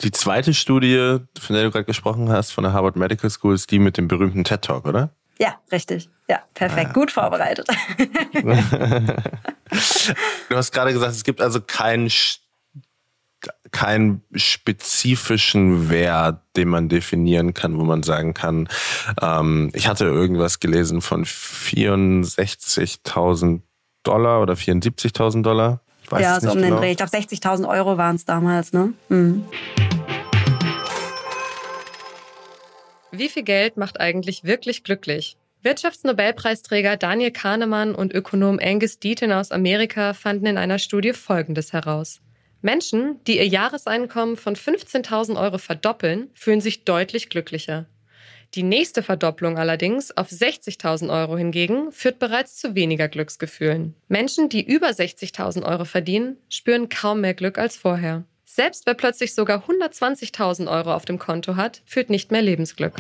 Die 0.03 0.13
zweite 0.13 0.55
Studie, 0.55 1.19
von 1.39 1.55
der 1.55 1.65
du 1.65 1.71
gerade 1.71 1.85
gesprochen 1.85 2.31
hast, 2.31 2.53
von 2.53 2.65
der 2.65 2.73
Harvard 2.73 2.97
Medical 2.97 3.29
School, 3.31 3.55
ist 3.55 3.71
die 3.71 3.79
mit 3.79 3.99
dem 3.99 4.09
berühmten 4.09 4.45
TED 4.45 4.63
Talk, 4.63 4.87
oder? 4.87 5.11
Ja, 5.39 5.59
richtig. 5.73 6.09
Ja, 6.29 6.41
perfekt. 6.55 6.91
Ah, 6.91 6.93
Gut 6.93 7.11
vorbereitet. 7.11 7.67
du 10.49 10.57
hast 10.57 10.73
gerade 10.73 10.93
gesagt, 10.93 11.13
es 11.13 11.25
gibt 11.25 11.41
also 11.41 11.61
keinen 11.61 12.09
keinen 13.73 14.23
spezifischen 14.35 15.89
Wert, 15.89 16.43
den 16.57 16.69
man 16.69 16.91
definieren 16.91 17.55
kann, 17.55 17.79
wo 17.79 17.85
man 17.85 18.03
sagen 18.03 18.35
kann, 18.35 18.69
ähm, 19.23 19.71
ich 19.73 19.89
hatte 19.89 20.05
irgendwas 20.05 20.61
gelesen 20.61 21.01
von 21.01 21.25
64.000 21.25 23.63
Dollar 24.03 24.43
oder 24.43 24.53
74.000 24.55 25.43
Dollar. 25.43 25.81
Ja, 26.18 26.40
so 26.40 26.51
um 26.51 26.57
genau. 26.57 26.68
den 26.68 26.77
Dreh. 26.77 26.90
Ich 26.92 26.96
glaube, 26.96 27.12
60.000 27.12 27.68
Euro 27.68 27.96
waren 27.96 28.16
es 28.16 28.25
damals. 28.25 28.73
Ne? 28.73 28.92
Mhm. 29.09 29.44
Wie 33.12 33.29
viel 33.29 33.42
Geld 33.42 33.77
macht 33.77 34.01
eigentlich 34.01 34.44
wirklich 34.44 34.85
glücklich? 34.85 35.37
Wirtschaftsnobelpreisträger 35.62 36.96
Daniel 36.96 37.33
Kahnemann 37.33 37.94
und 37.94 38.14
Ökonom 38.14 38.59
Angus 38.62 38.99
Deaton 38.99 39.33
aus 39.33 39.51
Amerika 39.51 40.14
fanden 40.14 40.46
in 40.46 40.57
einer 40.57 40.79
Studie 40.79 41.12
Folgendes 41.12 41.73
heraus. 41.73 42.20
Menschen, 42.62 43.20
die 43.27 43.38
ihr 43.38 43.46
Jahreseinkommen 43.46 44.37
von 44.37 44.55
15.000 44.55 45.38
Euro 45.40 45.59
verdoppeln, 45.59 46.31
fühlen 46.35 46.61
sich 46.61 46.85
deutlich 46.85 47.29
glücklicher. 47.29 47.87
Die 48.57 48.65
nächste 48.65 49.05
Verdopplung 49.05 49.59
allerdings 49.59 50.11
auf 50.17 50.29
60.000 50.29 51.09
Euro 51.09 51.37
hingegen 51.37 51.93
führt 51.93 52.19
bereits 52.19 52.57
zu 52.57 52.75
weniger 52.75 53.07
Glücksgefühlen. 53.07 53.95
Menschen, 54.09 54.49
die 54.49 54.67
über 54.67 54.89
60.000 54.89 55.63
Euro 55.63 55.85
verdienen, 55.85 56.37
spüren 56.49 56.89
kaum 56.89 57.21
mehr 57.21 57.35
Glück 57.35 57.59
als 57.59 57.77
vorher. 57.77 58.25
Selbst 58.45 58.87
wer 58.87 58.95
plötzlich 58.95 59.37
sogar 59.37 59.69
120.000 59.69 60.69
Euro 60.69 60.93
auf 60.93 61.05
dem 61.05 61.21
Konto 61.21 61.55
hat, 61.55 61.83
fühlt 61.87 62.11
nicht 62.11 62.33
mehr 62.33 62.43
Lebensglück. 62.43 62.95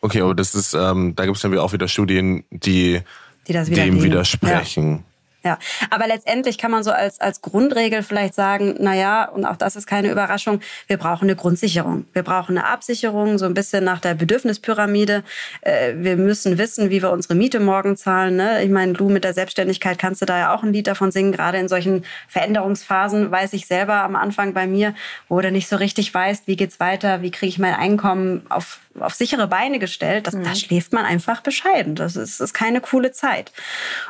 Okay, 0.00 0.22
aber 0.22 0.34
das 0.34 0.56
ist, 0.56 0.74
ähm, 0.74 1.14
da 1.14 1.26
gibt 1.26 1.36
es 1.36 1.42
dann 1.42 1.56
auch 1.58 1.72
wieder 1.72 1.86
Studien, 1.86 2.42
die, 2.50 3.02
die 3.46 3.52
dem 3.52 4.02
widersprechen. 4.02 4.96
Ja. 4.96 5.09
Ja, 5.42 5.58
aber 5.88 6.06
letztendlich 6.06 6.58
kann 6.58 6.70
man 6.70 6.82
so 6.82 6.90
als, 6.90 7.18
als 7.20 7.40
Grundregel 7.40 8.02
vielleicht 8.02 8.34
sagen, 8.34 8.74
na 8.78 8.94
ja, 8.94 9.24
und 9.24 9.46
auch 9.46 9.56
das 9.56 9.74
ist 9.74 9.86
keine 9.86 10.10
Überraschung, 10.10 10.60
wir 10.86 10.98
brauchen 10.98 11.24
eine 11.24 11.36
Grundsicherung. 11.36 12.04
Wir 12.12 12.22
brauchen 12.22 12.58
eine 12.58 12.66
Absicherung, 12.66 13.38
so 13.38 13.46
ein 13.46 13.54
bisschen 13.54 13.82
nach 13.82 14.00
der 14.00 14.14
Bedürfnispyramide. 14.14 15.24
Äh, 15.62 15.94
wir 15.96 16.16
müssen 16.16 16.58
wissen, 16.58 16.90
wie 16.90 17.00
wir 17.00 17.10
unsere 17.10 17.34
Miete 17.34 17.58
morgen 17.58 17.96
zahlen. 17.96 18.36
Ne? 18.36 18.62
Ich 18.62 18.70
meine, 18.70 18.92
du 18.92 19.08
mit 19.08 19.24
der 19.24 19.32
Selbstständigkeit 19.32 19.98
kannst 19.98 20.20
du 20.20 20.26
da 20.26 20.38
ja 20.38 20.54
auch 20.54 20.62
ein 20.62 20.74
Lied 20.74 20.86
davon 20.86 21.10
singen. 21.10 21.32
Gerade 21.32 21.56
in 21.56 21.68
solchen 21.68 22.04
Veränderungsphasen 22.28 23.30
weiß 23.30 23.54
ich 23.54 23.66
selber 23.66 24.02
am 24.02 24.16
Anfang 24.16 24.52
bei 24.52 24.66
mir, 24.66 24.94
wo 25.28 25.40
du 25.40 25.50
nicht 25.50 25.68
so 25.68 25.76
richtig 25.76 26.12
weißt, 26.12 26.46
wie 26.48 26.56
geht's 26.56 26.80
weiter, 26.80 27.22
wie 27.22 27.30
kriege 27.30 27.48
ich 27.48 27.58
mein 27.58 27.74
Einkommen 27.74 28.42
auf 28.50 28.80
auf 28.98 29.14
sichere 29.14 29.46
Beine 29.46 29.78
gestellt, 29.78 30.26
das, 30.26 30.34
mhm. 30.34 30.44
da 30.44 30.54
schläft 30.54 30.92
man 30.92 31.04
einfach 31.04 31.42
bescheiden. 31.42 31.94
Das 31.94 32.16
ist, 32.16 32.40
ist 32.40 32.54
keine 32.54 32.80
coole 32.80 33.12
Zeit. 33.12 33.52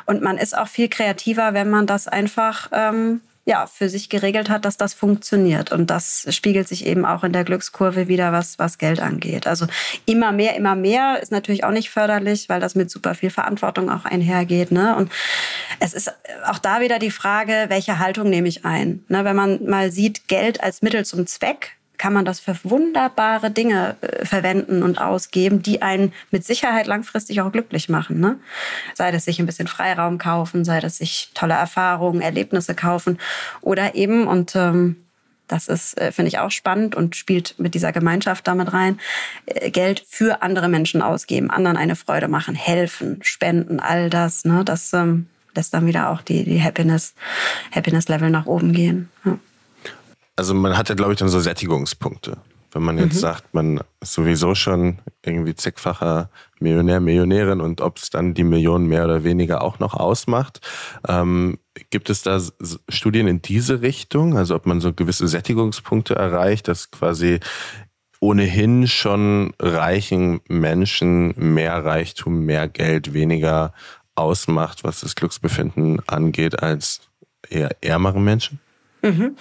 Und 0.05 0.21
man 0.21 0.37
ist 0.37 0.57
auch 0.57 0.67
viel 0.67 0.89
kreativer, 0.89 1.53
wenn 1.53 1.69
man 1.69 1.85
das 1.85 2.07
einfach 2.07 2.69
ähm, 2.71 3.21
ja, 3.45 3.65
für 3.65 3.89
sich 3.89 4.09
geregelt 4.09 4.49
hat, 4.49 4.65
dass 4.65 4.77
das 4.77 4.93
funktioniert. 4.93 5.71
Und 5.71 5.89
das 5.89 6.27
spiegelt 6.29 6.67
sich 6.67 6.85
eben 6.85 7.05
auch 7.05 7.23
in 7.23 7.33
der 7.33 7.43
Glückskurve 7.43 8.07
wieder, 8.07 8.31
was, 8.31 8.59
was 8.59 8.77
Geld 8.77 8.99
angeht. 8.99 9.47
Also 9.47 9.65
immer 10.05 10.31
mehr, 10.31 10.55
immer 10.55 10.75
mehr 10.75 11.19
ist 11.21 11.31
natürlich 11.31 11.63
auch 11.63 11.71
nicht 11.71 11.89
förderlich, 11.89 12.49
weil 12.49 12.59
das 12.59 12.75
mit 12.75 12.91
super 12.91 13.15
viel 13.15 13.31
Verantwortung 13.31 13.89
auch 13.89 14.05
einhergeht. 14.05 14.71
Ne? 14.71 14.95
Und 14.95 15.11
es 15.79 15.93
ist 15.93 16.13
auch 16.45 16.59
da 16.59 16.81
wieder 16.81 16.99
die 16.99 17.11
Frage, 17.11 17.65
welche 17.69 17.97
Haltung 17.97 18.29
nehme 18.29 18.47
ich 18.47 18.63
ein? 18.63 19.03
Ne? 19.07 19.25
Wenn 19.25 19.35
man 19.35 19.65
mal 19.65 19.91
sieht, 19.91 20.27
Geld 20.27 20.63
als 20.63 20.83
Mittel 20.83 21.03
zum 21.03 21.25
Zweck, 21.25 21.77
kann 22.01 22.13
man 22.13 22.25
das 22.25 22.39
für 22.39 22.55
wunderbare 22.63 23.51
Dinge 23.51 23.95
äh, 24.01 24.25
verwenden 24.25 24.81
und 24.81 24.97
ausgeben, 24.99 25.61
die 25.61 25.83
einen 25.83 26.13
mit 26.31 26.43
Sicherheit 26.43 26.87
langfristig 26.87 27.41
auch 27.41 27.51
glücklich 27.51 27.89
machen. 27.89 28.19
Ne? 28.19 28.39
Sei 28.95 29.11
das 29.11 29.25
sich 29.25 29.37
ein 29.39 29.45
bisschen 29.45 29.67
Freiraum 29.67 30.17
kaufen, 30.17 30.65
sei 30.65 30.79
das 30.79 30.97
sich 30.97 31.29
tolle 31.35 31.53
Erfahrungen, 31.53 32.21
Erlebnisse 32.21 32.73
kaufen 32.73 33.19
oder 33.61 33.93
eben, 33.93 34.25
und 34.25 34.55
ähm, 34.55 34.95
das 35.47 35.67
ist, 35.67 35.95
äh, 36.01 36.11
finde 36.11 36.29
ich, 36.29 36.39
auch 36.39 36.49
spannend 36.49 36.95
und 36.95 37.15
spielt 37.15 37.53
mit 37.59 37.75
dieser 37.75 37.91
Gemeinschaft 37.91 38.47
damit 38.47 38.73
rein, 38.73 38.99
äh, 39.45 39.69
Geld 39.69 40.03
für 40.09 40.41
andere 40.41 40.69
Menschen 40.69 41.03
ausgeben, 41.03 41.51
anderen 41.51 41.77
eine 41.77 41.95
Freude 41.95 42.27
machen, 42.27 42.55
helfen, 42.55 43.19
spenden, 43.21 43.79
all 43.79 44.09
das. 44.09 44.43
Ne? 44.43 44.65
Das 44.65 44.91
ähm, 44.93 45.27
lässt 45.53 45.71
dann 45.75 45.85
wieder 45.85 46.09
auch 46.09 46.23
die, 46.23 46.45
die 46.45 46.63
Happiness, 46.63 47.13
Happiness-Level 47.71 48.31
nach 48.31 48.47
oben 48.47 48.73
gehen. 48.73 49.11
Ja 49.23 49.37
also 50.35 50.53
man 50.53 50.77
hat 50.77 50.89
ja, 50.89 50.95
glaube 50.95 51.13
ich, 51.13 51.19
dann 51.19 51.29
so 51.29 51.39
Sättigungspunkte. 51.39 52.37
Wenn 52.73 52.83
man 52.83 52.97
jetzt 52.97 53.15
mhm. 53.15 53.19
sagt, 53.19 53.53
man 53.53 53.81
ist 53.99 54.13
sowieso 54.13 54.55
schon 54.55 54.99
irgendwie 55.25 55.55
zigfacher 55.55 56.29
Millionär, 56.59 57.01
Millionärin 57.01 57.59
und 57.59 57.81
ob 57.81 57.97
es 57.97 58.09
dann 58.09 58.33
die 58.33 58.45
Millionen 58.45 58.87
mehr 58.87 59.03
oder 59.03 59.25
weniger 59.25 59.61
auch 59.61 59.79
noch 59.79 59.93
ausmacht. 59.93 60.61
Ähm, 61.05 61.59
gibt 61.89 62.09
es 62.09 62.21
da 62.21 62.39
Studien 62.87 63.27
in 63.27 63.41
diese 63.41 63.81
Richtung? 63.81 64.37
Also 64.37 64.55
ob 64.55 64.65
man 64.65 64.79
so 64.79 64.93
gewisse 64.93 65.27
Sättigungspunkte 65.27 66.15
erreicht, 66.15 66.69
dass 66.69 66.91
quasi 66.91 67.39
ohnehin 68.21 68.87
schon 68.87 69.53
reichen 69.59 70.39
Menschen 70.47 71.33
mehr 71.35 71.83
Reichtum, 71.83 72.45
mehr 72.45 72.69
Geld, 72.69 73.13
weniger 73.13 73.73
ausmacht, 74.15 74.83
was 74.83 75.01
das 75.01 75.15
Glücksbefinden 75.15 76.07
angeht, 76.07 76.61
als 76.61 77.01
eher 77.49 77.75
ärmere 77.81 78.21
Menschen? 78.21 78.59
Mhm. 79.01 79.35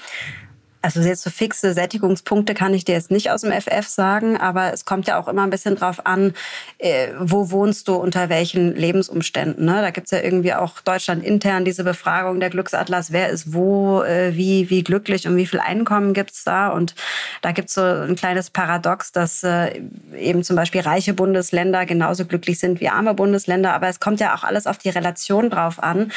Also 0.83 1.01
jetzt 1.01 1.22
so 1.22 1.28
fixe 1.28 1.74
Sättigungspunkte 1.74 2.55
kann 2.55 2.72
ich 2.72 2.87
dir 2.87 2.95
jetzt 2.95 3.11
nicht 3.11 3.31
aus 3.31 3.43
dem 3.43 3.53
FF 3.53 3.87
sagen, 3.87 4.39
aber 4.39 4.72
es 4.72 4.87
kommt 4.87 5.07
ja 5.07 5.20
auch 5.20 5.28
immer 5.28 5.43
ein 5.43 5.51
bisschen 5.51 5.76
drauf 5.76 6.07
an, 6.07 6.33
äh, 6.78 7.09
wo 7.18 7.51
wohnst 7.51 7.87
du, 7.89 7.97
unter 7.97 8.31
welchen 8.31 8.74
Lebensumständen. 8.74 9.66
Ne? 9.66 9.83
Da 9.83 9.91
gibt's 9.91 10.11
ja 10.11 10.20
irgendwie 10.20 10.55
auch 10.55 10.81
Deutschland 10.81 11.22
intern 11.22 11.66
diese 11.66 11.85
Befragung 11.85 12.41
der 12.41 12.49
Glücksatlas, 12.49 13.12
wer 13.12 13.28
ist 13.28 13.53
wo, 13.53 14.03
äh, 14.03 14.35
wie, 14.35 14.70
wie 14.70 14.83
glücklich 14.83 15.28
und 15.28 15.37
wie 15.37 15.45
viel 15.45 15.61
Einkommen 15.61 16.14
gibt's 16.14 16.45
da. 16.45 16.68
Und 16.68 16.95
da 17.43 17.53
gibt's 17.53 17.74
so 17.74 17.83
ein 17.83 18.16
kleines 18.16 18.49
Paradox, 18.49 19.12
dass 19.12 19.43
äh, 19.43 19.83
eben 20.18 20.43
zum 20.45 20.57
Beispiel 20.57 20.81
reiche 20.81 21.12
Bundesländer 21.12 21.85
genauso 21.85 22.24
glücklich 22.24 22.59
sind 22.59 22.81
wie 22.81 22.89
arme 22.89 23.12
Bundesländer. 23.12 23.74
Aber 23.74 23.89
es 23.89 24.01
kommt 24.01 24.18
ja 24.20 24.35
auch 24.35 24.45
alles 24.45 24.66
auf 24.66 24.78
die 24.78 24.89
Relation 24.89 25.51
drauf 25.51 25.83
an, 25.83 26.12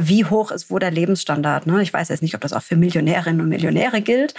wie 0.00 0.24
hoch 0.24 0.50
ist 0.50 0.70
wo 0.70 0.78
der 0.78 0.90
Lebensstandard. 0.90 1.66
Ne? 1.66 1.82
Ich 1.82 1.92
weiß 1.92 2.08
jetzt 2.08 2.22
nicht, 2.22 2.34
ob 2.34 2.40
das 2.40 2.52
auch 2.52 2.62
für 2.62 2.76
Millionärinnen 2.76 3.40
und 3.40 3.48
Millionäre 3.48 3.95
Jahre 3.96 4.02
gilt. 4.02 4.34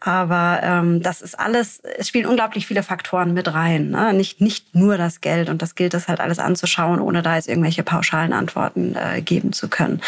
Aber 0.00 0.60
ähm, 0.62 1.02
das 1.02 1.22
ist 1.22 1.38
alles, 1.38 1.80
es 1.98 2.08
spielen 2.08 2.26
unglaublich 2.26 2.66
viele 2.66 2.82
Faktoren 2.82 3.34
mit 3.34 3.52
rein. 3.52 3.90
Ne? 3.90 4.12
Nicht, 4.12 4.40
nicht 4.40 4.74
nur 4.74 4.96
das 4.96 5.20
Geld. 5.20 5.48
Und 5.48 5.62
das 5.62 5.74
gilt 5.74 5.94
es 5.94 6.08
halt 6.08 6.20
alles 6.20 6.38
anzuschauen, 6.38 7.00
ohne 7.00 7.22
da 7.22 7.36
jetzt 7.36 7.48
irgendwelche 7.48 7.82
pauschalen 7.82 8.32
Antworten 8.32 8.96
äh, 8.96 9.20
geben 9.22 9.52
zu 9.52 9.68
können. 9.68 10.00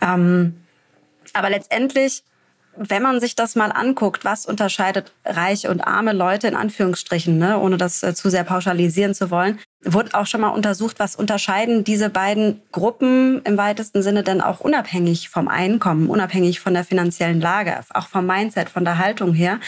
Ähm, 0.00 0.56
aber 1.34 1.50
letztendlich 1.50 2.22
wenn 2.78 3.02
man 3.02 3.20
sich 3.20 3.34
das 3.34 3.56
mal 3.56 3.70
anguckt, 3.70 4.24
was 4.24 4.46
unterscheidet 4.46 5.12
reiche 5.24 5.70
und 5.70 5.80
arme 5.80 6.12
Leute 6.12 6.46
in 6.46 6.54
Anführungsstrichen, 6.54 7.36
ne, 7.36 7.58
ohne 7.58 7.76
das 7.76 8.02
äh, 8.02 8.14
zu 8.14 8.30
sehr 8.30 8.44
pauschalisieren 8.44 9.14
zu 9.14 9.30
wollen, 9.30 9.58
wurde 9.84 10.14
auch 10.14 10.26
schon 10.26 10.40
mal 10.40 10.48
untersucht, 10.48 10.98
was 10.98 11.16
unterscheiden 11.16 11.84
diese 11.84 12.10
beiden 12.10 12.60
Gruppen 12.72 13.42
im 13.42 13.56
weitesten 13.56 14.02
Sinne 14.02 14.22
denn 14.22 14.40
auch 14.40 14.60
unabhängig 14.60 15.28
vom 15.28 15.48
Einkommen, 15.48 16.08
unabhängig 16.08 16.60
von 16.60 16.74
der 16.74 16.84
finanziellen 16.84 17.40
Lage, 17.40 17.80
auch 17.94 18.08
vom 18.08 18.26
Mindset, 18.26 18.68
von 18.68 18.84
der 18.84 18.98
Haltung 18.98 19.34
her. 19.34 19.60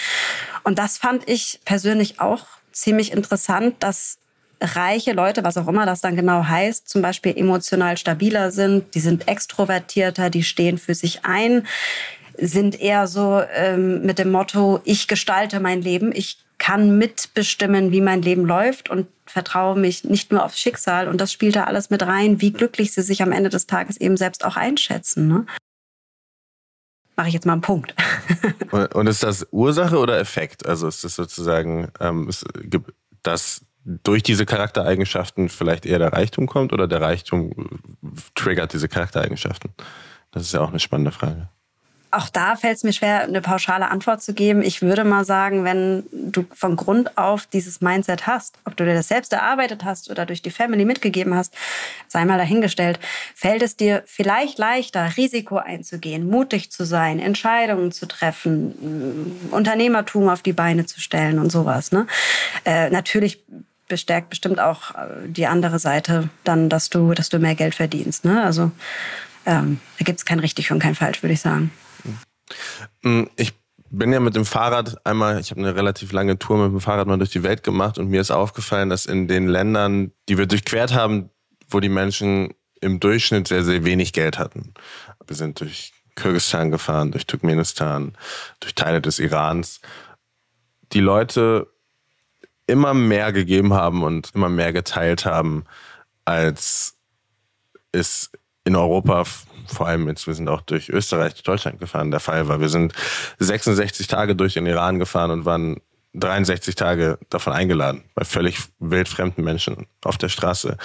Und 0.62 0.78
das 0.78 0.98
fand 0.98 1.28
ich 1.28 1.60
persönlich 1.64 2.20
auch 2.20 2.46
ziemlich 2.72 3.12
interessant, 3.12 3.76
dass 3.80 4.18
reiche 4.60 5.12
Leute, 5.12 5.42
was 5.42 5.56
auch 5.56 5.68
immer 5.68 5.86
das 5.86 6.00
dann 6.00 6.16
genau 6.16 6.44
heißt, 6.44 6.88
zum 6.88 7.02
Beispiel 7.02 7.36
emotional 7.36 7.96
stabiler 7.96 8.50
sind, 8.50 8.94
die 8.94 9.00
sind 9.00 9.26
extrovertierter, 9.26 10.28
die 10.28 10.42
stehen 10.42 10.78
für 10.78 10.94
sich 10.94 11.24
ein, 11.24 11.66
sind 12.40 12.80
eher 12.80 13.06
so 13.06 13.42
ähm, 13.54 14.02
mit 14.02 14.18
dem 14.18 14.30
Motto, 14.30 14.80
ich 14.84 15.08
gestalte 15.08 15.60
mein 15.60 15.82
Leben, 15.82 16.12
ich 16.12 16.38
kann 16.58 16.98
mitbestimmen, 16.98 17.90
wie 17.90 18.00
mein 18.00 18.22
Leben 18.22 18.44
läuft 18.44 18.90
und 18.90 19.06
vertraue 19.26 19.78
mich 19.78 20.04
nicht 20.04 20.30
nur 20.30 20.44
aufs 20.44 20.58
Schicksal. 20.58 21.08
Und 21.08 21.20
das 21.20 21.32
spielt 21.32 21.56
da 21.56 21.64
alles 21.64 21.90
mit 21.90 22.02
rein, 22.02 22.40
wie 22.40 22.52
glücklich 22.52 22.92
sie 22.92 23.02
sich 23.02 23.22
am 23.22 23.32
Ende 23.32 23.48
des 23.48 23.66
Tages 23.66 23.96
eben 23.96 24.16
selbst 24.16 24.44
auch 24.44 24.56
einschätzen. 24.56 25.26
Ne? 25.26 25.46
Mache 27.16 27.28
ich 27.28 27.34
jetzt 27.34 27.46
mal 27.46 27.54
einen 27.54 27.62
Punkt. 27.62 27.94
und 28.94 29.06
ist 29.06 29.22
das 29.22 29.46
Ursache 29.50 29.98
oder 29.98 30.18
Effekt? 30.18 30.66
Also 30.66 30.86
ist 30.86 31.02
das 31.02 31.16
sozusagen, 31.16 31.90
ähm, 31.98 32.30
dass 33.22 33.64
durch 33.84 34.22
diese 34.22 34.44
Charaktereigenschaften 34.44 35.48
vielleicht 35.48 35.86
eher 35.86 35.98
der 35.98 36.12
Reichtum 36.12 36.46
kommt 36.46 36.74
oder 36.74 36.86
der 36.86 37.00
Reichtum 37.00 37.80
triggert 38.34 38.74
diese 38.74 38.88
Charaktereigenschaften? 38.88 39.72
Das 40.30 40.42
ist 40.42 40.52
ja 40.52 40.60
auch 40.60 40.68
eine 40.68 40.80
spannende 40.80 41.12
Frage. 41.12 41.48
Auch 42.12 42.28
da 42.28 42.56
fällt 42.56 42.76
es 42.76 42.82
mir 42.82 42.92
schwer, 42.92 43.22
eine 43.22 43.40
pauschale 43.40 43.88
Antwort 43.88 44.20
zu 44.22 44.34
geben. 44.34 44.62
Ich 44.62 44.82
würde 44.82 45.04
mal 45.04 45.24
sagen, 45.24 45.64
wenn 45.64 46.02
du 46.10 46.44
von 46.52 46.74
Grund 46.74 47.16
auf 47.16 47.46
dieses 47.46 47.80
Mindset 47.80 48.26
hast, 48.26 48.56
ob 48.64 48.76
du 48.76 48.84
dir 48.84 48.94
das 48.94 49.08
selbst 49.08 49.32
erarbeitet 49.32 49.84
hast 49.84 50.10
oder 50.10 50.26
durch 50.26 50.42
die 50.42 50.50
Family 50.50 50.84
mitgegeben 50.84 51.34
hast, 51.34 51.54
sei 52.08 52.24
mal 52.24 52.38
dahingestellt, 52.38 52.98
fällt 53.34 53.62
es 53.62 53.76
dir 53.76 54.02
vielleicht 54.06 54.58
leichter, 54.58 55.16
Risiko 55.16 55.58
einzugehen, 55.58 56.28
mutig 56.28 56.72
zu 56.72 56.84
sein, 56.84 57.20
Entscheidungen 57.20 57.92
zu 57.92 58.06
treffen, 58.06 59.38
Unternehmertum 59.52 60.28
auf 60.28 60.42
die 60.42 60.52
Beine 60.52 60.86
zu 60.86 61.00
stellen 61.00 61.38
und 61.38 61.52
sowas. 61.52 61.92
Ne? 61.92 62.06
Äh, 62.64 62.90
natürlich 62.90 63.44
bestärkt 63.86 64.30
bestimmt 64.30 64.58
auch 64.58 64.94
äh, 64.94 65.28
die 65.28 65.46
andere 65.46 65.78
Seite 65.78 66.28
dann, 66.42 66.68
dass 66.68 66.90
du, 66.90 67.12
dass 67.14 67.28
du 67.28 67.38
mehr 67.38 67.54
Geld 67.54 67.74
verdienst. 67.74 68.24
Ne? 68.24 68.42
Also 68.42 68.70
ähm, 69.46 69.80
da 69.98 70.04
gibt 70.04 70.18
es 70.18 70.24
kein 70.24 70.38
richtig 70.38 70.72
und 70.72 70.78
kein 70.78 70.94
falsch, 70.94 71.22
würde 71.22 71.34
ich 71.34 71.40
sagen. 71.40 71.70
Mm, 73.02 73.24
ich 73.36 73.54
bin 73.90 74.12
ja 74.12 74.20
mit 74.20 74.36
dem 74.36 74.44
Fahrrad 74.44 75.04
einmal, 75.04 75.40
ich 75.40 75.50
habe 75.50 75.60
eine 75.60 75.74
relativ 75.74 76.12
lange 76.12 76.38
Tour 76.38 76.58
mit 76.58 76.72
dem 76.72 76.80
Fahrrad 76.80 77.08
mal 77.08 77.18
durch 77.18 77.30
die 77.30 77.42
Welt 77.42 77.62
gemacht 77.62 77.98
und 77.98 78.08
mir 78.08 78.20
ist 78.20 78.30
aufgefallen, 78.30 78.88
dass 78.88 79.06
in 79.06 79.26
den 79.26 79.48
Ländern, 79.48 80.12
die 80.28 80.38
wir 80.38 80.46
durchquert 80.46 80.94
haben, 80.94 81.30
wo 81.68 81.80
die 81.80 81.88
Menschen 81.88 82.54
im 82.80 83.00
Durchschnitt 83.00 83.48
sehr, 83.48 83.64
sehr 83.64 83.84
wenig 83.84 84.12
Geld 84.12 84.38
hatten. 84.38 84.74
Wir 85.26 85.36
sind 85.36 85.60
durch 85.60 85.92
Kirgisistan 86.16 86.70
gefahren, 86.70 87.10
durch 87.10 87.26
Turkmenistan, 87.26 88.16
durch 88.60 88.74
Teile 88.74 89.00
des 89.00 89.18
Irans. 89.18 89.80
Die 90.92 91.00
Leute 91.00 91.68
immer 92.66 92.94
mehr 92.94 93.32
gegeben 93.32 93.74
haben 93.74 94.02
und 94.02 94.30
immer 94.34 94.48
mehr 94.48 94.72
geteilt 94.72 95.24
haben, 95.24 95.64
als 96.24 96.96
es 97.92 98.30
in 98.64 98.76
Europa 98.76 99.24
vor 99.70 99.86
allem 99.86 100.08
jetzt, 100.08 100.26
wir 100.26 100.34
sind 100.34 100.48
auch 100.48 100.60
durch 100.60 100.88
Österreich, 100.88 101.42
Deutschland 101.42 101.80
gefahren, 101.80 102.10
der 102.10 102.20
Fall 102.20 102.48
war. 102.48 102.60
Wir 102.60 102.68
sind 102.68 102.92
66 103.38 104.06
Tage 104.06 104.36
durch 104.36 104.54
den 104.54 104.66
Iran 104.66 104.98
gefahren 104.98 105.30
und 105.30 105.44
waren 105.44 105.80
63 106.14 106.74
Tage 106.74 107.18
davon 107.28 107.52
eingeladen, 107.52 108.04
bei 108.14 108.24
völlig 108.24 108.58
wildfremden 108.78 109.44
Menschen 109.44 109.86
auf 110.04 110.18
der 110.18 110.28
Straße. 110.28 110.76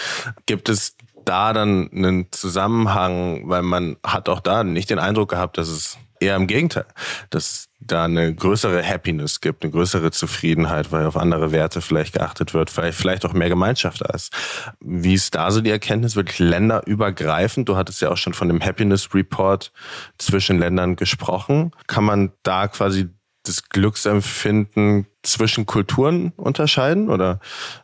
Gibt 0.45 0.69
es 0.69 0.95
da 1.25 1.53
dann 1.53 1.89
einen 1.91 2.31
Zusammenhang, 2.31 3.49
weil 3.49 3.63
man 3.63 3.97
hat 4.05 4.29
auch 4.29 4.39
da 4.39 4.63
nicht 4.63 4.89
den 4.89 4.99
Eindruck 4.99 5.29
gehabt, 5.29 5.57
dass 5.57 5.67
es 5.67 5.97
eher 6.19 6.35
im 6.35 6.47
Gegenteil, 6.47 6.85
dass 7.29 7.67
da 7.79 8.05
eine 8.05 8.33
größere 8.33 8.83
Happiness 8.83 9.41
gibt, 9.41 9.63
eine 9.63 9.71
größere 9.71 10.11
Zufriedenheit, 10.11 10.91
weil 10.91 11.05
auf 11.05 11.17
andere 11.17 11.51
Werte 11.51 11.81
vielleicht 11.81 12.13
geachtet 12.13 12.53
wird, 12.53 12.69
vielleicht, 12.69 12.97
vielleicht 12.97 13.25
auch 13.25 13.33
mehr 13.33 13.49
Gemeinschaft 13.49 14.01
da 14.01 14.13
ist. 14.13 14.33
Wie 14.79 15.13
ist 15.13 15.35
da 15.35 15.51
so 15.51 15.61
die 15.61 15.69
Erkenntnis, 15.69 16.15
wirklich 16.15 16.39
länderübergreifend? 16.39 17.69
Du 17.69 17.75
hattest 17.75 18.01
ja 18.01 18.09
auch 18.09 18.17
schon 18.17 18.33
von 18.33 18.47
dem 18.47 18.61
Happiness 18.61 19.13
Report 19.13 19.71
zwischen 20.17 20.59
Ländern 20.59 20.95
gesprochen. 20.95 21.71
Kann 21.87 22.03
man 22.03 22.31
da 22.43 22.67
quasi 22.67 23.09
das 23.43 23.69
Glücksempfinden 23.69 25.07
zwischen 25.21 25.65
Kulturen 25.65 26.33
unterscheiden 26.35 27.09
oder 27.09 27.39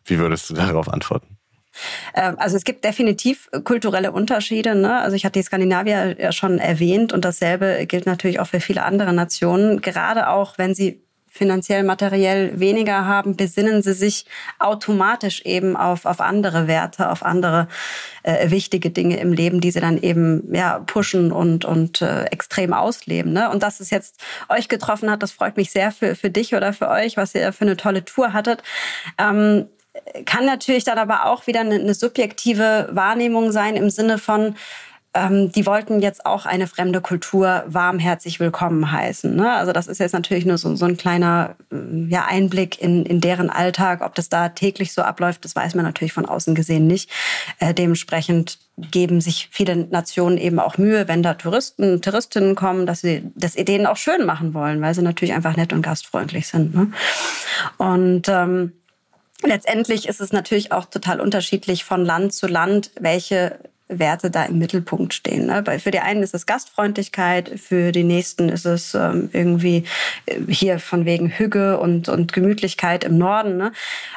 wie 0.05 0.17
würdest 0.17 0.49
du 0.49 0.53
darauf 0.55 0.89
antworten? 0.89 1.30
Ähm, 2.15 2.36
also 2.38 2.57
es 2.57 2.63
gibt 2.63 2.84
definitiv 2.86 3.49
kulturelle 3.63 4.11
Unterschiede. 4.11 4.75
Ne? 4.75 4.99
Also 4.99 5.15
ich 5.15 5.25
hatte 5.25 5.39
die 5.39 5.43
Skandinavier 5.43 6.19
ja 6.19 6.32
schon 6.32 6.59
erwähnt 6.59 7.13
und 7.13 7.25
dasselbe 7.25 7.86
gilt 7.88 8.05
natürlich 8.05 8.39
auch 8.39 8.47
für 8.47 8.59
viele 8.59 8.84
andere 8.84 9.13
Nationen. 9.13 9.82
Gerade 9.82 10.29
auch, 10.29 10.57
wenn 10.57 10.75
sie 10.75 11.01
finanziell, 11.32 11.84
materiell 11.84 12.59
weniger 12.59 13.05
haben, 13.05 13.38
besinnen 13.38 13.82
sie 13.82 13.93
sich 13.93 14.25
automatisch 14.59 15.41
eben 15.45 15.77
auf, 15.77 16.05
auf 16.05 16.19
andere 16.19 16.67
Werte, 16.67 17.09
auf 17.09 17.23
andere 17.23 17.69
äh, 18.23 18.51
wichtige 18.51 18.89
Dinge 18.89 19.17
im 19.17 19.32
Leben, 19.32 19.61
die 19.61 19.71
sie 19.71 19.79
dann 19.79 19.97
eben 19.97 20.53
ja, 20.53 20.79
pushen 20.79 21.32
und, 21.32 21.63
und 21.63 22.01
äh, 22.01 22.25
extrem 22.25 22.73
ausleben. 22.73 23.32
Ne? 23.32 23.49
Und 23.49 23.63
dass 23.63 23.79
es 23.79 23.91
jetzt 23.91 24.19
euch 24.49 24.67
getroffen 24.67 25.09
hat, 25.09 25.23
das 25.23 25.32
freut 25.32 25.55
mich 25.55 25.71
sehr 25.71 25.93
für, 25.93 26.15
für 26.15 26.29
dich 26.29 26.53
oder 26.53 26.73
für 26.73 26.89
euch, 26.89 27.15
was 27.15 27.34
ihr 27.34 27.53
für 27.53 27.63
eine 27.63 27.77
tolle 27.77 28.03
Tour 28.03 28.34
hattet. 28.34 28.61
Ähm, 29.17 29.67
kann 30.25 30.45
natürlich 30.45 30.83
dann 30.83 30.97
aber 30.97 31.25
auch 31.25 31.47
wieder 31.47 31.61
eine, 31.61 31.75
eine 31.75 31.93
subjektive 31.93 32.89
Wahrnehmung 32.91 33.51
sein 33.51 33.75
im 33.75 33.89
Sinne 33.89 34.17
von, 34.17 34.55
ähm, 35.13 35.51
die 35.51 35.65
wollten 35.65 36.01
jetzt 36.01 36.25
auch 36.25 36.45
eine 36.45 36.67
fremde 36.67 37.01
Kultur 37.01 37.63
warmherzig 37.67 38.39
willkommen 38.39 38.91
heißen. 38.91 39.35
Ne? 39.35 39.51
Also 39.51 39.73
das 39.73 39.87
ist 39.87 39.99
jetzt 39.99 40.13
natürlich 40.13 40.45
nur 40.45 40.57
so, 40.57 40.73
so 40.75 40.85
ein 40.85 40.95
kleiner 40.95 41.55
äh, 41.71 41.75
ja, 42.07 42.25
Einblick 42.25 42.81
in, 42.81 43.05
in 43.05 43.19
deren 43.19 43.49
Alltag. 43.49 44.01
Ob 44.01 44.15
das 44.15 44.29
da 44.29 44.49
täglich 44.49 44.93
so 44.93 45.01
abläuft, 45.01 45.43
das 45.43 45.55
weiß 45.55 45.75
man 45.75 45.83
natürlich 45.83 46.13
von 46.13 46.25
außen 46.25 46.55
gesehen 46.55 46.87
nicht. 46.87 47.09
Äh, 47.59 47.73
dementsprechend 47.73 48.59
geben 48.77 49.19
sich 49.19 49.49
viele 49.51 49.75
Nationen 49.75 50.37
eben 50.37 50.59
auch 50.59 50.77
Mühe, 50.77 51.09
wenn 51.09 51.23
da 51.23 51.33
Touristen, 51.33 52.01
Touristinnen 52.01 52.55
kommen, 52.55 52.85
dass 52.85 53.01
sie 53.01 53.29
das 53.35 53.55
denen 53.55 53.85
auch 53.85 53.97
schön 53.97 54.25
machen 54.25 54.53
wollen, 54.53 54.81
weil 54.81 54.95
sie 54.95 55.01
natürlich 55.01 55.35
einfach 55.35 55.57
nett 55.57 55.73
und 55.73 55.81
gastfreundlich 55.81 56.47
sind. 56.47 56.73
Ne? 56.73 56.91
Und 57.77 58.29
ähm, 58.29 58.71
Letztendlich 59.43 60.07
ist 60.07 60.21
es 60.21 60.31
natürlich 60.31 60.71
auch 60.71 60.85
total 60.85 61.19
unterschiedlich 61.19 61.83
von 61.83 62.05
Land 62.05 62.33
zu 62.33 62.47
Land, 62.47 62.91
welche 62.99 63.57
Werte 63.91 64.31
da 64.31 64.45
im 64.45 64.57
Mittelpunkt 64.57 65.13
stehen. 65.13 65.47
Ne? 65.47 65.63
Für 65.79 65.91
die 65.91 65.99
einen 65.99 66.23
ist 66.23 66.33
es 66.33 66.45
Gastfreundlichkeit, 66.45 67.59
für 67.59 67.91
die 67.91 68.03
nächsten 68.03 68.49
ist 68.49 68.65
es 68.65 68.93
ähm, 68.93 69.29
irgendwie 69.33 69.83
äh, 70.25 70.39
hier 70.47 70.79
von 70.79 71.05
wegen 71.05 71.29
Hüge 71.29 71.77
und, 71.79 72.07
und 72.07 72.33
Gemütlichkeit 72.33 73.03
im 73.03 73.17
Norden. 73.17 73.57
Ne? 73.57 73.73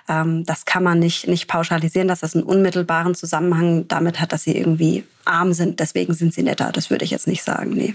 Ähm, 0.09 0.45
das 0.47 0.65
kann 0.65 0.85
man 0.85 0.99
nicht, 1.01 1.27
nicht 1.27 1.49
pauschalisieren, 1.49 2.09
dass 2.09 2.21
das 2.21 2.35
einen 2.35 2.45
unmittelbaren 2.45 3.15
Zusammenhang 3.15 3.89
damit 3.89 4.21
hat, 4.21 4.33
dass 4.33 4.45
sie 4.45 4.57
irgendwie 4.57 5.05
arm 5.25 5.53
sind. 5.53 5.81
Deswegen 5.81 6.15
sind 6.15 6.33
sie 6.35 6.43
netter. 6.43 6.71
Das 6.73 6.91
würde 6.91 7.05
ich 7.05 7.11
jetzt 7.11 7.27
nicht 7.27 7.43
sagen. 7.43 7.71
Nee. 7.71 7.95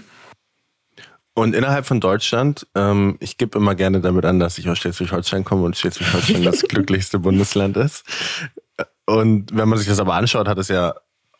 Und 1.40 1.54
innerhalb 1.54 1.86
von 1.86 2.00
Deutschland, 2.00 2.66
ähm, 2.74 3.16
ich 3.18 3.38
gebe 3.38 3.56
immer 3.56 3.74
gerne 3.74 4.02
damit 4.02 4.26
an, 4.26 4.40
dass 4.40 4.58
ich 4.58 4.68
aus 4.68 4.76
Schleswig-Holstein 4.76 5.42
komme 5.42 5.62
und 5.62 5.74
Schleswig-Holstein 5.74 6.44
das 6.44 6.60
glücklichste 6.68 7.18
Bundesland 7.18 7.78
ist. 7.78 8.04
Und 9.06 9.56
wenn 9.56 9.66
man 9.66 9.78
sich 9.78 9.88
das 9.88 10.00
aber 10.00 10.16
anschaut, 10.16 10.48
hat 10.48 10.58
es 10.58 10.68
ja 10.68 10.96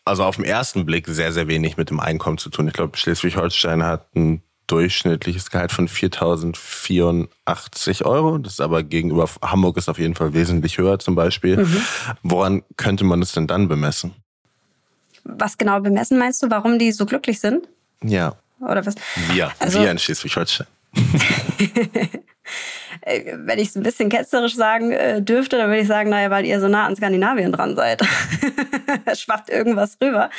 also 0.07 0.25
auf 0.25 0.37
den 0.37 0.47
ersten 0.47 0.87
Blick 0.87 1.07
sehr, 1.07 1.33
sehr 1.33 1.49
wenig 1.49 1.77
mit 1.77 1.91
dem 1.91 2.01
Einkommen 2.01 2.39
zu 2.39 2.49
tun. 2.49 2.67
Ich 2.67 2.73
glaube, 2.73 2.97
Schleswig-Holstein 2.97 3.85
hat 3.85 4.07
einen 4.15 4.43
durchschnittliches 4.69 5.51
Gehalt 5.51 5.71
von 5.71 5.87
4.084 5.87 8.07
Euro. 8.07 8.39
Das 8.39 8.55
ist 8.55 8.63
aber 8.63 8.83
gegenüber 8.83 9.29
Hamburg 9.43 9.77
ist 9.77 9.91
auf 9.91 9.99
jeden 9.99 10.15
Fall 10.15 10.33
wesentlich 10.33 10.79
höher 10.79 10.99
zum 10.99 11.15
Beispiel. 11.15 11.59
Mhm. 11.59 11.83
Woran 12.23 12.63
könnte 12.79 13.05
man 13.05 13.21
es 13.21 13.33
denn 13.33 13.47
dann 13.47 13.69
bemessen? 13.69 14.15
Was 15.25 15.59
genau 15.59 15.79
bemessen 15.81 16.19
meinst 16.19 16.43
du, 16.43 16.49
warum 16.49 16.79
die 16.79 16.91
so 16.91 17.05
glücklich 17.05 17.39
sind? 17.39 17.69
Ja. 18.03 18.39
Oder 18.61 18.85
was? 18.85 18.95
Wir, 19.33 19.51
also, 19.59 19.81
wir 19.81 19.91
in 19.91 19.99
Schleswig-Holstein. 19.99 20.67
Wenn 23.05 23.59
ich 23.59 23.69
es 23.69 23.77
ein 23.77 23.83
bisschen 23.83 24.09
ketzerisch 24.09 24.55
sagen 24.55 24.93
äh, 24.93 25.23
dürfte, 25.23 25.57
dann 25.57 25.69
würde 25.69 25.81
ich 25.81 25.89
sagen, 25.89 26.11
naja, 26.11 26.31
weil 26.31 26.45
ihr 26.45 26.61
so 26.61 26.69
nah 26.69 26.87
an 26.87 26.97
Skandinavien 26.97 27.53
dran 27.53 27.75
seid. 27.77 28.03
Schwappt 29.17 29.49
irgendwas 29.49 29.97
rüber. 30.03 30.31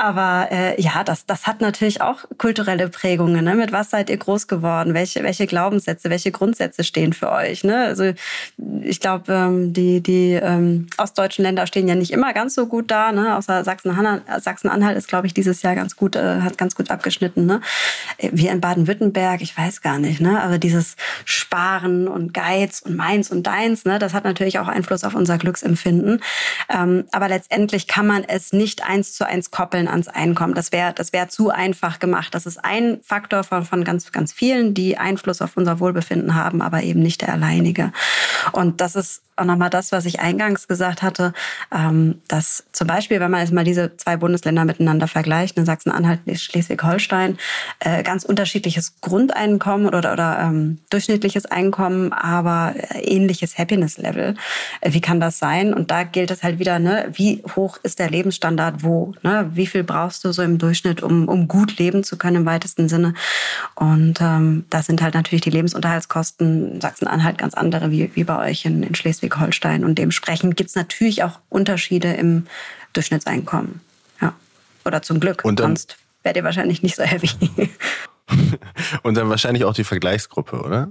Aber 0.00 0.46
äh, 0.52 0.80
ja, 0.80 1.02
das, 1.02 1.26
das 1.26 1.48
hat 1.48 1.60
natürlich 1.60 2.00
auch 2.00 2.18
kulturelle 2.38 2.88
Prägungen. 2.88 3.44
Ne? 3.44 3.56
Mit 3.56 3.72
was 3.72 3.90
seid 3.90 4.08
ihr 4.10 4.16
groß 4.16 4.46
geworden? 4.46 4.94
Welche, 4.94 5.24
welche 5.24 5.48
Glaubenssätze, 5.48 6.08
welche 6.08 6.30
Grundsätze 6.30 6.84
stehen 6.84 7.12
für 7.12 7.32
euch? 7.32 7.64
Ne? 7.64 7.86
Also 7.86 8.12
ich 8.82 9.00
glaube, 9.00 9.32
ähm, 9.32 9.72
die, 9.72 10.00
die 10.00 10.34
ähm, 10.34 10.86
ostdeutschen 10.98 11.42
Länder 11.42 11.66
stehen 11.66 11.88
ja 11.88 11.96
nicht 11.96 12.12
immer 12.12 12.32
ganz 12.32 12.54
so 12.54 12.66
gut 12.66 12.92
da. 12.92 13.10
Ne? 13.10 13.36
Außer 13.36 13.64
Sachsen-Anhalt 13.64 14.22
Sachsen 14.40 14.70
ist, 14.96 15.08
glaube 15.08 15.26
ich, 15.26 15.34
dieses 15.34 15.62
Jahr 15.62 15.74
ganz 15.74 15.96
gut, 15.96 16.14
äh, 16.14 16.42
hat 16.42 16.56
ganz 16.58 16.76
gut 16.76 16.92
abgeschnitten. 16.92 17.44
Ne? 17.46 17.60
Wir 18.20 18.52
in 18.52 18.60
Baden-Württemberg, 18.60 19.42
ich 19.42 19.58
weiß 19.58 19.82
gar 19.82 19.98
nicht. 19.98 20.20
Ne? 20.20 20.40
Aber 20.40 20.58
dieses 20.58 20.94
Sparen 21.24 22.06
und 22.06 22.32
Geiz 22.32 22.82
und 22.82 22.94
meins 22.94 23.32
und 23.32 23.48
deins, 23.48 23.84
ne? 23.84 23.98
das 23.98 24.14
hat 24.14 24.22
natürlich 24.22 24.60
auch 24.60 24.68
Einfluss 24.68 25.02
auf 25.02 25.16
unser 25.16 25.38
Glücksempfinden. 25.38 26.22
Ähm, 26.68 27.06
aber 27.10 27.26
letztendlich 27.26 27.88
kann 27.88 28.06
man 28.06 28.22
es 28.22 28.52
nicht 28.52 28.84
eins 28.84 29.12
zu 29.12 29.26
eins 29.26 29.50
koppeln 29.50 29.87
ans 29.88 30.08
Einkommen. 30.08 30.54
Das 30.54 30.72
wäre 30.72 30.92
das 30.92 31.12
wäre 31.12 31.28
zu 31.28 31.50
einfach 31.50 31.98
gemacht. 31.98 32.34
Das 32.34 32.46
ist 32.46 32.64
ein 32.64 33.00
Faktor 33.02 33.44
von, 33.44 33.64
von 33.64 33.84
ganz, 33.84 34.10
ganz 34.12 34.32
vielen, 34.32 34.74
die 34.74 34.98
Einfluss 34.98 35.42
auf 35.42 35.56
unser 35.56 35.80
Wohlbefinden 35.80 36.34
haben, 36.34 36.62
aber 36.62 36.82
eben 36.82 37.00
nicht 37.00 37.22
der 37.22 37.32
alleinige. 37.32 37.92
Und 38.52 38.80
das 38.80 38.96
ist 38.96 39.22
auch 39.38 39.44
nochmal 39.44 39.70
das, 39.70 39.92
was 39.92 40.04
ich 40.04 40.20
eingangs 40.20 40.68
gesagt 40.68 41.02
hatte, 41.02 41.32
ähm, 41.74 42.20
dass 42.28 42.64
zum 42.72 42.86
Beispiel, 42.86 43.20
wenn 43.20 43.30
man 43.30 43.40
jetzt 43.40 43.52
mal 43.52 43.64
diese 43.64 43.96
zwei 43.96 44.16
Bundesländer 44.16 44.64
miteinander 44.64 45.06
vergleicht, 45.06 45.56
in 45.56 45.62
ne, 45.62 45.66
Sachsen-Anhalt, 45.66 46.20
Schleswig-Holstein, 46.34 47.38
äh, 47.80 48.02
ganz 48.02 48.24
unterschiedliches 48.24 49.00
Grundeinkommen 49.00 49.86
oder, 49.86 50.12
oder 50.12 50.38
ähm, 50.40 50.78
durchschnittliches 50.90 51.46
Einkommen, 51.46 52.12
aber 52.12 52.74
ähnliches 52.94 53.58
Happiness-Level. 53.58 54.34
Äh, 54.80 54.92
wie 54.92 55.00
kann 55.00 55.20
das 55.20 55.38
sein? 55.38 55.72
Und 55.72 55.90
da 55.90 56.02
gilt 56.04 56.30
es 56.30 56.42
halt 56.42 56.58
wieder, 56.58 56.78
ne, 56.78 57.08
wie 57.12 57.42
hoch 57.54 57.78
ist 57.82 57.98
der 57.98 58.10
Lebensstandard 58.10 58.82
wo? 58.82 59.14
Ne? 59.22 59.50
Wie 59.52 59.66
viel 59.66 59.77
brauchst 59.84 60.24
du 60.24 60.32
so 60.32 60.42
im 60.42 60.58
Durchschnitt, 60.58 61.02
um, 61.02 61.28
um 61.28 61.48
gut 61.48 61.78
leben 61.78 62.02
zu 62.02 62.16
können 62.16 62.36
im 62.36 62.46
weitesten 62.46 62.88
Sinne? 62.88 63.14
Und 63.74 64.20
ähm, 64.20 64.64
da 64.70 64.82
sind 64.82 65.02
halt 65.02 65.14
natürlich 65.14 65.42
die 65.42 65.50
Lebensunterhaltskosten 65.50 66.72
in 66.74 66.80
Sachsen-Anhalt 66.80 67.38
ganz 67.38 67.54
andere 67.54 67.90
wie, 67.90 68.10
wie 68.14 68.24
bei 68.24 68.50
euch 68.50 68.64
in, 68.64 68.82
in 68.82 68.94
Schleswig 68.94 69.28
Schleswig-Holstein. 69.28 69.84
Und 69.84 69.98
dementsprechend 69.98 70.56
gibt 70.56 70.70
es 70.70 70.76
natürlich 70.76 71.22
auch 71.22 71.38
Unterschiede 71.48 72.12
im 72.12 72.46
Durchschnittseinkommen. 72.92 73.80
Ja. 74.20 74.34
Oder 74.84 75.02
zum 75.02 75.20
Glück. 75.20 75.44
Und 75.44 75.60
Sonst 75.60 75.96
wärt 76.22 76.36
ihr 76.36 76.44
wahrscheinlich 76.44 76.82
nicht 76.82 76.96
so 76.96 77.02
heavy. 77.02 77.30
Und 79.02 79.16
dann 79.16 79.30
wahrscheinlich 79.30 79.64
auch 79.64 79.72
die 79.72 79.84
Vergleichsgruppe, 79.84 80.60
oder? 80.60 80.90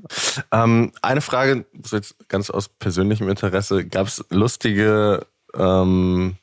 Ähm, 0.51 0.91
eine 1.03 1.21
Frage, 1.21 1.65
jetzt 1.91 2.15
ganz 2.29 2.49
aus 2.49 2.67
persönlichem 2.67 3.29
Interesse, 3.29 3.85
gab 3.85 4.07
es 4.07 4.25
lustige 4.29 5.27
ähm, 5.53 6.35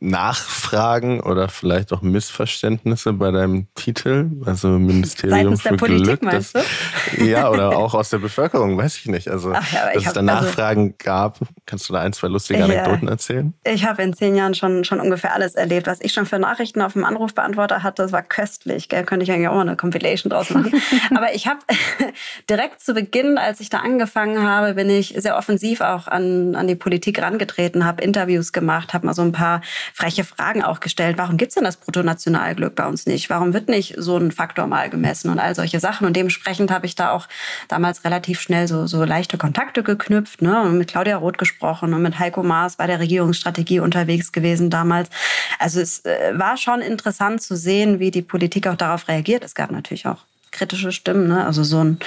Nachfragen 0.00 1.20
oder 1.20 1.48
vielleicht 1.48 1.92
auch 1.92 2.02
Missverständnisse 2.02 3.12
bei 3.12 3.30
deinem 3.30 3.66
Titel, 3.74 4.30
also 4.44 4.68
Ministerium 4.68 5.56
Seitens 5.56 5.62
für 5.62 5.68
der 5.70 5.76
Politik, 5.76 6.20
Glück. 6.20 6.30
Das, 6.30 6.52
ja, 7.18 7.50
oder 7.50 7.76
auch 7.76 7.94
aus 7.94 8.10
der 8.10 8.18
Bevölkerung, 8.18 8.76
weiß 8.76 8.96
ich 8.98 9.06
nicht. 9.06 9.28
Also, 9.28 9.52
Ach 9.54 9.72
ja, 9.72 9.92
dass 9.92 9.96
es 9.96 10.12
da 10.12 10.20
also 10.20 10.22
Nachfragen 10.22 10.82
also, 10.82 10.94
gab. 10.98 11.38
Kannst 11.66 11.88
du 11.88 11.92
da 11.92 12.00
ein, 12.00 12.12
zwei 12.12 12.28
lustige 12.28 12.62
Anekdoten 12.62 13.08
erzählen? 13.08 13.54
Ich 13.64 13.84
habe 13.84 14.02
in 14.02 14.12
zehn 14.12 14.36
Jahren 14.36 14.54
schon, 14.54 14.84
schon 14.84 15.00
ungefähr 15.00 15.34
alles 15.34 15.54
erlebt. 15.54 15.86
Was 15.86 16.00
ich 16.00 16.12
schon 16.12 16.26
für 16.26 16.38
Nachrichten 16.38 16.82
auf 16.82 16.92
dem 16.92 17.04
Anrufbeantworter 17.04 17.82
hatte, 17.82 18.02
das 18.02 18.12
war 18.12 18.22
köstlich. 18.22 18.88
Gell? 18.88 19.04
Könnte 19.04 19.24
ich 19.24 19.32
eigentlich 19.32 19.48
auch 19.48 19.54
mal 19.54 19.62
eine 19.62 19.76
Compilation 19.76 20.30
draus 20.30 20.50
machen. 20.50 20.72
Aber 21.14 21.34
ich 21.34 21.46
habe 21.46 21.60
direkt 22.50 22.80
zu 22.80 22.94
Beginn, 22.94 23.38
als 23.38 23.60
ich 23.60 23.70
da 23.70 23.78
angefangen 23.78 24.42
habe, 24.42 24.74
bin 24.74 24.90
ich 24.90 25.14
sehr 25.16 25.36
offensiv 25.36 25.80
auch 25.80 26.08
an, 26.08 26.54
an 26.54 26.66
die 26.66 26.74
Politik 26.74 27.20
rangetreten, 27.20 27.84
habe 27.84 28.02
Interviews 28.02 28.52
gemacht, 28.52 28.94
habe 28.94 29.06
mal 29.06 29.14
so 29.14 29.22
ein 29.22 29.32
paar 29.32 29.60
freche 29.94 30.24
Fragen 30.24 30.62
auch 30.62 30.80
gestellt. 30.80 31.18
Warum 31.18 31.36
gibt 31.36 31.50
es 31.50 31.54
denn 31.54 31.64
das 31.64 31.76
Bruttonationalglück 31.76 32.74
bei 32.74 32.86
uns 32.86 33.06
nicht? 33.06 33.30
Warum 33.30 33.52
wird 33.52 33.68
nicht 33.68 33.94
so 33.96 34.16
ein 34.16 34.32
Faktor 34.32 34.66
mal 34.66 34.90
gemessen 34.90 35.30
und 35.30 35.38
all 35.38 35.54
solche 35.54 35.80
Sachen? 35.80 36.06
Und 36.06 36.16
dementsprechend 36.16 36.70
habe 36.70 36.86
ich 36.86 36.94
da 36.94 37.10
auch 37.10 37.28
damals 37.68 38.04
relativ 38.04 38.40
schnell 38.40 38.68
so, 38.68 38.86
so 38.86 39.04
leichte 39.04 39.38
Kontakte 39.38 39.82
geknüpft 39.82 40.42
ne? 40.42 40.62
und 40.62 40.78
mit 40.78 40.88
Claudia 40.88 41.16
Roth 41.16 41.38
gesprochen 41.38 41.94
und 41.94 42.02
mit 42.02 42.18
Heiko 42.18 42.42
Maas 42.42 42.76
bei 42.76 42.86
der 42.86 43.00
Regierungsstrategie 43.00 43.80
unterwegs 43.80 44.32
gewesen 44.32 44.70
damals. 44.70 45.10
Also 45.58 45.80
es 45.80 46.04
äh, 46.04 46.32
war 46.34 46.56
schon 46.56 46.80
interessant 46.80 47.42
zu 47.42 47.56
sehen, 47.56 47.98
wie 47.98 48.10
die 48.10 48.22
Politik 48.22 48.66
auch 48.66 48.76
darauf 48.76 49.08
reagiert. 49.08 49.44
Es 49.44 49.54
gab 49.54 49.70
natürlich 49.70 50.06
auch 50.06 50.27
kritische 50.50 50.92
Stimmen. 50.92 51.28
Ne? 51.28 51.44
Also 51.44 51.62
so 51.62 51.82
ein 51.82 51.98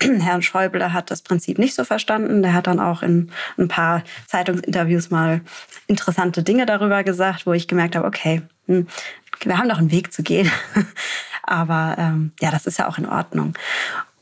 Herrn 0.00 0.42
Schäuble 0.42 0.92
hat 0.92 1.10
das 1.10 1.22
Prinzip 1.22 1.58
nicht 1.58 1.74
so 1.74 1.84
verstanden. 1.84 2.42
Der 2.42 2.52
hat 2.52 2.66
dann 2.66 2.80
auch 2.80 3.02
in 3.02 3.30
ein 3.58 3.68
paar 3.68 4.02
Zeitungsinterviews 4.26 5.10
mal 5.10 5.40
interessante 5.86 6.42
Dinge 6.42 6.66
darüber 6.66 7.04
gesagt, 7.04 7.46
wo 7.46 7.52
ich 7.52 7.68
gemerkt 7.68 7.96
habe, 7.96 8.06
okay, 8.06 8.42
hm, 8.66 8.86
wir 9.42 9.58
haben 9.58 9.68
noch 9.68 9.78
einen 9.78 9.92
Weg 9.92 10.12
zu 10.12 10.22
gehen. 10.22 10.50
Aber 11.42 11.96
ähm, 11.98 12.32
ja, 12.40 12.50
das 12.50 12.66
ist 12.66 12.78
ja 12.78 12.88
auch 12.88 12.98
in 12.98 13.06
Ordnung. 13.06 13.54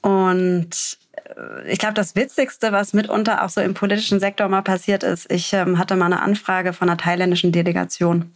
Und 0.00 0.98
äh, 1.36 1.70
ich 1.70 1.78
glaube, 1.78 1.94
das 1.94 2.14
Witzigste, 2.14 2.72
was 2.72 2.92
mitunter 2.92 3.44
auch 3.44 3.50
so 3.50 3.60
im 3.60 3.74
politischen 3.74 4.20
Sektor 4.20 4.48
mal 4.48 4.62
passiert 4.62 5.02
ist, 5.02 5.30
ich 5.30 5.52
ähm, 5.52 5.78
hatte 5.78 5.96
mal 5.96 6.06
eine 6.06 6.22
Anfrage 6.22 6.72
von 6.72 6.88
einer 6.88 6.98
thailändischen 6.98 7.52
Delegation 7.52 8.32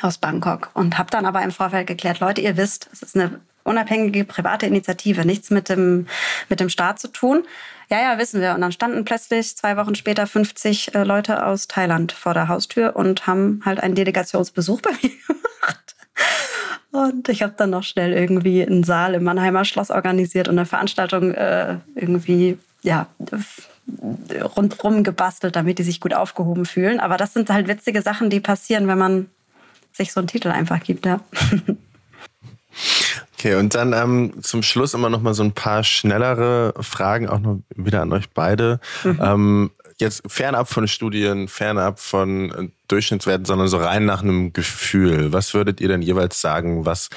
aus 0.00 0.18
Bangkok 0.18 0.70
und 0.74 0.96
habe 0.98 1.10
dann 1.10 1.26
aber 1.26 1.42
im 1.42 1.50
Vorfeld 1.50 1.86
geklärt, 1.86 2.20
Leute, 2.20 2.40
ihr 2.40 2.56
wisst, 2.56 2.88
es 2.92 3.02
ist 3.02 3.16
eine 3.16 3.40
unabhängige 3.64 4.24
private 4.24 4.66
Initiative, 4.66 5.24
nichts 5.24 5.50
mit 5.50 5.68
dem, 5.68 6.06
mit 6.48 6.60
dem 6.60 6.68
Staat 6.68 6.98
zu 6.98 7.08
tun. 7.08 7.44
Ja, 7.90 8.00
ja, 8.00 8.18
wissen 8.18 8.40
wir. 8.40 8.54
Und 8.54 8.62
dann 8.62 8.72
standen 8.72 9.04
plötzlich 9.04 9.56
zwei 9.56 9.76
Wochen 9.76 9.94
später 9.94 10.26
50 10.26 10.94
äh, 10.94 11.04
Leute 11.04 11.44
aus 11.44 11.68
Thailand 11.68 12.12
vor 12.12 12.32
der 12.32 12.48
Haustür 12.48 12.96
und 12.96 13.26
haben 13.26 13.60
halt 13.64 13.80
einen 13.80 13.94
Delegationsbesuch 13.94 14.80
bei 14.80 14.92
mir 15.02 15.10
gemacht. 15.26 15.96
Und 16.90 17.28
ich 17.28 17.42
habe 17.42 17.54
dann 17.56 17.70
noch 17.70 17.84
schnell 17.84 18.12
irgendwie 18.12 18.64
einen 18.64 18.84
Saal 18.84 19.14
im 19.14 19.24
Mannheimer 19.24 19.64
Schloss 19.64 19.90
organisiert 19.90 20.48
und 20.48 20.58
eine 20.58 20.66
Veranstaltung 20.66 21.32
äh, 21.32 21.78
irgendwie, 21.94 22.58
ja, 22.82 23.06
rundrum 24.56 25.02
gebastelt, 25.02 25.56
damit 25.56 25.78
die 25.78 25.82
sich 25.82 26.00
gut 26.00 26.14
aufgehoben 26.14 26.66
fühlen. 26.66 27.00
Aber 27.00 27.16
das 27.16 27.32
sind 27.32 27.50
halt 27.50 27.68
witzige 27.68 28.02
Sachen, 28.02 28.30
die 28.30 28.40
passieren, 28.40 28.86
wenn 28.88 28.98
man 28.98 29.30
sich 29.92 30.12
so 30.12 30.20
einen 30.20 30.28
Titel 30.28 30.48
einfach 30.48 30.82
gibt, 30.82 31.06
ja. 31.06 31.20
Okay, 33.42 33.56
und 33.56 33.74
dann 33.74 33.92
ähm, 33.92 34.40
zum 34.40 34.62
Schluss 34.62 34.94
immer 34.94 35.10
noch 35.10 35.20
mal 35.20 35.34
so 35.34 35.42
ein 35.42 35.50
paar 35.50 35.82
schnellere 35.82 36.74
Fragen, 36.80 37.28
auch 37.28 37.40
noch 37.40 37.58
wieder 37.74 38.00
an 38.00 38.12
euch 38.12 38.30
beide. 38.30 38.78
Mhm. 39.02 39.20
Ähm, 39.20 39.70
jetzt 39.98 40.22
fernab 40.28 40.68
von 40.68 40.86
Studien, 40.86 41.48
fernab 41.48 41.98
von 41.98 42.52
äh, 42.52 42.68
Durchschnittswerten, 42.86 43.44
sondern 43.44 43.66
so 43.66 43.78
rein 43.78 44.04
nach 44.04 44.22
einem 44.22 44.52
Gefühl. 44.52 45.32
Was 45.32 45.54
würdet 45.54 45.80
ihr 45.80 45.88
denn 45.88 46.02
jeweils 46.02 46.40
sagen, 46.40 46.86
was 46.86 47.10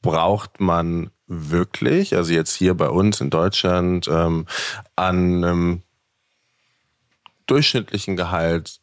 braucht 0.00 0.58
man 0.58 1.12
wirklich, 1.28 2.16
also 2.16 2.32
jetzt 2.32 2.56
hier 2.56 2.74
bei 2.74 2.88
uns 2.88 3.20
in 3.20 3.30
Deutschland, 3.30 4.08
ähm, 4.08 4.46
an 4.96 5.44
einem 5.44 5.82
durchschnittlichen 7.46 8.16
Gehalt, 8.16 8.80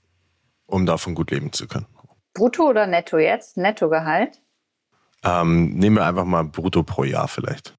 um 0.66 0.86
davon 0.86 1.14
gut 1.14 1.32
leben 1.32 1.52
zu 1.52 1.68
können? 1.68 1.88
Brutto 2.34 2.70
oder 2.70 2.88
netto 2.88 3.18
jetzt? 3.18 3.58
Nettogehalt? 3.58 4.40
Ähm, 5.24 5.74
nehmen 5.76 5.98
wir 5.98 6.06
einfach 6.06 6.26
mal 6.26 6.44
brutto 6.44 6.84
pro 6.84 7.04
Jahr 7.04 7.28
vielleicht. 7.28 7.76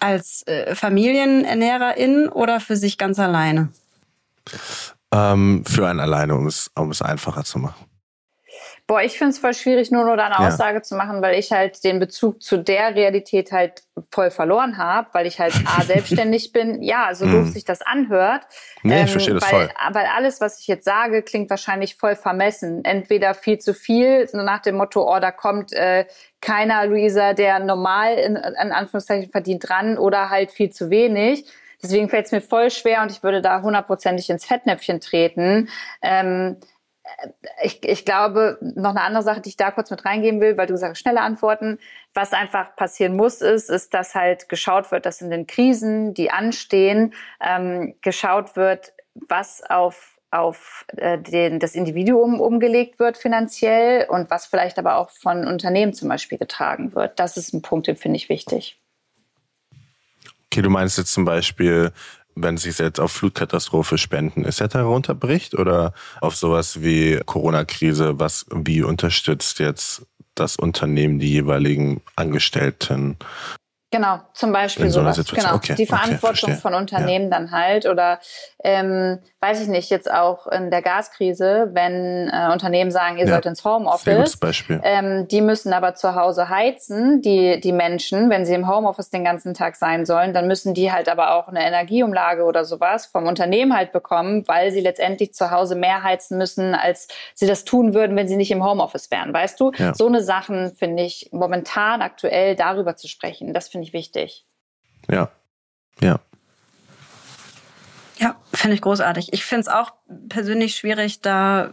Als 0.00 0.46
äh, 0.46 0.74
Familienernährerin 0.74 2.28
oder 2.28 2.60
für 2.60 2.76
sich 2.76 2.98
ganz 2.98 3.18
alleine? 3.18 3.70
Ähm, 5.12 5.64
für 5.66 5.88
einen 5.88 6.00
alleine, 6.00 6.36
um 6.36 6.46
es, 6.46 6.70
um 6.76 6.90
es 6.90 7.02
einfacher 7.02 7.44
zu 7.44 7.58
machen. 7.58 7.87
Boah, 8.88 9.02
ich 9.02 9.18
finde 9.18 9.32
es 9.32 9.38
voll 9.38 9.52
schwierig, 9.52 9.90
nur 9.90 10.02
nur 10.04 10.14
eine 10.14 10.34
ja. 10.34 10.48
Aussage 10.48 10.80
zu 10.80 10.96
machen, 10.96 11.20
weil 11.20 11.38
ich 11.38 11.52
halt 11.52 11.84
den 11.84 11.98
Bezug 11.98 12.42
zu 12.42 12.56
der 12.56 12.94
Realität 12.94 13.52
halt 13.52 13.82
voll 14.10 14.30
verloren 14.30 14.78
habe, 14.78 15.08
weil 15.12 15.26
ich 15.26 15.38
halt 15.38 15.52
A, 15.66 15.82
selbstständig 15.84 16.52
bin. 16.54 16.82
Ja, 16.82 17.14
so 17.14 17.26
doof 17.26 17.48
mm. 17.48 17.50
sich 17.50 17.66
das 17.66 17.82
anhört. 17.82 18.46
Nee, 18.82 19.00
ähm, 19.00 19.04
ich 19.04 19.10
verstehe 19.10 19.34
das 19.34 19.42
weil, 19.42 19.50
voll. 19.50 19.70
Weil 19.92 20.06
alles, 20.16 20.40
was 20.40 20.58
ich 20.60 20.68
jetzt 20.68 20.86
sage, 20.86 21.20
klingt 21.20 21.50
wahrscheinlich 21.50 21.96
voll 21.96 22.16
vermessen. 22.16 22.82
Entweder 22.82 23.34
viel 23.34 23.58
zu 23.58 23.74
viel, 23.74 24.26
so 24.26 24.38
nach 24.38 24.62
dem 24.62 24.76
Motto, 24.76 25.06
oh, 25.06 25.20
da 25.20 25.32
kommt 25.32 25.74
äh, 25.74 26.06
keiner, 26.40 26.86
Luisa, 26.86 27.34
der 27.34 27.58
normal 27.58 28.14
in, 28.14 28.36
in 28.36 28.72
Anführungszeichen 28.72 29.30
verdient 29.30 29.68
dran 29.68 29.98
oder 29.98 30.30
halt 30.30 30.50
viel 30.50 30.70
zu 30.70 30.88
wenig. 30.88 31.44
Deswegen 31.82 32.08
fällt 32.08 32.24
es 32.24 32.32
mir 32.32 32.40
voll 32.40 32.70
schwer 32.70 33.02
und 33.02 33.12
ich 33.12 33.22
würde 33.22 33.42
da 33.42 33.60
hundertprozentig 33.60 34.30
ins 34.30 34.46
Fettnäpfchen 34.46 35.00
treten. 35.00 35.68
Ähm, 36.00 36.56
ich, 37.62 37.82
ich 37.84 38.04
glaube, 38.04 38.58
noch 38.60 38.90
eine 38.90 39.02
andere 39.02 39.22
Sache, 39.22 39.40
die 39.40 39.50
ich 39.50 39.56
da 39.56 39.70
kurz 39.70 39.90
mit 39.90 40.04
reingeben 40.04 40.40
will, 40.40 40.56
weil 40.56 40.66
du 40.66 40.76
sagst, 40.76 41.00
schnelle 41.00 41.20
Antworten. 41.20 41.78
Was 42.14 42.32
einfach 42.32 42.74
passieren 42.76 43.16
muss, 43.16 43.40
ist, 43.40 43.70
ist, 43.70 43.94
dass 43.94 44.14
halt 44.14 44.48
geschaut 44.48 44.90
wird, 44.90 45.06
dass 45.06 45.20
in 45.20 45.30
den 45.30 45.46
Krisen, 45.46 46.14
die 46.14 46.30
anstehen, 46.30 47.14
ähm, 47.40 47.94
geschaut 48.02 48.56
wird, 48.56 48.92
was 49.14 49.62
auf 49.68 50.18
auf 50.30 50.84
äh, 50.96 51.18
den, 51.18 51.58
das 51.58 51.74
Individuum 51.74 52.40
umgelegt 52.40 52.98
wird 52.98 53.16
finanziell 53.16 54.06
und 54.08 54.30
was 54.30 54.44
vielleicht 54.44 54.78
aber 54.78 54.98
auch 54.98 55.10
von 55.10 55.46
Unternehmen 55.46 55.94
zum 55.94 56.08
Beispiel 56.08 56.36
getragen 56.36 56.94
wird. 56.94 57.18
Das 57.18 57.36
ist 57.36 57.54
ein 57.54 57.62
Punkt, 57.62 57.86
den 57.86 57.96
finde 57.96 58.16
ich 58.16 58.28
wichtig. 58.28 58.78
Okay, 60.50 60.62
du 60.62 60.70
meinst 60.70 60.98
jetzt 60.98 61.12
zum 61.12 61.24
Beispiel, 61.24 61.92
wenn 62.42 62.56
es 62.56 62.62
sich 62.62 62.78
jetzt 62.78 63.00
auf 63.00 63.12
Flutkatastrophe 63.12 63.98
Spenden 63.98 64.44
etc. 64.44 64.76
runterbricht 64.76 65.54
oder 65.54 65.92
auf 66.20 66.36
sowas 66.36 66.82
wie 66.82 67.20
Corona-Krise, 67.24 68.18
was 68.18 68.46
wie 68.50 68.82
unterstützt 68.82 69.58
jetzt 69.58 70.06
das 70.34 70.56
Unternehmen 70.56 71.18
die 71.18 71.32
jeweiligen 71.32 72.00
Angestellten 72.16 73.16
Genau, 73.90 74.18
zum 74.34 74.52
Beispiel 74.52 74.90
so 74.90 75.00
sowas. 75.00 75.24
Genau, 75.32 75.54
okay, 75.54 75.74
die 75.74 75.86
Verantwortung 75.86 76.50
okay, 76.50 76.60
von 76.60 76.74
Unternehmen 76.74 77.30
ja. 77.30 77.38
dann 77.38 77.50
halt 77.52 77.86
oder 77.86 78.18
ähm, 78.62 79.18
weiß 79.40 79.62
ich 79.62 79.68
nicht, 79.68 79.88
jetzt 79.88 80.10
auch 80.10 80.46
in 80.46 80.70
der 80.70 80.82
Gaskrise, 80.82 81.70
wenn 81.72 82.28
äh, 82.28 82.52
Unternehmen 82.52 82.90
sagen, 82.90 83.16
ihr 83.16 83.24
ja. 83.24 83.32
sollt 83.32 83.46
ins 83.46 83.64
Homeoffice, 83.64 84.36
Beispiel. 84.36 84.80
Ähm, 84.84 85.26
die 85.28 85.40
müssen 85.40 85.72
aber 85.72 85.94
zu 85.94 86.14
Hause 86.14 86.50
heizen, 86.50 87.22
die 87.22 87.60
die 87.60 87.72
Menschen, 87.72 88.28
wenn 88.28 88.44
sie 88.44 88.52
im 88.52 88.68
Homeoffice 88.68 89.08
den 89.08 89.24
ganzen 89.24 89.54
Tag 89.54 89.76
sein 89.76 90.04
sollen, 90.04 90.34
dann 90.34 90.48
müssen 90.48 90.74
die 90.74 90.92
halt 90.92 91.08
aber 91.08 91.34
auch 91.34 91.48
eine 91.48 91.64
Energieumlage 91.64 92.44
oder 92.44 92.66
sowas 92.66 93.06
vom 93.06 93.26
Unternehmen 93.26 93.74
halt 93.74 93.92
bekommen, 93.92 94.46
weil 94.48 94.70
sie 94.70 94.80
letztendlich 94.80 95.32
zu 95.32 95.50
Hause 95.50 95.76
mehr 95.76 96.02
heizen 96.02 96.36
müssen, 96.36 96.74
als 96.74 97.08
sie 97.32 97.46
das 97.46 97.64
tun 97.64 97.94
würden, 97.94 98.16
wenn 98.16 98.28
sie 98.28 98.36
nicht 98.36 98.50
im 98.50 98.62
Homeoffice 98.62 99.10
wären, 99.10 99.32
weißt 99.32 99.58
du? 99.60 99.72
Ja. 99.76 99.94
So 99.94 100.06
eine 100.06 100.22
Sachen 100.22 100.74
finde 100.74 101.04
ich 101.04 101.30
momentan 101.32 102.02
aktuell 102.02 102.54
darüber 102.54 102.96
zu 102.96 103.08
sprechen, 103.08 103.54
das 103.54 103.68
finde 103.78 103.86
ich 103.86 103.92
wichtig. 103.92 104.44
Ja, 105.08 105.30
ja. 106.00 106.18
Ja, 108.18 108.34
finde 108.52 108.74
ich 108.74 108.80
großartig. 108.80 109.32
Ich 109.32 109.44
finde 109.44 109.60
es 109.60 109.68
auch 109.68 109.92
persönlich 110.28 110.74
schwierig, 110.74 111.20
da 111.20 111.66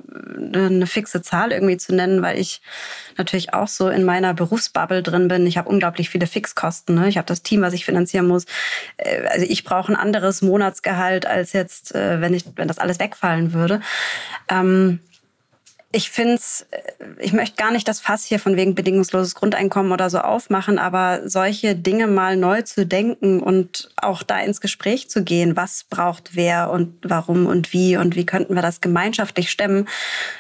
äh, 0.54 0.58
eine 0.58 0.86
fixe 0.86 1.24
Zahl 1.24 1.52
irgendwie 1.52 1.78
zu 1.78 1.96
nennen, 1.96 2.22
weil 2.22 2.38
ich 2.38 2.62
natürlich 3.18 3.56
auch 3.56 3.68
so 3.68 3.90
in 3.90 4.04
meiner 4.04 4.36
Berufsbubble 4.36 5.02
drin 5.02 5.28
bin. 5.28 5.48
Ich 5.48 5.58
habe 5.58 5.70
unglaublich 5.70 6.12
viele 6.12 6.28
Fixkosten. 6.28 6.94
Ne? 6.94 7.10
Ich 7.10 7.18
habe 7.18 7.26
das 7.26 7.42
Team, 7.42 7.62
was 7.62 7.74
ich 7.74 7.86
finanzieren 7.86 8.28
muss. 8.28 8.46
Äh, 8.98 9.26
also 9.26 9.48
ich 9.50 9.64
brauche 9.64 9.92
ein 9.92 9.96
anderes 9.96 10.44
Monatsgehalt 10.44 11.26
als 11.26 11.54
jetzt, 11.54 11.96
äh, 11.96 12.22
wenn 12.22 12.36
ich, 12.36 12.46
wenn 12.56 12.68
das 12.68 12.78
alles 12.78 13.00
wegfallen 13.00 13.54
würde. 13.54 13.82
Ähm, 14.48 15.00
ich 15.96 16.12
finde 16.12 16.34
es, 16.34 16.66
ich 17.20 17.32
möchte 17.32 17.56
gar 17.56 17.72
nicht 17.72 17.88
das 17.88 18.02
Fass 18.02 18.26
hier 18.26 18.38
von 18.38 18.58
wegen 18.58 18.76
bedingungsloses 18.76 19.34
Grundeinkommen 19.34 19.94
oder 19.94 20.10
so 20.10 20.20
aufmachen, 20.20 20.78
aber 20.78 21.22
solche 21.30 21.74
Dinge 21.74 22.08
mal 22.08 22.36
neu 22.36 22.64
zu 22.64 22.86
denken 22.86 23.40
und 23.40 23.90
auch 23.96 24.22
da 24.22 24.42
ins 24.42 24.60
Gespräch 24.60 25.10
zu 25.10 25.24
gehen, 25.24 25.56
was 25.56 25.86
braucht 25.86 26.36
wer 26.36 26.70
und 26.70 26.98
warum 27.04 27.46
und 27.46 27.72
wie 27.72 27.96
und 27.96 28.18
wie 28.18 28.26
könnten 28.26 28.56
wir 28.56 28.62
das 28.62 28.82
gemeinschaftlich 28.82 29.50
stemmen, 29.50 29.88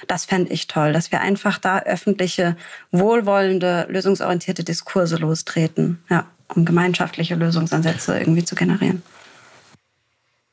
das 0.07 0.25
fände 0.25 0.51
ich 0.51 0.67
toll, 0.67 0.91
dass 0.91 1.13
wir 1.13 1.21
einfach 1.21 1.57
da 1.57 1.79
öffentliche, 1.79 2.57
wohlwollende, 2.91 3.87
lösungsorientierte 3.89 4.65
Diskurse 4.65 5.15
lostreten, 5.15 6.03
ja, 6.09 6.25
um 6.53 6.65
gemeinschaftliche 6.65 7.35
Lösungsansätze 7.35 8.19
irgendwie 8.19 8.43
zu 8.43 8.55
generieren. 8.55 9.03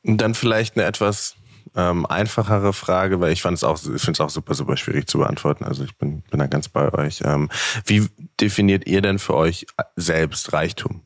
Und 0.03 0.19
dann 0.19 0.33
vielleicht 0.33 0.77
eine 0.77 0.85
etwas 0.85 1.35
ähm, 1.75 2.05
einfachere 2.05 2.73
Frage, 2.73 3.19
weil 3.19 3.31
ich 3.31 3.41
fand 3.41 3.57
es 3.57 3.63
auch, 3.63 3.77
ich 3.77 4.01
finde 4.01 4.13
es 4.13 4.21
auch 4.21 4.29
super, 4.29 4.53
super 4.53 4.77
schwierig 4.77 5.07
zu 5.07 5.19
beantworten. 5.19 5.63
Also 5.63 5.83
ich 5.83 5.97
bin, 5.97 6.21
bin 6.21 6.39
da 6.39 6.47
ganz 6.47 6.69
bei 6.69 6.93
euch. 6.93 7.21
Ähm, 7.25 7.49
wie 7.85 8.07
definiert 8.39 8.87
ihr 8.87 9.01
denn 9.01 9.19
für 9.19 9.35
euch 9.35 9.65
selbst 9.95 10.53
Reichtum? 10.53 11.01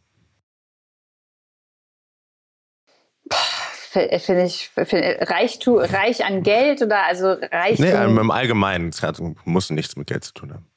Finde 3.90 4.44
ich, 4.44 4.70
find, 4.70 5.30
Reichtum, 5.30 5.78
reich 5.78 6.24
an 6.24 6.44
Geld 6.44 6.82
oder 6.82 7.06
also 7.06 7.32
Reichtum? 7.32 7.86
Nee, 7.86 8.22
im 8.22 8.32
Allgemeinen. 8.32 8.90
Es 8.90 9.02
muss 9.46 9.70
nichts 9.70 9.96
mit 9.96 10.08
Geld 10.08 10.24
zu 10.24 10.34
tun 10.34 10.54
haben. 10.54 10.68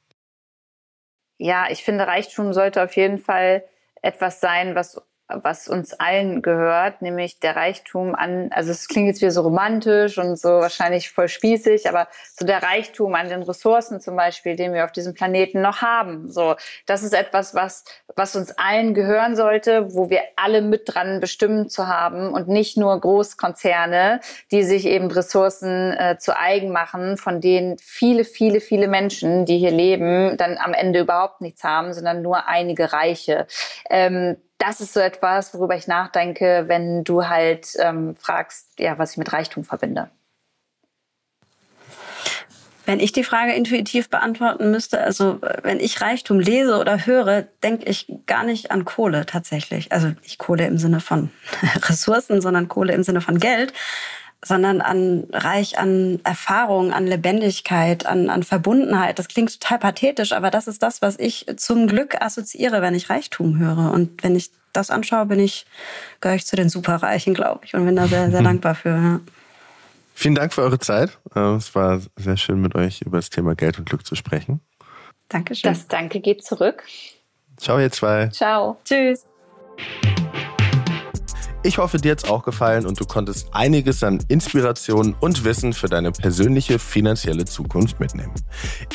Ja, 1.37 1.67
ich 1.69 1.83
finde, 1.83 2.07
Reichtum 2.07 2.53
sollte 2.53 2.83
auf 2.83 2.95
jeden 2.95 3.17
Fall 3.17 3.63
etwas 4.01 4.39
sein, 4.39 4.75
was 4.75 5.01
was 5.43 5.67
uns 5.67 5.93
allen 5.93 6.41
gehört, 6.41 7.01
nämlich 7.01 7.39
der 7.39 7.55
Reichtum 7.55 8.15
an, 8.15 8.49
also 8.51 8.71
es 8.71 8.87
klingt 8.87 9.07
jetzt 9.07 9.21
wieder 9.21 9.31
so 9.31 9.41
romantisch 9.41 10.17
und 10.17 10.37
so 10.37 10.49
wahrscheinlich 10.49 11.09
voll 11.09 11.27
spießig, 11.27 11.87
aber 11.87 12.07
so 12.37 12.45
der 12.45 12.63
Reichtum 12.63 13.15
an 13.15 13.29
den 13.29 13.43
Ressourcen 13.43 13.99
zum 14.01 14.15
Beispiel, 14.15 14.55
den 14.55 14.73
wir 14.73 14.85
auf 14.85 14.91
diesem 14.91 15.13
Planeten 15.13 15.61
noch 15.61 15.81
haben. 15.81 16.31
So, 16.31 16.55
das 16.85 17.03
ist 17.03 17.13
etwas, 17.13 17.55
was, 17.55 17.85
was 18.15 18.35
uns 18.35 18.51
allen 18.57 18.93
gehören 18.93 19.35
sollte, 19.35 19.93
wo 19.93 20.09
wir 20.09 20.21
alle 20.35 20.61
mit 20.61 20.83
dran 20.85 21.19
bestimmen 21.19 21.69
zu 21.69 21.87
haben 21.87 22.33
und 22.33 22.47
nicht 22.47 22.77
nur 22.77 22.99
Großkonzerne, 22.99 24.19
die 24.51 24.63
sich 24.63 24.85
eben 24.85 25.11
Ressourcen 25.11 25.93
äh, 25.93 26.17
zu 26.17 26.37
eigen 26.37 26.71
machen, 26.71 27.17
von 27.17 27.41
denen 27.41 27.77
viele, 27.79 28.23
viele, 28.23 28.61
viele 28.61 28.87
Menschen, 28.87 29.45
die 29.45 29.57
hier 29.57 29.71
leben, 29.71 30.37
dann 30.37 30.57
am 30.57 30.73
Ende 30.73 30.99
überhaupt 30.99 31.41
nichts 31.41 31.63
haben, 31.63 31.93
sondern 31.93 32.21
nur 32.21 32.47
einige 32.47 32.93
Reiche. 32.93 33.47
Ähm, 33.89 34.37
das 34.61 34.79
ist 34.79 34.93
so 34.93 34.99
etwas, 34.99 35.53
worüber 35.55 35.75
ich 35.75 35.87
nachdenke, 35.87 36.65
wenn 36.67 37.03
du 37.03 37.27
halt 37.27 37.75
ähm, 37.79 38.15
fragst, 38.15 38.79
ja, 38.79 38.97
was 38.99 39.11
ich 39.11 39.17
mit 39.17 39.33
Reichtum 39.33 39.63
verbinde. 39.63 40.09
Wenn 42.85 42.99
ich 42.99 43.11
die 43.11 43.23
Frage 43.23 43.53
intuitiv 43.53 44.09
beantworten 44.09 44.69
müsste, 44.71 45.01
also 45.01 45.39
wenn 45.63 45.79
ich 45.79 46.01
Reichtum 46.01 46.39
lese 46.39 46.77
oder 46.77 47.05
höre, 47.05 47.43
denke 47.63 47.85
ich 47.85 48.11
gar 48.27 48.43
nicht 48.43 48.71
an 48.71 48.85
Kohle 48.85 49.25
tatsächlich. 49.25 49.91
Also 49.91 50.09
nicht 50.23 50.37
Kohle 50.37 50.67
im 50.67 50.77
Sinne 50.77 50.99
von 50.99 51.31
Ressourcen, 51.87 52.41
sondern 52.41 52.67
Kohle 52.67 52.93
im 52.93 53.03
Sinne 53.03 53.21
von 53.21 53.39
Geld, 53.39 53.73
sondern 54.43 54.81
an 54.81 55.27
reich 55.31 55.77
an 55.77 56.19
Erfahrung, 56.23 56.93
an 56.93 57.05
Lebendigkeit, 57.05 58.05
an, 58.05 58.29
an 58.29 58.43
Verbundenheit. 58.43 59.19
Das 59.19 59.27
klingt 59.27 59.59
total 59.59 59.79
pathetisch, 59.79 60.31
aber 60.31 60.49
das 60.49 60.67
ist 60.67 60.81
das, 60.81 61.01
was 61.01 61.19
ich 61.19 61.45
zum 61.57 61.87
Glück 61.87 62.19
assoziiere, 62.21 62.81
wenn 62.81 62.95
ich 62.95 63.09
Reichtum 63.09 63.59
höre. 63.59 63.91
Und 63.91 64.23
wenn 64.23 64.35
ich 64.35 64.51
das 64.73 64.89
anschaue, 64.89 65.27
bin 65.27 65.39
ich, 65.39 65.65
gehöre 66.21 66.35
ich 66.35 66.45
zu 66.45 66.55
den 66.55 66.69
Superreichen, 66.69 67.33
glaube 67.33 67.65
ich, 67.65 67.75
und 67.75 67.85
bin 67.85 67.95
da 67.95 68.07
sehr, 68.07 68.29
sehr 68.29 68.39
hm. 68.39 68.45
dankbar 68.45 68.75
für. 68.75 68.89
Ja. 68.89 69.19
Vielen 70.13 70.35
Dank 70.35 70.53
für 70.53 70.61
eure 70.61 70.79
Zeit. 70.79 71.17
Äh, 71.35 71.55
es 71.55 71.73
war 71.75 72.01
sehr 72.15 72.37
schön, 72.37 72.61
mit 72.61 72.75
euch 72.75 73.01
über 73.01 73.17
das 73.17 73.29
Thema 73.29 73.55
Geld 73.55 73.77
und 73.79 73.89
Glück 73.89 74.05
zu 74.05 74.15
sprechen. 74.15 74.61
Dankeschön. 75.29 75.71
Das 75.71 75.87
Danke 75.87 76.19
geht 76.19 76.43
zurück. 76.43 76.83
Ciao, 77.57 77.79
ihr 77.79 77.91
zwei. 77.91 78.27
Ciao. 78.27 78.77
Tschüss. 78.83 79.25
Ich 81.63 81.77
hoffe, 81.77 81.99
dir 81.99 82.13
hat's 82.13 82.23
auch 82.23 82.41
gefallen 82.41 82.87
und 82.87 82.99
du 82.99 83.05
konntest 83.05 83.49
einiges 83.51 84.03
an 84.03 84.17
Inspiration 84.29 85.15
und 85.19 85.43
Wissen 85.43 85.73
für 85.73 85.87
deine 85.87 86.11
persönliche 86.11 86.79
finanzielle 86.79 87.45
Zukunft 87.45 87.99
mitnehmen. 87.99 88.33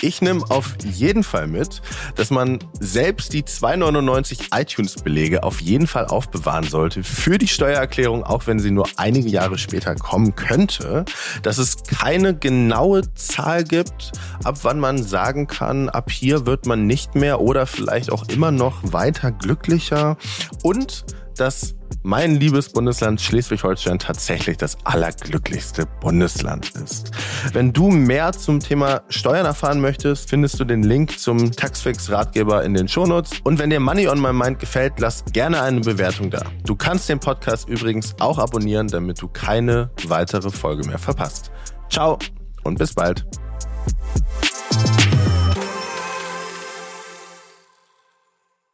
Ich 0.00 0.20
nehme 0.20 0.42
auf 0.48 0.76
jeden 0.82 1.22
Fall 1.22 1.46
mit, 1.46 1.80
dass 2.16 2.32
man 2.32 2.58
selbst 2.80 3.32
die 3.32 3.44
2,99 3.44 4.48
iTunes-Belege 4.60 5.44
auf 5.44 5.60
jeden 5.60 5.86
Fall 5.86 6.06
aufbewahren 6.06 6.64
sollte 6.64 7.04
für 7.04 7.38
die 7.38 7.46
Steuererklärung, 7.46 8.24
auch 8.24 8.48
wenn 8.48 8.58
sie 8.58 8.72
nur 8.72 8.88
einige 8.96 9.28
Jahre 9.28 9.58
später 9.58 9.94
kommen 9.94 10.34
könnte. 10.34 11.04
Dass 11.44 11.58
es 11.58 11.84
keine 11.84 12.36
genaue 12.36 13.02
Zahl 13.14 13.62
gibt, 13.62 14.10
ab 14.42 14.58
wann 14.62 14.80
man 14.80 15.04
sagen 15.04 15.46
kann, 15.46 15.88
ab 15.88 16.10
hier 16.10 16.46
wird 16.46 16.66
man 16.66 16.88
nicht 16.88 17.14
mehr 17.14 17.40
oder 17.40 17.64
vielleicht 17.66 18.10
auch 18.10 18.28
immer 18.28 18.50
noch 18.50 18.92
weiter 18.92 19.30
glücklicher 19.30 20.16
und 20.64 21.04
dass 21.36 21.74
mein 22.02 22.36
liebes 22.36 22.68
Bundesland 22.68 23.20
Schleswig-Holstein 23.20 23.98
tatsächlich 23.98 24.56
das 24.56 24.76
allerglücklichste 24.84 25.86
Bundesland 26.00 26.70
ist. 26.70 27.10
Wenn 27.52 27.72
du 27.72 27.88
mehr 27.90 28.32
zum 28.32 28.60
Thema 28.60 29.02
Steuern 29.08 29.46
erfahren 29.46 29.80
möchtest, 29.80 30.30
findest 30.30 30.58
du 30.60 30.64
den 30.64 30.82
Link 30.82 31.18
zum 31.18 31.50
Taxfix-Ratgeber 31.50 32.64
in 32.64 32.74
den 32.74 32.88
Shownotes. 32.88 33.32
Und 33.44 33.58
wenn 33.58 33.70
dir 33.70 33.80
Money 33.80 34.08
on 34.08 34.20
My 34.20 34.32
Mind 34.32 34.58
gefällt, 34.58 34.94
lass 34.98 35.24
gerne 35.32 35.62
eine 35.62 35.80
Bewertung 35.80 36.30
da. 36.30 36.42
Du 36.64 36.76
kannst 36.76 37.08
den 37.08 37.18
Podcast 37.18 37.68
übrigens 37.68 38.14
auch 38.20 38.38
abonnieren, 38.38 38.88
damit 38.88 39.20
du 39.20 39.28
keine 39.28 39.90
weitere 40.06 40.50
Folge 40.50 40.86
mehr 40.86 40.98
verpasst. 40.98 41.50
Ciao 41.90 42.18
und 42.62 42.78
bis 42.78 42.94
bald. 42.94 43.24